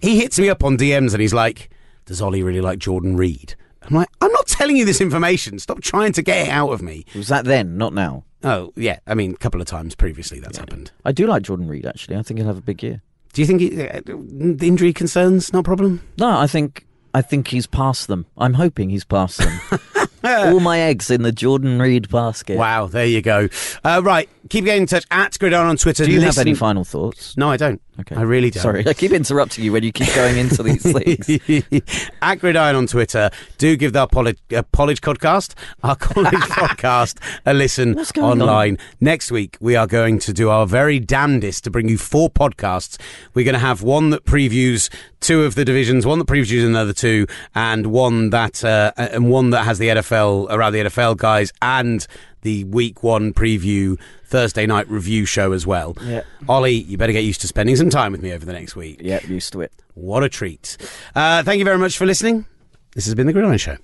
he 0.00 0.20
hits 0.20 0.38
me 0.38 0.48
up 0.48 0.62
on 0.62 0.76
DMs 0.78 1.14
and 1.14 1.20
he's 1.20 1.34
like, 1.34 1.68
"Does 2.06 2.22
Ollie 2.22 2.42
really 2.44 2.60
like 2.60 2.78
Jordan 2.78 3.16
Reed?" 3.16 3.56
I'm 3.84 3.96
like, 3.96 4.08
I'm 4.20 4.32
not 4.32 4.46
telling 4.46 4.76
you 4.76 4.84
this 4.84 5.00
information. 5.00 5.58
Stop 5.58 5.80
trying 5.80 6.12
to 6.12 6.22
get 6.22 6.46
it 6.46 6.50
out 6.50 6.70
of 6.70 6.82
me. 6.82 7.04
Was 7.14 7.28
that 7.28 7.44
then, 7.44 7.76
not 7.76 7.92
now? 7.92 8.24
Oh 8.44 8.72
yeah, 8.76 8.98
I 9.06 9.14
mean, 9.14 9.32
a 9.32 9.36
couple 9.36 9.60
of 9.60 9.66
times 9.66 9.94
previously 9.94 10.40
that's 10.40 10.58
happened. 10.58 10.90
I 11.04 11.12
do 11.12 11.26
like 11.26 11.42
Jordan 11.42 11.68
Reed. 11.68 11.86
Actually, 11.86 12.16
I 12.16 12.22
think 12.22 12.38
he'll 12.38 12.48
have 12.48 12.58
a 12.58 12.62
big 12.62 12.82
year. 12.82 13.02
Do 13.32 13.40
you 13.40 13.46
think 13.46 13.60
he, 13.60 13.88
uh, 13.88 14.00
the 14.04 14.66
injury 14.66 14.92
concerns 14.92 15.52
not 15.52 15.60
a 15.60 15.62
problem? 15.62 16.02
No, 16.18 16.36
I 16.38 16.46
think 16.46 16.86
I 17.14 17.22
think 17.22 17.48
he's 17.48 17.66
past 17.66 18.08
them. 18.08 18.26
I'm 18.36 18.54
hoping 18.54 18.90
he's 18.90 19.04
past 19.04 19.38
them. 19.38 19.60
All 20.24 20.60
my 20.60 20.78
eggs 20.78 21.10
in 21.10 21.22
the 21.22 21.32
Jordan 21.32 21.80
Reed 21.80 22.08
basket. 22.08 22.56
Wow, 22.56 22.86
there 22.86 23.06
you 23.06 23.22
go. 23.22 23.48
Uh, 23.84 24.00
right, 24.04 24.28
keep 24.50 24.64
getting 24.64 24.82
in 24.82 24.86
touch 24.86 25.04
at 25.10 25.36
Gridiron 25.38 25.66
on 25.66 25.76
Twitter. 25.76 26.04
Do 26.04 26.12
you 26.12 26.20
have 26.20 26.38
any 26.38 26.54
final 26.54 26.84
thoughts? 26.84 27.36
No, 27.36 27.50
I 27.50 27.56
don't. 27.56 27.80
Okay. 28.00 28.16
I 28.16 28.22
really 28.22 28.50
don't. 28.50 28.62
Sorry, 28.62 28.86
I 28.86 28.94
keep 28.94 29.12
interrupting 29.12 29.64
you 29.64 29.72
when 29.72 29.82
you 29.82 29.92
keep 29.92 30.14
going 30.14 30.38
into 30.38 30.62
these 30.62 30.82
things. 30.82 32.10
at 32.22 32.36
Gridiron 32.36 32.74
on 32.74 32.86
Twitter, 32.86 33.30
do 33.58 33.76
give 33.76 33.94
our 33.94 34.08
Pollage, 34.08 34.38
uh, 34.56 34.62
podcast, 34.62 35.54
our 35.82 35.94
college 35.96 36.32
podcast, 36.34 37.18
a 37.44 37.52
listen 37.52 37.92
going 38.14 38.40
on? 38.40 38.48
online. 38.48 38.78
Next 39.00 39.30
week, 39.30 39.58
we 39.60 39.76
are 39.76 39.86
going 39.86 40.18
to 40.20 40.32
do 40.32 40.48
our 40.48 40.66
very 40.66 41.00
damnedest 41.00 41.64
to 41.64 41.70
bring 41.70 41.88
you 41.88 41.98
four 41.98 42.30
podcasts. 42.30 42.98
We're 43.34 43.44
going 43.44 43.54
to 43.54 43.58
have 43.58 43.82
one 43.82 44.08
that 44.10 44.24
previews 44.24 44.88
two 45.20 45.44
of 45.44 45.54
the 45.54 45.64
divisions, 45.64 46.06
one 46.06 46.18
that 46.18 46.26
previews 46.26 46.66
another 46.66 46.94
two, 46.94 47.26
and 47.54 47.88
one 47.88 48.30
that 48.30 48.64
uh, 48.64 48.92
and 48.96 49.30
one 49.30 49.50
that 49.50 49.64
has 49.64 49.78
the 49.78 49.88
NFL 49.88 50.50
around 50.50 50.72
the 50.72 50.80
NFL 50.80 51.18
guys 51.18 51.52
and 51.60 52.06
the 52.42 52.64
week 52.64 53.02
one 53.02 53.32
preview 53.32 53.98
Thursday 54.24 54.66
night 54.66 54.88
review 54.88 55.24
show 55.24 55.52
as 55.52 55.66
well. 55.66 55.96
Yeah. 56.02 56.22
Ollie, 56.48 56.74
you 56.74 56.96
better 56.98 57.12
get 57.12 57.24
used 57.24 57.40
to 57.40 57.48
spending 57.48 57.76
some 57.76 57.90
time 57.90 58.12
with 58.12 58.22
me 58.22 58.32
over 58.32 58.44
the 58.44 58.52
next 58.52 58.76
week. 58.76 59.00
yeah, 59.02 59.24
used 59.26 59.52
to 59.54 59.60
it. 59.62 59.72
What 59.94 60.22
a 60.22 60.28
treat. 60.28 60.76
Uh, 61.14 61.42
thank 61.42 61.58
you 61.58 61.64
very 61.64 61.78
much 61.78 61.96
for 61.96 62.06
listening. 62.06 62.46
This 62.94 63.06
has 63.06 63.14
been 63.14 63.26
The 63.26 63.32
Gridiron 63.32 63.58
Show. 63.58 63.76